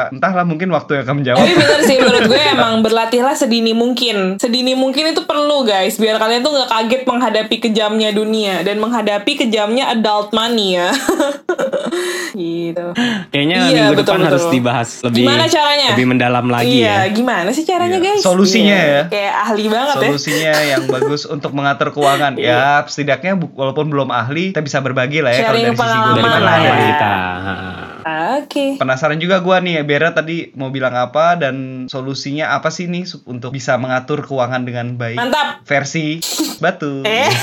entahlah 0.07 0.43
mungkin 0.43 0.69
waktu 0.69 0.95
yang 0.95 1.03
akan 1.03 1.15
menjawab 1.17 1.41
Tapi 1.41 1.53
bener 1.55 1.79
sih 1.81 1.97
menurut 1.97 2.23
gue 2.25 2.41
emang 2.55 2.73
berlatihlah 2.79 3.35
sedini 3.35 3.71
mungkin. 3.71 4.37
Sedini 4.37 4.71
mungkin 4.73 5.09
itu 5.09 5.21
perlu 5.21 5.61
guys, 5.61 5.95
biar 5.95 6.15
kalian 6.15 6.39
tuh 6.39 6.51
nggak 6.51 6.69
kaget 6.69 7.01
menghadapi 7.03 7.55
kejamnya 7.59 8.09
dunia 8.09 8.61
dan 8.61 8.77
menghadapi 8.77 9.35
kejamnya 9.37 9.89
adult 9.89 10.31
money 10.31 10.77
ya. 10.77 10.89
gitu. 12.33 12.85
kayaknya 13.29 13.57
Iya, 13.57 13.67
minggu 13.83 13.93
betul, 13.93 14.03
depan 14.03 14.17
betul. 14.17 14.27
harus 14.29 14.45
dibahas 14.49 14.89
lebih 15.01 15.19
Gimana 15.21 15.34
caranya? 15.45 15.87
lebih 15.91 16.07
mendalam 16.07 16.45
lagi 16.45 16.75
iya, 16.77 17.03
ya 17.03 17.11
gimana 17.11 17.49
sih 17.49 17.61
caranya 17.61 17.95
Iya. 17.95 18.05
guys? 18.07 18.21
Solusinya 18.21 18.71
Iya, 18.73 18.87
ya. 18.87 19.01
Kayak 19.07 19.33
ahli 19.41 19.65
banget 19.67 19.95
ya. 19.95 20.01
solusinya 20.05 20.53
yang 20.65 20.83
bagus 20.87 21.21
untuk 21.25 21.51
mengatur 21.51 21.87
keuangan 21.89 22.33
ya 22.41 22.83
setidaknya 22.83 23.31
walaupun 23.51 23.85
belum 23.87 24.09
ahli 24.09 24.49
kita 24.49 24.61
bisa 24.61 24.79
berbagi 24.79 25.19
lah 25.19 25.29
ya 25.29 25.43
kalau 25.43 25.51
Sharing 25.51 25.65
dari 25.67 25.77
sisi 25.77 25.97
gue 25.97 26.07
dari 26.07 26.23
pengalaman 26.23 26.63
ya. 26.63 26.85
kita 26.87 27.11
Oke. 28.37 28.65
penasaran 28.77 29.17
juga 29.17 29.39
gue 29.39 29.57
nih 29.61 29.81
Bera 29.81 30.09
tadi 30.11 30.53
mau 30.53 30.69
bilang 30.69 30.93
apa 30.93 31.35
dan 31.35 31.55
solusinya 31.85 32.51
apa 32.51 32.69
sih 32.69 32.85
nih 32.85 33.01
untuk 33.25 33.49
bisa 33.49 33.75
mengatur 33.75 34.21
keuangan 34.21 34.61
dengan 34.61 34.93
baik 34.93 35.17
Mantap. 35.17 35.61
versi 35.63 36.21
batu 36.63 37.01
Eh. 37.03 37.27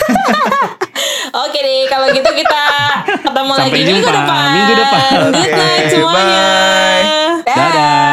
Oke 1.32 1.58
deh, 1.58 1.88
kalau 1.88 2.12
gitu 2.12 2.28
kita 2.28 2.62
ketemu 3.06 3.52
Sampai 3.56 3.64
lagi 3.64 3.80
minggu 3.80 3.92
jumpa 3.96 4.12
depan. 4.12 4.46
minggu 4.52 4.74
depan. 4.76 5.08
Good 5.32 5.50
night 5.50 5.80
Oke, 5.80 5.88
semuanya. 5.88 7.21
Dadah. 7.52 7.72
Dadah. 7.72 8.11